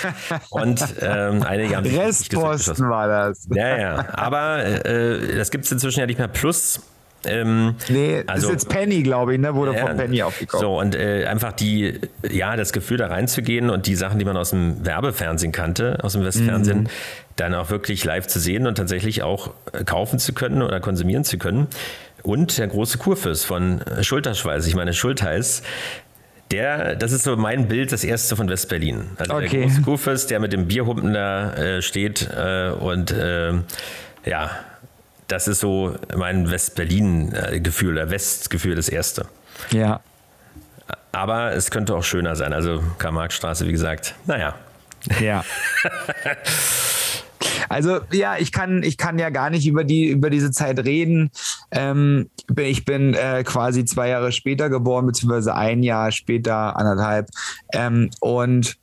Und 0.49 0.83
ähm, 1.01 1.43
einige 1.43 1.77
haben 1.77 1.85
sich. 1.85 1.97
Restposten 1.97 2.89
war 2.89 3.07
das. 3.07 3.47
Ja, 3.53 3.77
ja. 3.77 4.05
Aber 4.13 4.65
äh, 4.65 5.37
das 5.37 5.49
gibt 5.49 5.63
es 5.63 5.71
inzwischen 5.71 6.01
ja 6.01 6.05
nicht 6.05 6.19
mehr 6.19 6.27
plus. 6.27 6.81
Ähm, 7.25 7.75
Nee, 7.89 8.23
Also- 8.27 8.47
ist 8.47 8.53
jetzt 8.53 8.69
Penny, 8.69 9.03
glaube 9.03 9.33
ich, 9.33 9.39
ne? 9.39 9.53
Wurde 9.55 9.73
ja, 9.75 9.85
von 9.87 9.97
Penny 9.97 10.21
aufgekauft. 10.23 10.61
So, 10.61 10.79
und 10.79 10.95
äh, 10.95 11.25
einfach 11.25 11.51
die, 11.51 11.99
ja, 12.29 12.55
das 12.55 12.71
Gefühl 12.71 12.97
da 12.97 13.07
reinzugehen 13.07 13.69
und 13.69 13.87
die 13.87 13.95
Sachen, 13.95 14.19
die 14.19 14.25
man 14.25 14.37
aus 14.37 14.51
dem 14.51 14.85
Werbefernsehen 14.85 15.51
kannte, 15.51 15.97
aus 16.01 16.13
dem 16.13 16.23
Westfernsehen, 16.23 16.83
Mhm. 16.83 16.87
dann 17.35 17.53
auch 17.55 17.69
wirklich 17.69 18.05
live 18.05 18.27
zu 18.27 18.39
sehen 18.39 18.67
und 18.67 18.75
tatsächlich 18.75 19.21
auch 19.23 19.51
äh, 19.73 19.83
kaufen 19.83 20.17
zu 20.19 20.33
können 20.33 20.61
oder 20.61 20.79
konsumieren 20.79 21.23
zu 21.25 21.37
können. 21.37 21.67
Und 22.23 22.57
der 22.57 22.67
große 22.67 22.97
Kurfürst 22.97 23.45
von 23.45 23.81
äh, 23.81 24.03
Schulterschweiß, 24.03 24.65
ich 24.67 24.75
meine 24.75 24.93
Schultheiß, 24.93 25.61
der, 26.51 26.95
das 26.95 27.11
ist 27.11 27.23
so 27.23 27.35
mein 27.37 27.67
Bild, 27.67 27.91
das 27.91 28.03
erste 28.03 28.35
von 28.35 28.49
West-Berlin. 28.49 29.03
Also 29.17 29.37
der 29.39 29.47
Okay. 29.47 29.63
große 29.65 29.81
Kurfürst, 29.81 30.31
der 30.31 30.39
mit 30.39 30.51
dem 30.51 30.67
Bierhumpen 30.67 31.13
da 31.13 31.53
äh, 31.53 31.81
steht 31.81 32.27
äh, 32.35 32.69
und 32.71 33.11
äh, 33.11 33.51
ja, 34.25 34.49
das 35.29 35.47
ist 35.47 35.61
so 35.61 35.95
mein 36.15 36.51
West-Berlin-Gefühl, 36.51 37.95
der 37.95 38.11
Westgefühl, 38.11 38.75
das 38.75 38.89
erste. 38.89 39.25
Ja. 39.71 40.01
Aber 41.11 41.53
es 41.53 41.71
könnte 41.71 41.95
auch 41.95 42.03
schöner 42.03 42.35
sein. 42.35 42.51
Also 42.51 42.83
Karl-Marx-Straße, 42.97 43.65
wie 43.65 43.71
gesagt. 43.71 44.15
Naja. 44.25 44.55
Ja. 45.21 45.43
Also 47.69 47.99
ja, 48.11 48.37
ich 48.37 48.51
kann, 48.51 48.83
ich 48.83 48.97
kann 48.97 49.19
ja 49.19 49.29
gar 49.29 49.49
nicht 49.49 49.67
über 49.67 49.83
die 49.83 50.07
über 50.07 50.29
diese 50.29 50.51
Zeit 50.51 50.79
reden. 50.79 51.29
Ähm, 51.71 52.29
ich 52.57 52.83
bin 52.83 53.13
äh, 53.13 53.43
quasi 53.43 53.85
zwei 53.85 54.09
Jahre 54.09 54.31
später 54.31 54.69
geboren, 54.69 55.05
beziehungsweise 55.05 55.55
ein 55.55 55.83
Jahr 55.83 56.11
später, 56.11 56.75
anderthalb. 56.75 57.29
Ähm, 57.73 58.09
und 58.19 58.77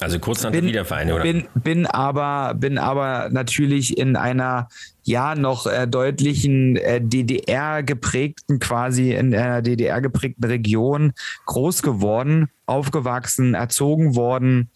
Also 0.00 0.18
kurz 0.18 0.42
nach 0.42 0.52
der 0.52 0.60
bin, 0.60 0.68
Wiedervereinigung, 0.68 1.20
oder? 1.20 1.32
bin, 1.32 1.48
bin 1.54 1.86
aber 1.86 2.54
bin 2.54 2.78
aber 2.78 3.30
natürlich 3.30 3.96
in 3.96 4.16
einer 4.16 4.68
ja 5.04 5.34
noch 5.34 5.66
äh, 5.66 5.86
deutlichen 5.86 6.76
äh, 6.76 7.00
DDR 7.00 7.82
geprägten 7.82 8.58
quasi 8.58 9.12
in 9.12 9.34
einer 9.34 9.62
DDR 9.62 10.00
geprägten 10.00 10.44
Region 10.44 11.12
groß 11.46 11.82
geworden, 11.82 12.50
aufgewachsen, 12.66 13.54
erzogen 13.54 14.14
worden. 14.14 14.70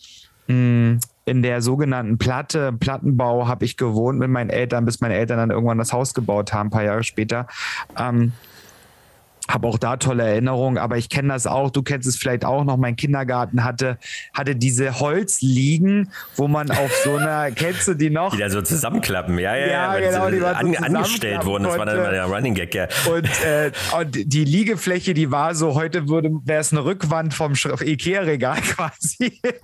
Mh, 0.47 0.99
in 1.27 1.43
der 1.43 1.63
sogenannten 1.63 2.19
Platte, 2.19 2.73
Plattenbau 2.73 3.49
habe 3.49 3.65
ich 3.65 3.77
gewohnt 3.77 4.19
mit 4.19 4.29
meinen 4.29 4.51
Eltern, 4.51 4.85
bis 4.85 5.01
meine 5.01 5.15
Eltern 5.15 5.39
dann 5.39 5.51
irgendwann 5.51 5.79
das 5.79 5.93
Haus 5.93 6.13
gebaut 6.13 6.53
haben, 6.53 6.67
ein 6.67 6.71
paar 6.71 6.85
Jahre 6.85 7.03
später. 7.03 7.47
Ähm, 7.99 8.33
habe 9.49 9.69
auch 9.69 9.79
da 9.79 9.97
tolle 9.97 10.25
Erinnerungen, 10.25 10.79
aber 10.79 10.97
ich 10.97 11.09
kenne 11.09 11.29
das 11.29 11.47
auch, 11.47 11.71
du 11.71 11.83
kennst 11.83 12.09
es 12.09 12.17
vielleicht 12.17 12.45
auch 12.45 12.65
noch, 12.65 12.77
mein 12.77 12.97
Kindergarten 12.97 13.63
hatte, 13.65 13.99
hatte 14.33 14.57
diese 14.57 15.01
Holzliegen, 15.01 16.11
wo 16.37 16.49
man 16.49 16.71
auf 16.71 16.93
so 17.05 17.17
einer, 17.17 17.51
kennst 17.55 17.87
du 17.89 17.95
die 17.95 18.11
noch? 18.11 18.35
Die 18.35 18.39
da 18.39 18.49
so 18.49 18.63
zusammenklappen, 18.63 19.39
ja, 19.39 19.55
ja, 19.57 19.67
Ja, 19.67 19.89
weil 19.93 20.03
genau, 20.03 20.31
die 20.31 20.39
so 20.39 20.47
an, 20.47 20.77
angestellt 20.77 21.45
wurden. 21.45 21.65
Das 21.65 21.79
war 21.79 21.87
dann 21.87 21.99
immer 21.99 22.11
der 22.11 22.25
Running 22.25 22.55
Gag, 22.55 22.75
ja. 22.75 22.89
Und, 23.11 23.29
äh, 23.45 23.71
und 23.99 24.15
die 24.15 24.45
Liegefläche, 24.45 25.15
die 25.15 25.31
war 25.31 25.55
so, 25.55 25.75
heute 25.75 26.09
würde 26.09 26.31
wäre 26.45 26.61
es 26.61 26.73
eine 26.73 26.85
Rückwand 26.85 27.35
vom 27.35 27.53
Ikea-Regal 27.53 28.61
quasi. 28.63 29.14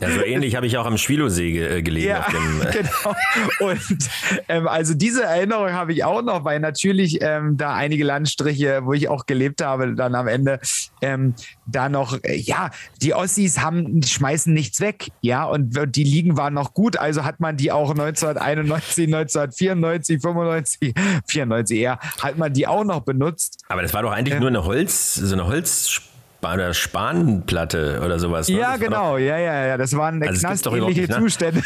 Ja. 0.01 0.11
So 0.11 0.23
ähnlich 0.23 0.57
habe 0.57 0.67
ich 0.67 0.77
auch 0.79 0.87
am 0.87 0.99
Schwilosee 0.99 1.53
ge 1.53 1.79
äh, 1.79 1.83
gelegen. 1.83 2.09
Ja, 2.09 2.21
Auf 2.21 2.33
dem, 2.33 2.63
äh, 2.63 2.73
genau. 2.73 3.17
Und 3.61 4.09
ähm, 4.49 4.69
also 4.69 4.95
diese 4.95 5.25
Erinnerung 5.25 5.73
habe 5.73 5.93
ich 5.93 6.05
auch 6.05 6.23
noch, 6.23 6.45
weil 6.45 6.61
natürlich 6.61 7.19
ähm, 7.21 7.57
da 7.57 7.75
einige 7.75 8.05
Landstriche, 8.05 8.81
wo 8.85 8.93
ich 8.93 9.09
auch 9.09 9.27
gelebt 9.27 9.63
habe, 9.63 9.95
dann 9.95 10.15
am 10.15 10.29
Ende 10.29 10.61
ähm, 11.03 11.35
da 11.67 11.89
noch, 11.89 12.19
äh, 12.23 12.37
ja, 12.37 12.71
die 13.03 13.15
Ossis 13.15 13.61
haben, 13.61 14.03
schmeißen 14.03 14.53
nichts 14.53 14.81
weg, 14.81 15.09
ja, 15.21 15.45
und, 15.45 15.77
und 15.79 15.97
die 15.97 16.05
Ligen 16.05 16.37
waren 16.37 16.55
noch 16.55 16.75
gut, 16.75 16.97
also 16.97 17.25
hat 17.25 17.41
man 17.41 17.57
die 17.57 17.73
auch 17.73 17.91
1991, 17.91 19.07
1994, 19.07 20.21
95, 20.21 20.95
94 21.27 21.79
eher, 21.79 21.99
hat 22.21 22.39
man 22.39 22.53
die 22.53 22.67
auch 22.67 22.85
noch 22.85 23.01
benutzt. 23.01 23.65
Aber 23.69 23.83
das 23.83 23.95
war 23.95 24.03
doch 24.03 24.13
eigentlich 24.13 24.39
nur 24.39 24.49
eine 24.49 24.65
Holz, 24.65 25.15
so 25.15 25.35
eine 25.35 25.47
Holz 25.47 26.03
oder 26.43 26.75
Spanplatte 26.75 28.01
oder 28.05 28.19
sowas. 28.19 28.49
Ne? 28.49 28.59
Ja, 28.59 28.77
genau, 28.77 29.19
ja, 29.19 29.39
ja, 29.39 29.67
ja. 29.67 29.77
Das 29.77 29.97
waren 29.97 30.23
also 30.23 30.41
knastähnliche 30.41 31.03
ne? 31.03 31.19
Zustände. 31.19 31.63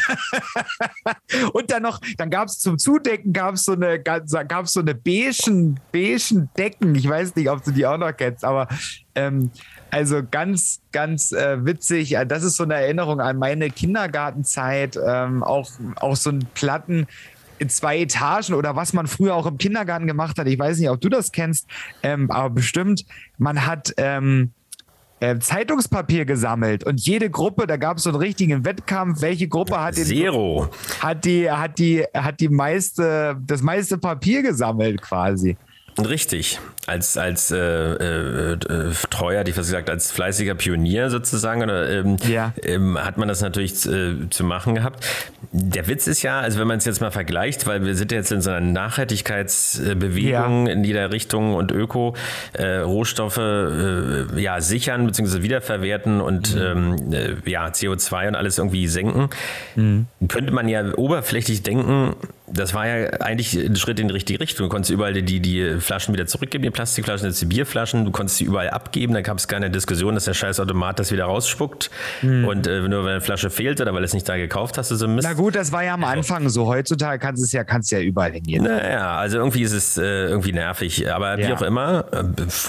und 1.53 1.71
dann 1.71 1.83
noch, 1.83 1.99
dann 2.17 2.29
gab 2.29 2.47
es 2.47 2.59
zum 2.59 2.77
Zudecken 2.77 3.33
gab 3.33 3.55
es 3.55 3.65
so 3.65 3.73
eine, 3.73 3.99
gab's 3.99 4.73
so 4.73 4.79
eine 4.79 4.95
beigen, 4.95 5.79
beigen 5.91 6.49
Decken. 6.57 6.95
Ich 6.95 7.07
weiß 7.07 7.35
nicht, 7.35 7.49
ob 7.49 7.63
du 7.63 7.71
die 7.71 7.85
auch 7.85 7.97
noch 7.97 8.15
kennst, 8.15 8.43
aber 8.43 8.67
ähm, 9.15 9.51
also 9.91 10.21
ganz, 10.29 10.81
ganz 10.91 11.31
äh, 11.31 11.65
witzig. 11.65 12.17
Das 12.27 12.43
ist 12.43 12.57
so 12.57 12.63
eine 12.63 12.75
Erinnerung 12.75 13.21
an 13.21 13.37
meine 13.37 13.69
Kindergartenzeit. 13.69 14.99
Ähm, 15.03 15.41
auch, 15.43 15.69
auch 15.95 16.15
so 16.15 16.31
ein 16.31 16.45
Platten 16.53 17.07
in 17.59 17.69
zwei 17.69 17.99
Etagen 17.99 18.53
oder 18.53 18.75
was 18.75 18.93
man 18.93 19.07
früher 19.07 19.35
auch 19.35 19.45
im 19.45 19.57
Kindergarten 19.57 20.07
gemacht 20.07 20.37
hat. 20.37 20.47
Ich 20.47 20.59
weiß 20.59 20.77
nicht, 20.79 20.89
ob 20.89 20.99
du 20.99 21.09
das 21.09 21.31
kennst, 21.31 21.67
ähm, 22.03 22.29
aber 22.31 22.49
bestimmt. 22.49 23.05
Man 23.37 23.65
hat 23.65 23.93
ähm, 23.97 24.51
äh, 25.19 25.39
Zeitungspapier 25.39 26.25
gesammelt 26.25 26.83
und 26.83 26.99
jede 26.99 27.29
Gruppe, 27.29 27.67
da 27.67 27.77
gab 27.77 27.97
es 27.97 28.03
so 28.03 28.09
einen 28.09 28.19
richtigen 28.19 28.65
Wettkampf, 28.65 29.21
welche 29.21 29.47
Gruppe 29.47 29.79
hat 29.81 29.97
den, 29.97 30.05
Zero. 30.05 30.69
hat 30.99 31.25
die 31.25 31.49
hat 31.49 31.79
die 31.79 32.03
hat 32.13 32.39
die 32.39 32.49
meiste 32.49 33.37
das 33.45 33.61
meiste 33.61 33.97
Papier 33.97 34.41
gesammelt 34.41 35.01
quasi. 35.01 35.57
Richtig, 35.97 36.59
als, 36.87 37.15
als 37.15 37.51
äh, 37.51 37.57
äh, 37.57 38.53
äh, 38.53 38.57
treuer, 39.09 39.45
die 39.45 39.53
fast 39.53 39.69
gesagt, 39.69 39.89
als 39.89 40.11
fleißiger 40.11 40.53
Pionier 40.53 41.09
sozusagen, 41.09 41.63
oder, 41.63 41.89
ähm, 41.89 42.17
ja. 42.27 42.51
ähm, 42.63 43.01
hat 43.01 43.17
man 43.17 43.29
das 43.29 43.39
natürlich 43.41 43.85
äh, 43.85 44.29
zu 44.29 44.43
machen 44.43 44.75
gehabt. 44.75 45.05
Der 45.53 45.87
Witz 45.87 46.07
ist 46.07 46.21
ja, 46.21 46.41
also 46.41 46.59
wenn 46.59 46.67
man 46.67 46.79
es 46.79 46.85
jetzt 46.85 46.99
mal 46.99 47.11
vergleicht, 47.11 47.65
weil 47.65 47.85
wir 47.85 47.95
sind 47.95 48.11
jetzt 48.11 48.33
in 48.33 48.41
so 48.41 48.49
einer 48.49 48.59
Nachhaltigkeitsbewegung 48.59 50.67
ja. 50.67 50.73
in 50.73 50.83
jeder 50.83 51.13
Richtung 51.13 51.55
und 51.55 51.71
Öko, 51.71 52.13
äh, 52.51 52.79
Rohstoffe 52.79 53.37
äh, 53.37 54.41
ja, 54.41 54.59
sichern 54.59 55.05
bzw. 55.05 55.43
wiederverwerten 55.43 56.19
und 56.19 56.55
mhm. 56.55 56.97
ähm, 57.13 57.37
ja, 57.45 57.67
CO2 57.67 58.27
und 58.27 58.35
alles 58.35 58.57
irgendwie 58.57 58.87
senken, 58.87 59.29
mhm. 59.75 60.07
könnte 60.27 60.51
man 60.51 60.67
ja 60.67 60.93
oberflächlich 60.97 61.63
denken, 61.63 62.17
das 62.55 62.73
war 62.73 62.87
ja 62.87 63.09
eigentlich 63.19 63.55
ein 63.55 63.75
Schritt 63.75 63.99
in 63.99 64.07
die 64.07 64.13
richtige 64.13 64.39
Richtung. 64.39 64.65
Du 64.65 64.69
konntest 64.69 64.91
überall 64.91 65.13
die, 65.13 65.39
die 65.39 65.79
Flaschen 65.79 66.13
wieder 66.13 66.25
zurückgeben, 66.25 66.63
die 66.63 66.69
Plastikflaschen, 66.69 67.27
jetzt 67.27 67.41
die 67.41 67.45
Bierflaschen. 67.45 68.05
Du 68.05 68.11
konntest 68.11 68.37
sie 68.37 68.45
überall 68.45 68.69
abgeben. 68.69 69.13
Da 69.13 69.21
gab 69.21 69.37
es 69.37 69.47
keine 69.47 69.69
Diskussion, 69.69 70.15
dass 70.15 70.25
der 70.25 70.33
scheiß 70.33 70.59
Automat 70.59 70.99
das 70.99 71.11
wieder 71.11 71.25
rausspuckt. 71.25 71.89
Mhm. 72.21 72.45
Und 72.45 72.67
äh, 72.67 72.81
nur 72.87 73.03
weil 73.03 73.11
eine 73.11 73.21
Flasche 73.21 73.49
fehlt 73.49 73.81
oder 73.81 73.93
weil 73.93 74.03
es 74.03 74.13
nicht 74.13 74.27
da 74.27 74.37
gekauft 74.37 74.77
hast, 74.77 74.89
so 74.89 75.07
Mist. 75.07 75.27
Na 75.27 75.33
gut, 75.33 75.55
das 75.55 75.71
war 75.71 75.83
ja 75.83 75.93
am 75.93 76.03
Anfang 76.03 76.49
so. 76.49 76.67
Heutzutage 76.67 77.19
kannst 77.19 77.41
du 77.41 77.45
es 77.45 77.51
ja, 77.51 77.63
kannst 77.63 77.91
ja 77.91 77.99
überall 77.99 78.31
hingehen. 78.31 78.63
Naja, 78.63 79.17
also 79.17 79.37
irgendwie 79.37 79.61
ist 79.61 79.73
es 79.73 79.97
äh, 79.97 80.27
irgendwie 80.27 80.53
nervig. 80.53 81.11
Aber 81.11 81.39
ja. 81.39 81.47
wie 81.47 81.53
auch 81.53 81.61
immer, 81.61 82.05
äh, 82.11 82.23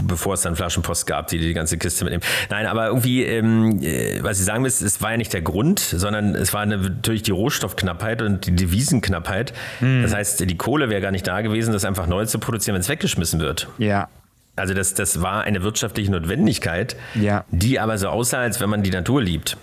bevor 0.05 0.35
es 0.35 0.43
dann 0.43 0.57
Flaschenpost 0.57 1.07
gab, 1.07 1.29
die 1.29 1.39
die 1.39 1.55
ganze 1.55 1.79
Kiste 1.79 2.05
mitnehmen. 2.05 2.25
Nein, 2.51 2.67
aber 2.67 2.89
irgendwie, 2.89 3.25
ähm, 3.25 3.81
äh, 3.83 4.23
was 4.23 4.41
ich 4.41 4.45
sagen 4.45 4.65
will, 4.65 4.69
es 4.69 5.01
war 5.01 5.13
ja 5.13 5.17
nicht 5.17 5.33
der 5.33 5.43
Grund, 5.43 5.79
sondern 5.79 6.35
es 6.35 6.53
war 6.53 6.63
eine, 6.63 6.77
natürlich 6.79 7.23
die 7.23 7.31
Rohstoffknappheit 7.31 8.23
und 8.23 8.47
die 8.47 8.55
Devisenknappheit 8.55 9.53
Mhm. 9.81 10.03
Das 10.03 10.15
heißt, 10.15 10.41
die 10.41 10.57
Kohle 10.57 10.91
wäre 10.91 11.01
gar 11.01 11.11
nicht 11.11 11.27
da 11.27 11.41
gewesen, 11.41 11.73
das 11.73 11.85
einfach 11.85 12.07
neu 12.07 12.27
zu 12.27 12.39
produzieren, 12.39 12.75
wenn 12.75 12.81
es 12.81 12.89
weggeschmissen 12.89 13.41
wird. 13.41 13.69
Ja. 13.79 14.09
Also 14.57 14.73
das, 14.73 14.95
das 14.95 15.21
war 15.21 15.43
eine 15.43 15.63
wirtschaftliche 15.63 16.11
Notwendigkeit, 16.11 16.97
ja. 17.15 17.45
die 17.51 17.79
aber 17.79 17.99
so 17.99 18.09
aussah, 18.09 18.41
als 18.41 18.61
wenn 18.61 18.71
man 18.71 18.83
die 18.83 18.91
Natur 18.91 19.23
liebt. 19.23 19.57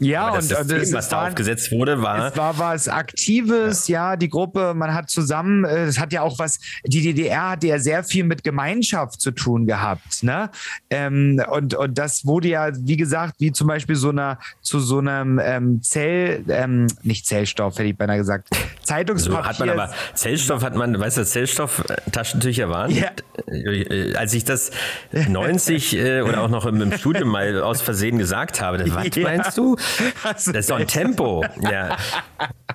Ja, 0.00 0.30
und 0.30 0.36
das 0.36 0.48
System, 0.48 0.78
das 0.80 0.92
was 0.92 1.08
da 1.08 1.28
aufgesetzt 1.28 1.70
wurde, 1.70 2.02
war. 2.02 2.28
Es 2.28 2.36
war 2.36 2.58
was 2.58 2.88
Aktives, 2.88 3.86
ja. 3.86 4.12
ja, 4.12 4.16
die 4.16 4.28
Gruppe, 4.28 4.74
man 4.74 4.92
hat 4.92 5.08
zusammen, 5.08 5.64
es 5.64 6.00
hat 6.00 6.12
ja 6.12 6.22
auch 6.22 6.38
was, 6.38 6.58
die 6.84 7.00
DDR 7.00 7.50
hat 7.50 7.64
ja 7.64 7.78
sehr 7.78 8.02
viel 8.02 8.24
mit 8.24 8.42
Gemeinschaft 8.42 9.20
zu 9.20 9.30
tun 9.30 9.66
gehabt, 9.66 10.22
ne? 10.22 10.50
Ähm, 10.90 11.40
und, 11.50 11.74
und 11.74 11.96
das 11.96 12.26
wurde 12.26 12.48
ja, 12.48 12.70
wie 12.74 12.96
gesagt, 12.96 13.36
wie 13.38 13.52
zum 13.52 13.68
Beispiel 13.68 13.94
so 13.94 14.08
einer, 14.10 14.38
zu 14.62 14.80
so 14.80 14.98
einem 14.98 15.40
ähm, 15.42 15.80
Zell, 15.82 16.44
ähm, 16.48 16.88
nicht 17.02 17.26
Zellstoff, 17.26 17.74
hätte 17.78 17.88
ich 17.88 17.96
beinahe 17.96 18.18
gesagt, 18.18 18.48
Zeitungspapier. 18.82 19.42
So 19.42 19.48
hat 19.48 19.60
man 19.60 19.70
aber, 19.70 19.94
Zellstoff 20.14 20.62
hat 20.64 20.74
man, 20.74 20.98
weißt 20.98 21.18
du, 21.18 21.24
Zellstoff-Taschentücher 21.24 22.68
waren? 22.68 22.90
Ja. 22.90 23.10
Äh, 23.46 24.14
als 24.16 24.34
ich 24.34 24.44
das 24.44 24.72
90 25.12 25.96
äh, 25.96 26.20
oder 26.22 26.42
auch 26.42 26.50
noch 26.50 26.66
im, 26.66 26.80
im 26.80 26.92
Studium 26.92 27.28
mal 27.28 27.62
aus 27.62 27.80
Versehen 27.80 28.18
gesagt 28.18 28.60
habe, 28.60 28.84
was 28.92 29.08
ja. 29.14 29.22
meinst 29.22 29.56
du? 29.56 29.76
Das 30.22 30.46
ist 30.46 30.70
doch 30.70 30.78
ein 30.78 30.86
Tempo. 30.86 31.44
Ja. 31.64 31.96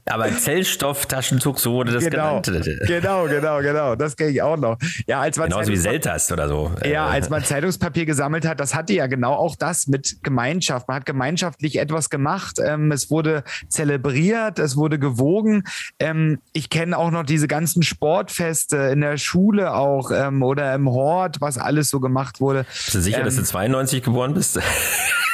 Aber 0.06 0.36
Zellstoff-Taschentuch, 0.36 1.60
so 1.60 1.74
wurde 1.74 1.92
das 1.92 2.04
genau. 2.04 2.42
genannt. 2.42 2.68
Genau, 2.88 3.26
genau, 3.26 3.60
genau. 3.60 3.96
Das 3.96 4.18
kenne 4.18 4.32
ich 4.32 4.42
auch 4.42 4.58
noch. 4.58 4.78
Ja, 5.06 5.22
als 5.22 5.38
man 5.38 5.50
Genauso 5.50 5.72
wie 5.72 5.78
Seltas 5.78 6.32
oder 6.32 6.48
so. 6.48 6.72
Ja, 6.84 7.08
als 7.08 7.30
man 7.30 7.44
Zeitungspapier 7.44 8.06
gesammelt 8.06 8.48
hat, 8.48 8.60
das 8.60 8.74
hatte 8.74 8.94
ja 8.94 9.06
genau 9.06 9.34
auch 9.34 9.56
das 9.56 9.88
mit 9.88 10.24
Gemeinschaft. 10.24 10.88
Man 10.88 10.98
hat 10.98 11.06
gemeinschaftlich 11.06 11.78
etwas 11.78 12.10
gemacht. 12.10 12.58
Ähm, 12.64 12.92
es 12.92 13.12
wurde 13.12 13.44
zelebriert, 13.68 14.58
es 14.58 14.76
wurde 14.76 14.98
gewogen. 14.98 15.64
Ähm, 16.00 16.40
ich 16.54 16.70
kenne 16.70 16.98
auch 16.98 17.12
noch 17.12 17.24
diese 17.24 17.48
ganzen 17.48 17.84
Sportfeste 17.84 18.78
in 18.78 19.02
der 19.02 19.18
Schule 19.18 19.74
auch 19.74 20.10
ähm, 20.12 20.42
oder 20.42 20.74
im 20.74 20.90
Hort, 20.90 21.42
was 21.42 21.60
alles 21.60 21.90
so 21.90 22.00
gemacht 22.00 22.42
wurde. 22.42 22.66
Bist 22.74 22.96
du 22.96 23.02
sicher, 23.02 23.24
dass 23.24 23.36
du 23.36 23.44
92 23.44 24.02
geboren 24.02 24.34
bist? 24.34 24.60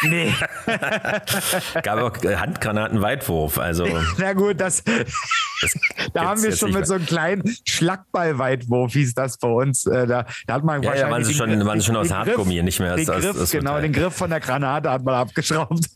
Nee. 0.03 0.34
Gab 1.84 1.99
auch 1.99 2.18
Handgranatenweitwurf. 2.24 3.57
Also. 3.57 3.88
Na 4.18 4.34
gut, 4.34 4.59
das, 4.59 4.84
das 4.84 5.74
da 6.13 6.26
haben 6.26 6.43
wir 6.43 6.55
schon 6.55 6.72
mit 6.72 6.88
so 6.88 6.95
einem 6.95 7.05
kleinen 7.05 7.43
Schlagballweitwurf, 7.66 8.93
hieß 8.93 9.13
das 9.13 9.38
bei 9.38 9.47
uns. 9.47 9.86
Äh, 9.86 10.07
da, 10.07 10.26
da 10.47 10.53
hat 10.53 10.63
man 10.63 10.82
ja, 10.82 10.89
wahrscheinlich. 10.89 11.01
Ja, 11.01 11.11
waren 11.11 11.24
sie 11.24 11.34
schon, 11.34 11.49
den, 11.49 11.66
waren 11.66 11.82
schon 11.82 11.95
aus 11.95 12.11
Hartgummi, 12.11 12.61
nicht 12.63 12.80
mehr 12.80 12.95
den 12.95 13.09
aus, 13.09 13.22
Griff, 13.22 13.41
aus 13.41 13.51
Genau, 13.51 13.80
den 13.80 13.93
Griff 13.93 14.13
von 14.13 14.30
der 14.30 14.39
Granate 14.39 14.89
hat 14.91 15.03
man 15.03 15.16
abgeschraubt. 15.16 15.86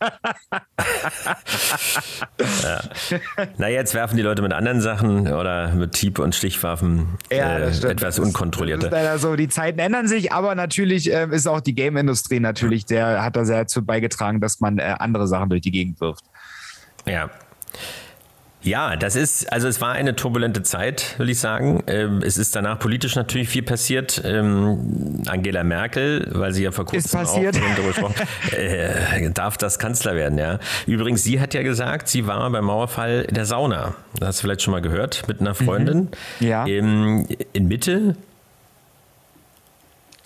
ja. 2.62 2.80
Na, 3.58 3.68
jetzt 3.68 3.94
werfen 3.94 4.16
die 4.16 4.22
Leute 4.22 4.42
mit 4.42 4.52
anderen 4.52 4.80
Sachen 4.80 5.28
oder 5.32 5.72
mit 5.72 5.96
Hieb- 5.96 6.18
und 6.18 6.34
Stichwaffen 6.34 7.18
ja, 7.30 7.58
äh, 7.58 7.70
etwas 7.86 8.18
unkontrollierter. 8.18 8.88
Das 8.90 8.98
ist 8.98 9.04
leider 9.04 9.18
so. 9.18 9.36
Die 9.36 9.48
Zeiten 9.48 9.78
ändern 9.78 10.08
sich, 10.08 10.32
aber 10.32 10.54
natürlich 10.54 11.12
äh, 11.12 11.28
ist 11.30 11.46
auch 11.46 11.60
die 11.60 11.74
Game-Industrie 11.74 12.40
natürlich, 12.40 12.86
der 12.86 13.22
hat 13.22 13.36
da 13.36 13.44
sehr 13.44 13.66
zu 13.66 13.84
beigetragen, 13.84 14.40
dass 14.40 14.60
man 14.60 14.78
äh, 14.78 14.94
andere 14.98 15.26
Sachen 15.28 15.50
durch 15.50 15.59
die 15.60 15.70
Gegend 15.70 16.00
wirft. 16.00 16.24
Ja. 17.06 17.30
Ja, 18.62 18.96
das 18.96 19.16
ist, 19.16 19.50
also 19.50 19.68
es 19.68 19.80
war 19.80 19.92
eine 19.92 20.14
turbulente 20.14 20.62
Zeit, 20.62 21.14
will 21.18 21.30
ich 21.30 21.38
sagen. 21.38 21.82
Ähm, 21.86 22.20
es 22.22 22.36
ist 22.36 22.54
danach 22.54 22.78
politisch 22.78 23.16
natürlich 23.16 23.48
viel 23.48 23.62
passiert. 23.62 24.20
Ähm, 24.22 25.22
Angela 25.26 25.64
Merkel, 25.64 26.28
weil 26.32 26.52
sie 26.52 26.64
ja 26.64 26.70
vor 26.70 26.84
kurzem 26.84 27.06
ist 27.06 27.12
passiert. 27.12 27.56
auch 27.56 28.12
äh, 28.52 29.30
darf 29.30 29.56
das 29.56 29.78
Kanzler 29.78 30.14
werden, 30.14 30.38
ja. 30.38 30.58
Übrigens, 30.86 31.22
sie 31.22 31.40
hat 31.40 31.54
ja 31.54 31.62
gesagt, 31.62 32.08
sie 32.08 32.26
war 32.26 32.50
beim 32.50 32.66
Mauerfall 32.66 33.24
in 33.26 33.34
der 33.34 33.46
Sauna. 33.46 33.94
Das 34.18 34.28
hast 34.28 34.38
du 34.38 34.42
vielleicht 34.42 34.62
schon 34.62 34.72
mal 34.72 34.82
gehört, 34.82 35.26
mit 35.26 35.40
einer 35.40 35.54
Freundin. 35.54 36.10
Mhm. 36.40 36.46
Ja. 36.46 36.66
Ähm, 36.66 37.26
in 37.54 37.66
Mitte 37.66 38.16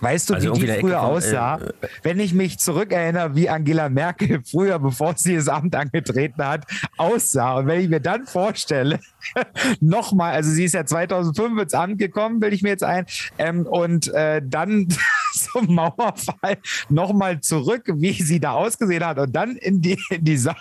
Weißt 0.00 0.30
du, 0.30 0.34
also 0.34 0.56
wie 0.56 0.66
die 0.66 0.72
früher 0.80 1.00
von, 1.00 1.08
aussah? 1.08 1.56
Äh, 1.56 1.88
Wenn 2.02 2.20
ich 2.20 2.34
mich 2.34 2.58
zurückerinnere, 2.58 3.34
wie 3.34 3.48
Angela 3.48 3.88
Merkel 3.88 4.40
früher, 4.50 4.78
bevor 4.78 5.14
sie 5.16 5.36
das 5.36 5.48
Amt 5.48 5.74
angetreten 5.74 6.44
hat, 6.44 6.66
aussah. 6.96 7.58
Und 7.58 7.66
wenn 7.66 7.80
ich 7.80 7.88
mir 7.88 8.00
dann 8.00 8.26
vorstelle, 8.26 9.00
nochmal, 9.80 10.34
also 10.34 10.50
sie 10.50 10.64
ist 10.64 10.74
ja 10.74 10.84
2005 10.84 11.62
ins 11.62 11.74
Amt 11.74 11.98
gekommen, 11.98 12.40
will 12.40 12.52
ich 12.52 12.62
mir 12.62 12.70
jetzt 12.70 12.84
ein, 12.84 13.06
ähm, 13.38 13.66
und 13.66 14.12
äh, 14.12 14.42
dann 14.44 14.88
zum 15.32 15.74
Mauerfall 15.74 16.58
nochmal 16.88 17.40
zurück, 17.40 17.84
wie 17.94 18.12
sie 18.12 18.40
da 18.40 18.52
ausgesehen 18.52 19.04
hat 19.04 19.18
und 19.18 19.34
dann 19.34 19.56
in 19.56 19.80
die, 19.80 19.98
in 20.10 20.24
die 20.24 20.36
Sa 20.36 20.54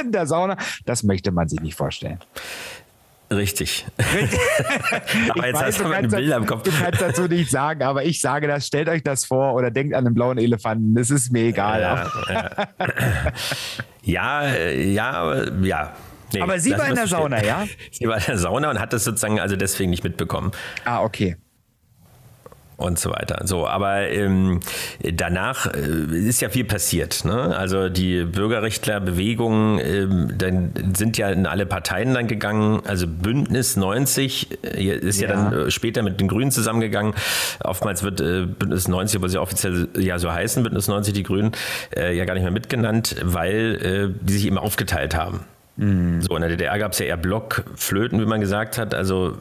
in 0.00 0.12
der 0.12 0.26
Sauna, 0.26 0.56
das 0.84 1.02
möchte 1.02 1.32
man 1.32 1.48
sich 1.48 1.60
nicht 1.60 1.74
vorstellen. 1.74 2.18
Richtig. 3.30 3.86
aber 5.28 5.46
jetzt 5.46 5.56
weiß, 5.56 5.62
hast 5.62 5.80
du 5.80 5.84
ein 5.84 6.08
Bild 6.08 6.32
am 6.32 6.46
Kopf. 6.46 6.62
Du 6.62 6.70
kannst 6.70 7.00
dazu 7.00 7.22
nicht 7.22 7.50
sagen, 7.50 7.82
aber 7.82 8.04
ich 8.04 8.20
sage 8.20 8.46
das, 8.46 8.66
stellt 8.66 8.88
euch 8.88 9.02
das 9.02 9.26
vor 9.26 9.54
oder 9.54 9.70
denkt 9.70 9.94
an 9.94 10.06
einen 10.06 10.14
blauen 10.14 10.38
Elefanten. 10.38 10.94
Das 10.94 11.10
ist 11.10 11.30
mir 11.30 11.44
egal. 11.44 12.08
Ja, 14.02 14.48
ja, 14.48 14.72
ja. 14.72 15.44
ja. 15.62 15.92
Nee, 16.32 16.40
aber 16.40 16.58
sie 16.58 16.72
war 16.72 16.88
in 16.88 16.94
der 16.94 17.06
Sauna, 17.06 17.42
ja? 17.42 17.66
Sie 17.90 18.06
war 18.06 18.18
in 18.18 18.24
der 18.24 18.38
Sauna 18.38 18.70
und 18.70 18.78
hat 18.78 18.92
das 18.92 19.04
sozusagen 19.04 19.40
also 19.40 19.56
deswegen 19.56 19.90
nicht 19.90 20.04
mitbekommen. 20.04 20.52
Ah, 20.84 21.02
okay. 21.02 21.36
Und 22.78 22.98
so 22.98 23.10
weiter. 23.10 23.42
So, 23.44 23.66
aber 23.66 24.08
ähm, 24.08 24.60
danach 25.02 25.66
äh, 25.66 26.16
ist 26.16 26.40
ja 26.40 26.48
viel 26.48 26.64
passiert. 26.64 27.24
Ne? 27.24 27.54
Also 27.56 27.88
die 27.88 28.24
Bürgerrechtlerbewegung, 28.24 29.80
ähm, 29.80 30.32
dann 30.38 30.72
sind 30.96 31.18
ja 31.18 31.28
in 31.28 31.46
alle 31.46 31.66
Parteien 31.66 32.14
dann 32.14 32.28
gegangen. 32.28 32.80
Also 32.86 33.08
Bündnis 33.08 33.76
90 33.76 34.64
äh, 34.64 34.96
ist 34.96 35.20
ja. 35.20 35.28
ja. 35.28 35.34
dann 35.34 35.52
äh, 35.66 35.70
später 35.72 36.02
mit 36.04 36.20
den 36.20 36.28
Grünen 36.28 36.52
zusammengegangen. 36.52 37.14
Oftmals 37.64 38.04
wird 38.04 38.20
äh, 38.20 38.46
Bündnis 38.46 38.86
90, 38.86 39.16
obwohl 39.16 39.28
sie 39.28 39.38
offiziell 39.38 39.88
ja 39.98 40.20
so 40.20 40.32
heißen, 40.32 40.62
Bündnis 40.62 40.86
90 40.86 41.12
die 41.12 41.24
Grünen, 41.24 41.52
äh, 41.96 42.16
ja 42.16 42.24
gar 42.26 42.34
nicht 42.34 42.44
mehr 42.44 42.52
mitgenannt, 42.52 43.16
weil 43.24 44.14
die 44.20 44.32
sich 44.32 44.46
eben 44.46 44.58
aufgeteilt 44.58 45.16
haben. 45.16 45.40
Mhm. 45.76 46.22
So, 46.22 46.34
in 46.36 46.42
der 46.42 46.50
DDR 46.50 46.78
gab 46.78 46.92
es 46.92 46.98
ja 46.98 47.06
eher 47.06 47.16
Blockflöten, 47.16 48.20
wie 48.20 48.26
man 48.26 48.40
gesagt 48.40 48.78
hat. 48.78 48.94
Also 48.94 49.36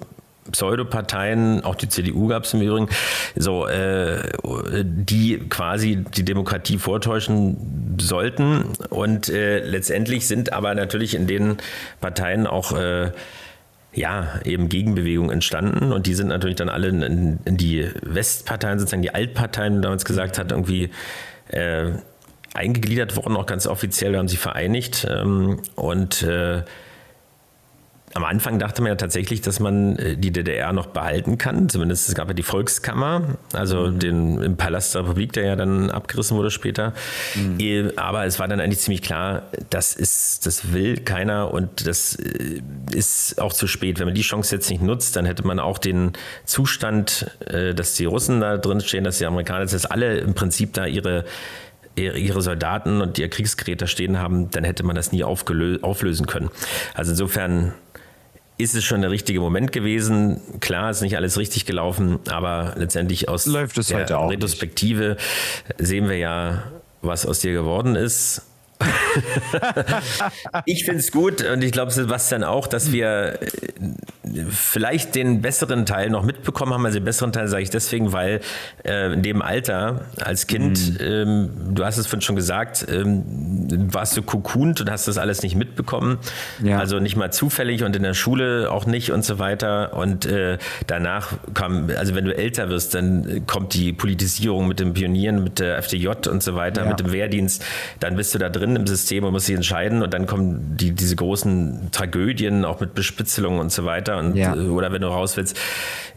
Pseudoparteien, 0.51 1.63
auch 1.63 1.75
die 1.75 1.89
CDU 1.89 2.27
gab 2.27 2.43
es 2.43 2.53
im 2.53 2.61
Übrigen, 2.61 2.89
so, 3.35 3.67
äh, 3.67 4.21
die 4.83 5.39
quasi 5.49 6.03
die 6.15 6.23
Demokratie 6.23 6.77
vortäuschen 6.77 7.95
sollten. 7.99 8.65
Und 8.89 9.29
äh, 9.29 9.59
letztendlich 9.59 10.27
sind 10.27 10.53
aber 10.53 10.75
natürlich 10.75 11.15
in 11.15 11.27
den 11.27 11.57
Parteien 12.01 12.47
auch 12.47 12.71
äh, 12.73 13.11
ja, 13.93 14.39
eben 14.45 14.69
Gegenbewegungen 14.69 15.31
entstanden 15.31 15.91
und 15.91 16.05
die 16.05 16.13
sind 16.13 16.27
natürlich 16.27 16.55
dann 16.55 16.69
alle 16.69 16.89
in, 16.89 17.39
in 17.43 17.57
die 17.57 17.89
Westparteien, 18.03 18.77
sozusagen 18.79 19.01
die 19.01 19.13
Altparteien, 19.13 19.73
wie 19.73 19.77
man 19.77 19.81
damals 19.81 20.05
gesagt 20.05 20.37
hat, 20.37 20.51
irgendwie 20.51 20.91
äh, 21.49 21.91
eingegliedert 22.53 23.15
worden, 23.15 23.35
auch 23.35 23.45
ganz 23.45 23.65
offiziell, 23.65 24.11
wir 24.11 24.19
haben 24.19 24.27
sie 24.27 24.37
vereinigt 24.37 25.07
ähm, 25.09 25.61
und 25.75 26.21
äh, 26.23 26.63
am 28.17 28.23
Anfang 28.23 28.57
dachte 28.57 28.81
man 28.81 28.89
ja 28.89 28.95
tatsächlich, 28.95 29.41
dass 29.41 29.59
man 29.59 29.95
äh, 29.97 30.17
die 30.17 30.31
DDR 30.31 30.73
noch 30.73 30.87
behalten 30.87 31.37
kann. 31.37 31.69
Zumindest 31.69 32.09
es 32.09 32.15
gab 32.15 32.27
ja 32.27 32.33
die 32.33 32.41
Volkskammer, 32.41 33.37
also 33.53 33.91
mhm. 33.91 33.99
den 33.99 34.41
im 34.41 34.57
Palast 34.57 34.95
der 34.95 35.03
Republik, 35.03 35.33
der 35.33 35.45
ja 35.45 35.55
dann 35.55 35.91
abgerissen 35.91 36.35
wurde 36.35 36.49
später. 36.49 36.93
Mhm. 37.35 37.59
Äh, 37.59 37.95
aber 37.95 38.25
es 38.25 38.39
war 38.39 38.47
dann 38.47 38.59
eigentlich 38.59 38.79
ziemlich 38.79 39.03
klar, 39.03 39.43
das 39.69 39.93
ist, 39.93 40.47
das 40.47 40.73
will 40.73 40.97
keiner 40.97 41.53
und 41.53 41.85
das 41.85 42.15
äh, 42.15 42.59
ist 42.91 43.39
auch 43.39 43.53
zu 43.53 43.67
spät. 43.67 43.99
Wenn 43.99 44.07
man 44.07 44.15
die 44.15 44.21
Chance 44.21 44.55
jetzt 44.55 44.71
nicht 44.71 44.81
nutzt, 44.81 45.15
dann 45.15 45.25
hätte 45.25 45.45
man 45.45 45.59
auch 45.59 45.77
den 45.77 46.13
Zustand, 46.45 47.29
dass 47.47 47.93
die 47.93 48.05
Russen 48.05 48.41
da 48.41 48.57
drin 48.57 48.81
stehen, 48.81 49.03
dass 49.03 49.19
die 49.19 49.25
Amerikaner, 49.25 49.65
dass 49.65 49.85
alle 49.85 50.17
im 50.17 50.33
Prinzip 50.33 50.73
da 50.73 50.85
ihre 50.85 51.25
ihre 51.97 52.41
Soldaten 52.41 53.01
und 53.01 53.17
ihr 53.17 53.29
Kriegsgeräte 53.29 53.87
stehen 53.87 54.19
haben, 54.19 54.51
dann 54.51 54.63
hätte 54.63 54.83
man 54.83 54.95
das 54.95 55.11
nie 55.11 55.23
auflösen 55.23 56.27
können. 56.27 56.49
Also 56.93 57.11
insofern 57.11 57.73
ist 58.57 58.75
es 58.75 58.83
schon 58.83 59.01
der 59.01 59.11
richtige 59.11 59.39
Moment 59.39 59.71
gewesen. 59.71 60.41
Klar, 60.59 60.89
ist 60.89 61.01
nicht 61.01 61.15
alles 61.15 61.37
richtig 61.37 61.65
gelaufen, 61.65 62.19
aber 62.29 62.73
letztendlich 62.77 63.29
aus 63.29 63.45
der 63.45 63.61
Retrospektive 63.63 65.09
nicht. 65.09 65.87
sehen 65.87 66.09
wir 66.09 66.17
ja, 66.17 66.63
was 67.01 67.25
aus 67.25 67.39
dir 67.39 67.53
geworden 67.53 67.95
ist. 67.95 68.41
ich 70.65 70.85
finde 70.85 70.99
es 70.99 71.11
gut 71.11 71.43
und 71.43 71.63
ich 71.63 71.71
glaube, 71.71 71.91
Sebastian 71.91 72.43
auch, 72.43 72.67
dass 72.67 72.91
wir 72.91 73.39
äh, 73.41 73.47
vielleicht 74.49 75.15
den 75.15 75.41
besseren 75.41 75.85
Teil 75.85 76.09
noch 76.09 76.23
mitbekommen 76.23 76.73
haben. 76.73 76.85
Also 76.85 76.99
den 76.99 77.05
besseren 77.05 77.31
Teil 77.31 77.47
sage 77.47 77.63
ich 77.63 77.69
deswegen, 77.69 78.11
weil 78.11 78.41
äh, 78.83 79.13
in 79.13 79.23
dem 79.23 79.41
Alter 79.41 80.05
als 80.19 80.47
Kind, 80.47 80.99
mhm. 80.99 81.05
ähm, 81.05 81.49
du 81.71 81.85
hast 81.85 81.97
es 81.97 82.07
vorhin 82.07 82.21
schon 82.21 82.35
gesagt, 82.35 82.85
ähm, 82.89 83.23
warst 83.91 84.15
du 84.17 84.21
kokunt 84.21 84.81
und 84.81 84.89
hast 84.89 85.07
das 85.07 85.17
alles 85.17 85.43
nicht 85.43 85.55
mitbekommen. 85.55 86.19
Ja. 86.63 86.79
Also 86.79 86.99
nicht 86.99 87.15
mal 87.15 87.31
zufällig 87.31 87.83
und 87.83 87.95
in 87.95 88.03
der 88.03 88.13
Schule 88.13 88.71
auch 88.71 88.85
nicht 88.85 89.11
und 89.11 89.23
so 89.23 89.39
weiter. 89.39 89.93
Und 89.93 90.25
äh, 90.25 90.57
danach 90.87 91.33
kam, 91.53 91.89
also 91.97 92.15
wenn 92.15 92.25
du 92.25 92.35
älter 92.35 92.69
wirst, 92.69 92.93
dann 92.93 93.45
kommt 93.47 93.73
die 93.73 93.93
Politisierung 93.93 94.67
mit 94.67 94.79
den 94.79 94.93
Pionieren, 94.93 95.43
mit 95.43 95.59
der 95.59 95.77
FDJ 95.77 96.07
und 96.29 96.43
so 96.43 96.55
weiter, 96.55 96.83
ja. 96.83 96.89
mit 96.89 96.99
dem 96.99 97.11
Wehrdienst. 97.11 97.63
Dann 97.99 98.15
bist 98.15 98.33
du 98.33 98.39
da 98.39 98.49
drin 98.49 98.75
im 98.75 98.87
System 98.87 99.23
und 99.23 99.31
musst 99.31 99.47
dich 99.47 99.55
entscheiden 99.55 100.01
und 100.01 100.13
dann 100.13 100.25
kommen 100.25 100.77
die, 100.77 100.91
diese 100.91 101.15
großen 101.15 101.89
Tragödien 101.91 102.65
auch 102.65 102.79
mit 102.79 102.93
Bespitzelungen 102.93 103.59
und 103.59 103.71
so 103.71 103.85
weiter 103.85 104.16
und, 104.17 104.35
ja. 104.35 104.55
Äh, 104.55 104.67
oder 104.67 104.91
wenn 104.91 105.01
du 105.01 105.07
raus 105.07 105.37
willst, 105.37 105.57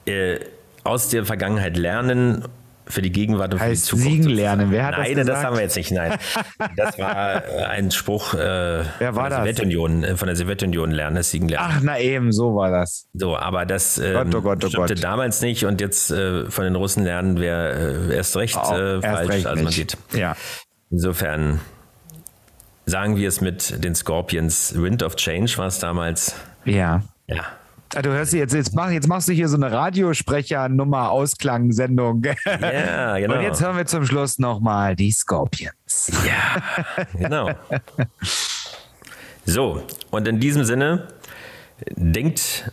äh, 0.07 0.39
aus 0.85 1.09
der 1.09 1.25
Vergangenheit 1.25 1.77
lernen 1.77 2.45
für 2.91 3.03
die 3.03 3.13
Gegenwart 3.13 3.55
und 3.55 3.61
heißt 3.61 3.91
für 3.91 3.97
die 3.97 4.03
Zukunft. 4.03 4.23
Siegen 4.23 4.37
lernen. 4.37 4.71
Wer 4.71 4.87
hat 4.87 4.99
Nein, 4.99 5.17
das, 5.17 5.27
das 5.27 5.45
haben 5.45 5.57
wir 5.57 5.63
jetzt 5.63 5.77
nicht. 5.77 5.93
Nein, 5.93 6.19
das 6.77 6.99
war 6.99 7.45
äh, 7.45 7.65
ein 7.65 7.91
Spruch 7.91 8.35
äh, 8.35 8.39
Wer 8.39 8.85
war 9.01 9.11
von, 9.11 9.31
der 9.31 9.39
Sowjetunion, 9.39 10.05
äh, 10.05 10.17
von 10.17 10.27
der 10.27 10.37
Sowjetunion 10.37 10.91
lernen, 10.91 11.17
das 11.17 11.31
Siegen 11.31 11.49
lernen. 11.49 11.73
Ach, 11.77 11.81
na 11.83 11.99
eben, 11.99 12.33
so 12.33 12.55
war 12.55 12.71
das. 12.71 13.09
So, 13.15 13.37
aber 13.37 13.67
das 13.67 13.99
ähm, 13.99 14.31
Gott, 14.31 14.35
oh 14.35 14.43
Gott, 14.43 14.65
oh 14.65 14.69
stimmte 14.69 14.95
Gott. 14.95 15.05
damals 15.05 15.41
nicht 15.41 15.65
und 15.65 15.81
jetzt 15.81 16.11
äh, 16.11 16.51
von 16.51 16.65
den 16.65 16.75
Russen 16.75 17.05
lernen 17.05 17.39
wäre 17.39 18.13
erst 18.13 18.37
recht 18.37 18.57
oh, 18.57 18.75
erst 18.75 19.07
falsch, 19.07 19.29
recht 19.31 19.47
als 19.47 19.63
man 19.63 19.73
sieht. 19.73 19.97
Ja. 20.13 20.37
Insofern 20.91 21.61
sagen 22.87 23.17
wir 23.17 23.29
es 23.29 23.41
mit 23.41 23.85
den 23.85 23.95
Scorpions. 23.95 24.75
Wind 24.77 25.03
of 25.03 25.17
Change 25.17 25.57
war 25.59 25.67
es 25.67 25.79
damals. 25.79 26.35
Ja. 26.65 27.03
Ja. 27.29 27.45
Ah, 27.95 28.03
du 28.03 28.11
hörst 28.11 28.33
jetzt, 28.33 28.55
jetzt, 28.55 28.75
mach, 28.75 28.91
jetzt 28.91 29.09
machst 29.09 29.29
du 29.29 29.33
hier 29.33 29.49
so 29.49 29.57
eine 29.57 29.73
Radiosprecher-Nummer, 29.73 31.11
Ausklangsendung. 31.11 32.23
Ja, 32.47 33.19
genau. 33.19 33.35
Und 33.35 33.43
jetzt 33.43 33.61
hören 33.61 33.77
wir 33.77 33.87
zum 33.87 34.07
Schluss 34.07 34.39
nochmal 34.39 34.95
die 34.95 35.11
Scorpions. 35.11 36.13
Ja, 36.25 36.63
genau. 37.19 37.51
So, 39.45 39.83
und 40.11 40.29
in 40.29 40.39
diesem 40.39 40.65
Sinne, 40.65 41.09
denkt 41.97 42.71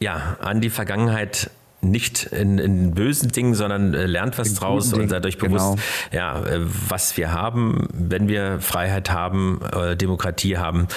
ja 0.00 0.36
an 0.40 0.60
die 0.60 0.70
Vergangenheit 0.70 1.50
nicht 1.82 2.24
in, 2.24 2.58
in, 2.58 2.94
bösen 2.94 3.30
Dingen, 3.30 3.54
sondern 3.54 3.94
äh, 3.94 4.06
lernt 4.06 4.38
was 4.38 4.48
in 4.48 4.54
draus 4.56 4.92
und 4.92 5.08
seid 5.08 5.24
euch 5.24 5.38
bewusst, 5.38 5.76
genau. 5.76 5.76
ja, 6.12 6.42
äh, 6.44 6.60
was 6.88 7.16
wir 7.16 7.32
haben, 7.32 7.88
wenn 7.92 8.28
wir 8.28 8.60
Freiheit 8.60 9.10
haben, 9.10 9.60
äh, 9.72 9.96
Demokratie 9.96 10.58
haben, 10.58 10.88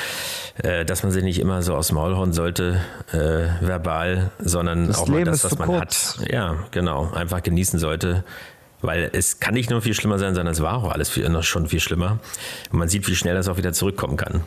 dass 0.86 1.02
man 1.02 1.12
sich 1.12 1.24
nicht 1.24 1.40
immer 1.40 1.64
so 1.64 1.76
aus 1.76 1.88
dem 1.88 1.96
Maul 1.96 2.16
hauen 2.16 2.32
sollte, 2.32 2.80
äh, 3.12 3.66
verbal, 3.66 4.30
sondern 4.38 4.86
das 4.86 5.00
auch 5.00 5.08
Leben 5.08 5.22
mal 5.22 5.26
das, 5.26 5.44
was 5.44 5.58
man 5.58 5.68
kurz. 5.68 6.20
hat, 6.20 6.30
ja, 6.32 6.56
genau, 6.70 7.12
einfach 7.12 7.42
genießen 7.42 7.80
sollte. 7.80 8.24
Weil 8.82 9.10
es 9.14 9.40
kann 9.40 9.56
nicht 9.56 9.72
nur 9.72 9.82
viel 9.82 9.96
schlimmer 9.96 10.20
sein, 10.20 10.36
sondern 10.36 10.52
es 10.52 10.62
war 10.62 10.76
auch 10.76 10.92
alles 10.92 11.10
viel, 11.10 11.42
schon 11.42 11.68
viel 11.68 11.80
schlimmer. 11.80 12.20
Und 12.72 12.78
man 12.78 12.88
sieht, 12.88 13.08
wie 13.08 13.16
schnell 13.16 13.34
das 13.34 13.48
auch 13.48 13.58
wieder 13.58 13.74
zurückkommen 13.74 14.18
kann. 14.18 14.44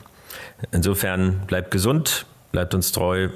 Insofern 0.71 1.41
bleibt 1.47 1.71
gesund, 1.71 2.27
bleibt 2.53 2.75
uns 2.75 2.93
treu, 2.93 3.31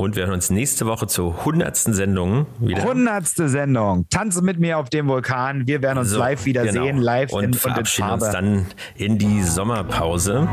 und 0.00 0.16
wir 0.16 0.24
hören 0.24 0.34
uns 0.34 0.50
nächste 0.50 0.86
Woche 0.86 1.06
zur 1.06 1.44
hundertsten 1.44 1.92
Sendung 1.92 2.46
wieder. 2.58 2.84
Hundertste 2.84 3.48
Sendung. 3.48 4.06
Tanze 4.08 4.42
mit 4.42 4.58
mir 4.58 4.78
auf 4.78 4.88
dem 4.88 5.08
Vulkan. 5.08 5.66
Wir 5.66 5.82
werden 5.82 5.98
uns 5.98 6.10
so, 6.10 6.18
live 6.18 6.44
wiedersehen, 6.46 6.96
genau. 6.96 7.02
live 7.02 7.32
und 7.32 7.44
in, 7.44 7.54
verabschieden 7.54 8.10
und 8.10 8.18
in 8.18 8.24
uns 8.24 8.32
dann 8.32 8.66
in 8.96 9.18
die 9.18 9.42
Sommerpause. 9.42 10.48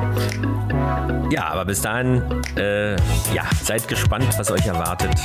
Ja, 1.32 1.46
aber 1.46 1.66
bis 1.66 1.82
dahin, 1.82 2.22
äh, 2.58 2.92
ja, 3.34 3.44
seid 3.64 3.88
gespannt, 3.88 4.28
was 4.38 4.52
euch 4.52 4.66
erwartet. 4.66 5.16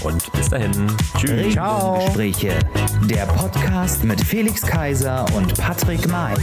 Und 0.00 0.30
bis 0.32 0.48
dahin. 0.50 0.70
Tschüss. 1.18 1.52
Ciao. 1.52 2.04
Gespräche. 2.04 2.52
Der 3.10 3.26
Podcast 3.26 4.04
mit 4.04 4.20
Felix 4.20 4.62
Kaiser 4.62 5.26
und 5.34 5.52
Patrick 5.58 6.08
May. 6.08 6.34